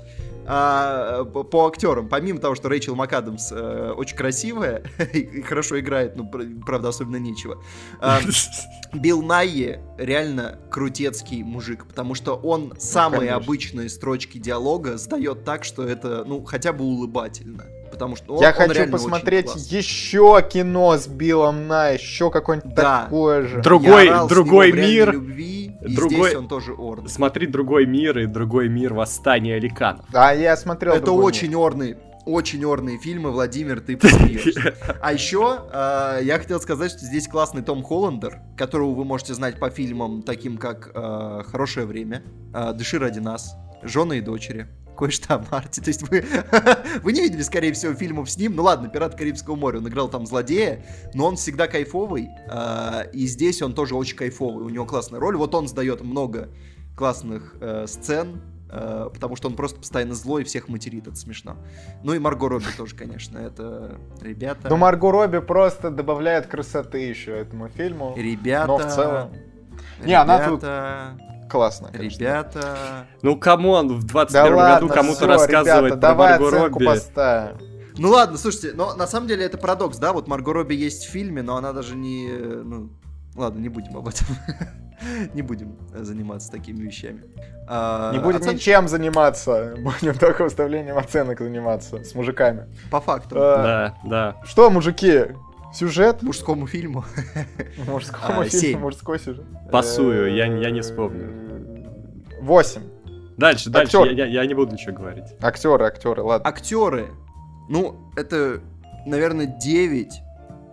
[0.44, 4.82] А, по, актерам, помимо того, что Рэйчел МакАдамс э, очень красивая
[5.12, 7.62] и хорошо играет, ну, пр- правда, особенно нечего.
[8.00, 8.18] а,
[8.92, 13.36] Билл Найи реально крутецкий мужик, потому что он самые конечно.
[13.36, 17.66] обычные строчки диалога сдает так, что это, ну, хотя бы улыбательно.
[17.92, 23.02] Потому что он, Я он хочу посмотреть еще кино с Биллом Най, еще какое-нибудь Да.
[23.04, 23.60] такое же.
[23.62, 27.08] Другой- Я орал другой него в «Реальной мир, любви, и другой- здесь он тоже орный.
[27.10, 30.06] Смотри другой мир и другой мир восстания ликанов.
[30.12, 30.94] А я смотрел.
[30.94, 31.58] Это очень мир.
[31.58, 34.74] орные, очень орные фильмы, Владимир, ты посмеешься.
[35.02, 39.58] А еще э, я хотел сказать, что здесь классный Том Холландер, которого вы можете знать
[39.60, 42.22] по фильмам таким как э, «Хорошее время»,
[42.54, 44.66] э, «Дыши ради нас», «Жены и дочери»,
[44.96, 45.80] кое-что о Марте.
[45.80, 46.24] То есть вы,
[47.02, 48.54] вы не видели, скорее всего, фильмов с ним.
[48.54, 52.28] Ну ладно, «Пират Карибского моря», он играл там злодея, но он всегда кайфовый.
[52.48, 55.36] э, и здесь он тоже очень кайфовый, у него классная роль.
[55.36, 56.48] Вот он сдает много
[56.96, 61.56] классных э, сцен, э, потому что он просто постоянно злой и всех материт, это смешно.
[62.02, 64.68] Ну и Марго Робби тоже, конечно, это ребята...
[64.68, 68.14] Ну, Марго Робби просто добавляет красоты еще этому фильму.
[68.16, 68.66] Ребята...
[68.66, 69.32] Но в целом
[70.04, 72.18] Не, она тут ребята, классно, конечно.
[72.18, 73.06] Ребята...
[73.22, 76.78] Ну, come on, в Да 21 ладно, году кому-то рассказывать ребята, про давай Марго оценку
[76.78, 76.84] Робби.
[76.86, 77.58] поставим.
[77.98, 80.12] Ну ладно, слушайте, но на самом деле это парадокс, да?
[80.14, 82.28] Вот Марго Робби есть в фильме, но она даже не...
[82.32, 82.90] Ну,
[83.36, 84.26] ладно, не будем об этом.
[85.34, 87.24] Не будем заниматься такими вещами.
[87.68, 92.68] А, Не будем оцен- ничем заниматься, будем только выставлением оценок заниматься с мужиками.
[92.88, 93.34] По факту.
[93.36, 93.56] А,
[94.04, 94.36] Да, да.
[94.44, 95.24] Что, мужики,
[95.72, 96.22] сюжет?
[96.22, 97.04] Мужскому фильму.
[97.88, 98.78] Мужскому А, фильму, семь.
[98.78, 99.44] мужской сюжет.
[99.70, 101.86] Пасую, я- я не вспомню.
[102.40, 102.82] Восемь.
[103.36, 104.12] Дальше, дальше, Актер.
[104.12, 105.24] я, я- я не буду ничего говорить.
[105.40, 106.48] Актеры, актеры, ладно.
[106.48, 107.08] Актеры.
[107.68, 108.60] Ну, это,
[109.06, 110.12] наверное, 9.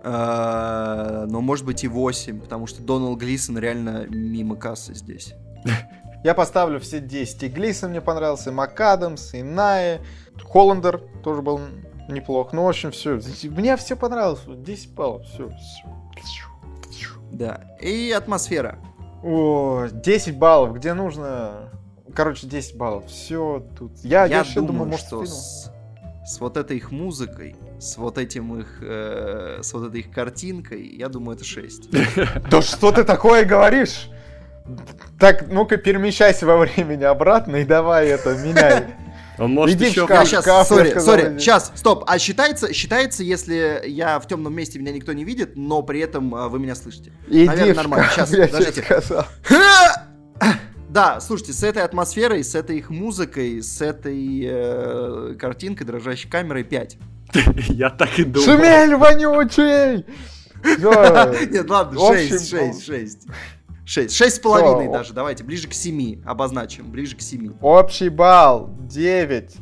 [0.04, 5.34] а, но может быть и 8, потому что Доналд Глисон реально мимо кассы здесь.
[6.24, 7.44] Я поставлю все 10.
[7.44, 10.02] И Глисон мне понравился, и МакАдамс, и Найе.
[10.44, 11.60] Холландер тоже был
[12.12, 12.54] неплох.
[12.54, 13.20] Ну, в общем, все.
[13.44, 14.42] Мне все понравилось.
[14.48, 15.26] 10 баллов.
[15.26, 15.52] Все.
[17.32, 17.62] Да.
[17.80, 18.80] И атмосфера.
[19.24, 21.72] О, 10 баллов, где нужно...
[22.16, 23.06] Короче, 10 баллов.
[23.08, 24.00] Все тут.
[24.00, 25.72] Я, я, вообще думаю, может, что с,
[26.26, 30.88] с вот этой их музыкой, с вот этим их, э, с вот этой их картинкой,
[30.96, 31.90] я думаю, это 6.
[32.50, 34.10] Да что ты такое говоришь?
[35.20, 38.86] Так, ну-ка, перемещайся во времени обратно и давай это, меняй.
[39.40, 40.06] Он может Иди в еще...
[40.06, 40.28] шкаф.
[40.28, 41.40] сейчас, шкаф, я сори, сказал, сори, иди.
[41.40, 42.04] сейчас, стоп.
[42.08, 46.36] А считается, считается, если я в темном месте, меня никто не видит, но при этом
[46.36, 47.12] а, вы меня слышите?
[47.28, 48.06] Иди Наверное, в нормально.
[48.08, 48.84] шкаф, Щас, я подождите.
[48.84, 49.26] сказал.
[50.90, 56.64] Да, слушайте, с этой атмосферой, с этой их музыкой, с этой э, картинкой, дрожащей камерой
[56.64, 56.98] 5.
[57.70, 58.44] Я так и думал.
[58.48, 60.04] Шумель вонючий!
[61.52, 63.28] Нет, ладно, В общем, 6, 6, 6.
[63.90, 64.94] 6, 6 с половиной Всё.
[64.94, 67.54] даже, давайте, ближе к 7 обозначим, ближе к 7.
[67.60, 69.56] Общий балл 9.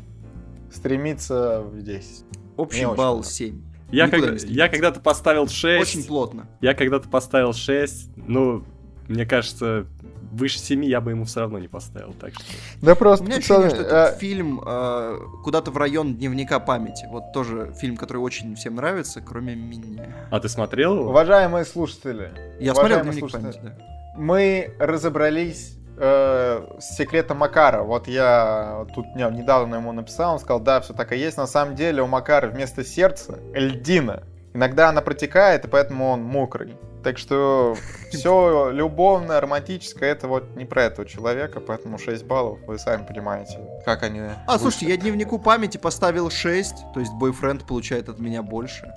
[0.70, 2.26] Стремится в 10.
[2.58, 3.32] Общий Мне балл понравилось.
[3.32, 3.62] 7.
[3.90, 5.80] Я, Никуда не я когда-то поставил 6.
[5.80, 6.46] Очень плотно.
[6.60, 8.10] Я когда-то поставил 6.
[8.18, 8.64] Ну,
[9.08, 9.86] мне кажется,
[10.32, 12.14] выше 7 я бы ему все равно не поставил.
[12.20, 12.42] Так что...
[12.82, 17.06] Да У просто, меня ощущение, что этот а, фильм э, куда-то в район дневника памяти.
[17.10, 20.14] Вот тоже фильм, который очень всем нравится, кроме меня.
[20.30, 21.10] А ты смотрел его?
[21.10, 22.30] уважаемые слушатели,
[22.60, 23.72] Я смотрел дневник памяти, да.
[24.16, 27.82] мы разобрались э, с секретом Макара.
[27.82, 31.36] Вот я тут не- недавно ему написал, он сказал, да, все так и есть.
[31.36, 34.22] На самом деле у Макара вместо сердца льдина.
[34.54, 36.74] Иногда она протекает, и поэтому он мокрый.
[37.08, 37.74] Так что
[38.10, 43.58] все любовное, романтическое, это вот не про этого человека, поэтому 6 баллов, вы сами понимаете,
[43.86, 44.58] как они А, вышли.
[44.60, 48.92] слушайте, я дневнику памяти поставил 6, то есть бойфренд получает от меня больше.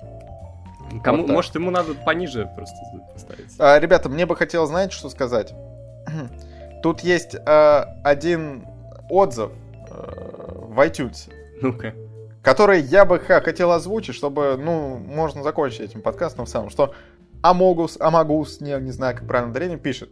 [1.02, 1.34] Кому, Вот так.
[1.36, 2.76] может, ему надо пониже просто
[3.14, 3.54] поставить.
[3.58, 5.54] А, ребята, мне бы хотелось, знаете, что сказать?
[6.82, 8.66] Тут есть э, один
[9.08, 9.52] отзыв
[9.88, 11.32] э, в iTunes,
[11.62, 11.94] Ну-ка.
[12.42, 16.92] который я бы хотел озвучить, чтобы, ну, можно закончить этим подкастом в самом, что
[17.42, 20.10] Амогус, Амагус, не, не знаю, как правильно ударение, пишет.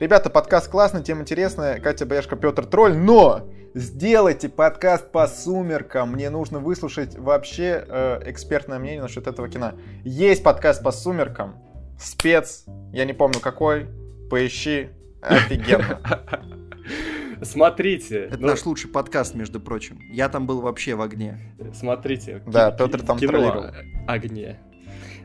[0.00, 6.28] Ребята, подкаст классный, тема интересная, Катя Бэшка, Петр Тролль, но сделайте подкаст по сумеркам, мне
[6.28, 9.74] нужно выслушать вообще э, экспертное мнение насчет этого кино.
[10.02, 11.54] Есть подкаст по сумеркам,
[12.00, 13.86] спец, я не помню какой,
[14.28, 14.90] поищи,
[15.22, 16.00] офигенно.
[17.42, 18.24] Смотрите.
[18.24, 20.00] Это ну, наш лучший подкаст, между прочим.
[20.10, 21.38] Я там был вообще в огне.
[21.74, 22.42] Смотрите.
[22.46, 23.66] Да, Петр там кино троллировал.
[24.08, 24.58] огне.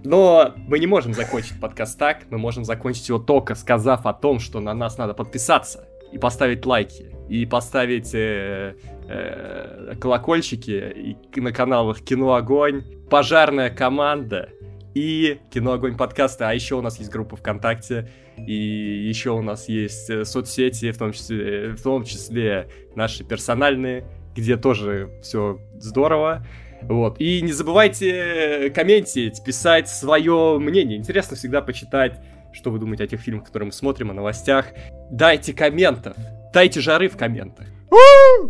[0.03, 4.39] Но мы не можем закончить подкаст так, мы можем закончить его только сказав о том,
[4.39, 8.75] что на нас надо подписаться и поставить лайки, и поставить э,
[9.07, 14.49] э, колокольчики и на каналах Кино Огонь, Пожарная команда
[14.93, 16.45] и Кино Огонь подкасты.
[16.45, 20.97] А еще у нас есть группа ВКонтакте, и еще у нас есть э, соцсети, в
[20.97, 24.05] том числе, в том числе наши персональные,
[24.35, 26.45] где тоже все здорово.
[26.83, 27.19] Вот.
[27.19, 30.97] И не забывайте комментить, писать свое мнение.
[30.97, 32.21] Интересно всегда почитать,
[32.53, 34.67] что вы думаете о тех фильмах, которые мы смотрим, о новостях.
[35.11, 36.15] Дайте комментов.
[36.53, 37.67] Дайте жары в комментах.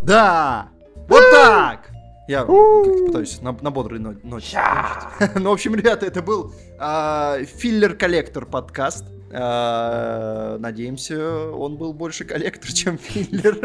[0.03, 0.69] Да!
[1.07, 1.89] Вот так!
[2.27, 4.59] Я как-то пытаюсь на, на бодрой но- ноте.
[5.35, 9.05] Ну, в общем, ребята, это был а, филлер-коллектор подкаст.
[9.31, 13.57] А, Надеемся, он был больше коллектор, чем филлер.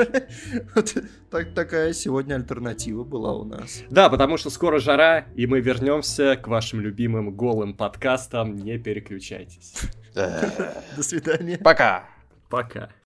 [0.74, 0.94] Вот
[1.30, 3.82] так- такая сегодня альтернатива была у нас.
[3.90, 8.56] Да, потому что скоро жара, и мы вернемся к вашим любимым голым подкастам.
[8.56, 9.74] Не переключайтесь.
[10.14, 11.58] До свидания.
[11.58, 12.08] Пока.
[12.48, 12.90] Пока.